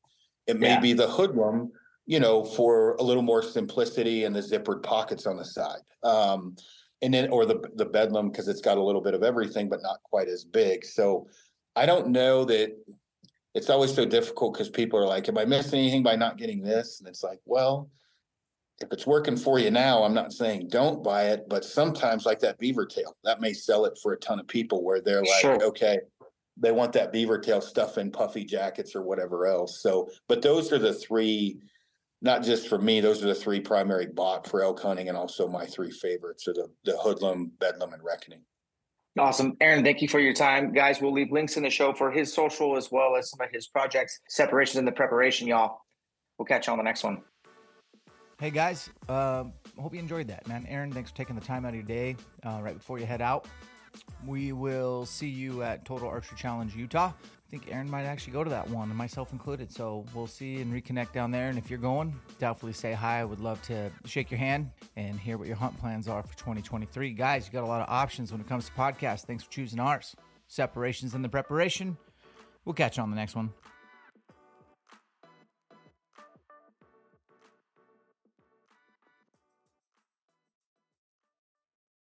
It 0.48 0.60
may 0.60 0.72
yeah. 0.72 0.80
be 0.82 0.94
the 0.94 1.08
hoodlum, 1.08 1.72
you 2.06 2.20
know, 2.20 2.44
for 2.44 2.96
a 2.96 3.04
little 3.04 3.24
more 3.24 3.42
simplicity 3.42 4.26
and 4.26 4.36
the 4.36 4.42
zippered 4.42 4.84
pockets 4.84 5.26
on 5.26 5.38
the 5.38 5.46
side. 5.46 5.80
Um, 6.04 6.58
and 7.04 7.14
then 7.14 7.30
or 7.30 7.46
the 7.46 7.62
the 7.76 7.86
bedlam 7.86 8.30
because 8.30 8.48
it's 8.48 8.62
got 8.62 8.78
a 8.78 8.84
little 8.84 9.02
bit 9.02 9.14
of 9.14 9.22
everything, 9.22 9.70
but 9.70 9.82
not 9.84 10.02
quite 10.04 10.28
as 10.28 10.44
big. 10.44 10.86
So 10.86 11.28
I 11.76 11.86
don't 11.86 12.08
know 12.08 12.46
that 12.46 12.76
it's 13.54 13.70
always 13.70 13.94
so 13.94 14.06
difficult 14.06 14.54
because 14.54 14.70
people 14.70 14.98
are 15.00 15.06
like, 15.06 15.28
Am 15.30 15.38
I 15.38 15.46
missing 15.46 15.80
anything 15.80 16.02
by 16.02 16.16
not 16.16 16.38
getting 16.38 16.64
this? 16.64 17.00
And 17.00 17.08
it's 17.08 17.24
like, 17.24 17.40
well, 17.46 17.90
if 18.80 18.92
it's 18.92 19.06
working 19.06 19.38
for 19.38 19.60
you 19.60 19.70
now, 19.70 20.04
I'm 20.04 20.14
not 20.14 20.34
saying 20.34 20.70
don't 20.70 21.04
buy 21.04 21.30
it, 21.30 21.48
but 21.48 21.64
sometimes 21.64 22.26
like 22.26 22.40
that 22.40 22.58
beaver 22.58 22.86
tail, 22.86 23.16
that 23.24 23.42
may 23.42 23.54
sell 23.54 23.86
it 23.86 23.98
for 24.02 24.14
a 24.14 24.18
ton 24.18 24.40
of 24.40 24.48
people 24.48 24.84
where 24.84 25.02
they're 25.02 25.22
like, 25.22 25.42
sure. 25.42 25.64
okay, 25.64 26.00
they 26.58 26.72
want 26.72 26.94
that 26.94 27.12
beaver 27.12 27.38
tail 27.38 27.62
stuff 27.62 27.98
in 27.98 28.12
puffy 28.12 28.44
jackets 28.44 28.96
or 28.96 29.02
whatever 29.04 29.46
else. 29.46 29.82
So, 29.82 30.10
but 30.28 30.42
those 30.42 30.72
are 30.72 30.80
the 30.80 30.94
three, 30.94 31.60
not 32.24 32.42
just 32.42 32.70
for 32.70 32.80
me, 32.80 33.02
those 33.02 33.22
are 33.22 33.28
the 33.28 33.36
three 33.36 33.60
primary 33.60 34.08
bought 34.08 34.48
for 34.48 34.64
elk 34.64 34.80
hunting 34.80 35.10
and 35.10 35.18
also 35.18 35.48
my 35.48 35.66
three 35.66 35.92
favorites 35.92 36.48
are 36.48 36.54
the, 36.54 36.68
the 36.86 36.98
hoodlum, 36.98 37.52
bedlam, 37.60 37.94
and 37.94 38.02
reckoning. 38.02 38.42
Awesome. 39.20 39.56
Aron, 39.62 39.84
thank 39.84 40.02
you 40.02 40.08
for 40.08 40.20
your 40.20 40.34
time. 40.34 40.74
Guys, 40.74 41.02
we'll 41.02 41.12
leave 41.12 41.32
links 41.32 41.58
in 41.58 41.64
the 41.64 41.70
show 41.70 41.94
for 41.94 42.10
his 42.10 42.34
social 42.34 42.76
as 42.78 42.90
well 42.92 43.16
as 43.16 43.30
some 43.30 43.42
of 43.42 43.52
his 43.52 43.68
projects, 43.68 44.22
separations 44.30 44.78
in 44.78 44.86
the 44.86 44.92
preparation, 44.92 45.48
y'all. 45.48 45.82
We'll 46.40 46.46
catch 46.46 46.66
you 46.68 46.72
on 46.72 46.78
the 46.78 46.84
next 46.84 47.04
one. 47.04 47.22
Hey 48.40 48.50
guys, 48.50 48.90
uh, 49.08 49.44
hope 49.80 49.94
you 49.94 50.00
enjoyed 50.00 50.28
that, 50.30 50.48
man. 50.48 50.66
Aron, 50.68 50.92
thanks 50.92 51.12
for 51.12 51.18
taking 51.18 51.36
the 51.36 51.46
time 51.46 51.66
out 51.66 51.70
of 51.70 51.76
your 51.76 51.84
day 51.84 52.16
uh, 52.44 52.60
right 52.64 52.76
before 52.76 52.98
you 53.00 53.06
head 53.06 53.22
out. 53.22 53.48
We 54.26 54.54
will 54.54 55.06
see 55.06 55.28
you 55.28 55.62
at 55.62 55.86
Total 55.86 56.08
Archery 56.08 56.38
Challenge 56.38 56.76
Utah 56.76 57.12
think 57.60 57.72
Aron 57.72 57.88
might 57.88 58.06
actually 58.06 58.34
go 58.34 58.44
to 58.44 58.50
that 58.50 58.68
one, 58.68 58.94
myself 58.96 59.32
included. 59.32 59.72
So 59.72 60.06
we'll 60.16 60.26
see 60.26 60.60
and 60.62 60.74
reconnect 60.74 61.12
down 61.12 61.30
there. 61.30 61.50
And 61.50 61.58
if 61.60 61.70
you're 61.70 61.78
going, 61.78 62.20
definitely 62.40 62.74
say 62.74 62.94
hi. 62.94 63.20
I 63.20 63.26
would 63.26 63.40
love 63.40 63.62
to 63.64 63.92
shake 64.06 64.32
your 64.32 64.40
hand 64.40 64.72
and 64.96 65.20
hear 65.20 65.38
what 65.38 65.46
your 65.46 65.56
hunt 65.56 65.80
plans 65.80 66.08
are 66.08 66.24
for 66.24 66.36
2023. 66.36 67.12
Guys, 67.12 67.46
you 67.46 67.54
got 67.54 67.64
a 67.64 67.68
lot 67.68 67.82
of 67.82 67.90
options 67.90 68.32
when 68.32 68.42
it 68.42 68.48
comes 68.48 68.66
to 68.66 68.72
podcasts. 68.72 69.22
Thanks 69.22 69.44
for 69.44 69.52
choosing 69.52 69.80
ours. 69.80 70.16
Separations 70.48 71.14
in 71.14 71.22
the 71.22 71.30
preparation. 71.30 71.96
We'll 72.66 72.74
catch 72.74 72.98
you 72.98 73.04
on 73.04 73.12
the 73.12 73.16
next 73.16 73.36
one. 73.36 73.52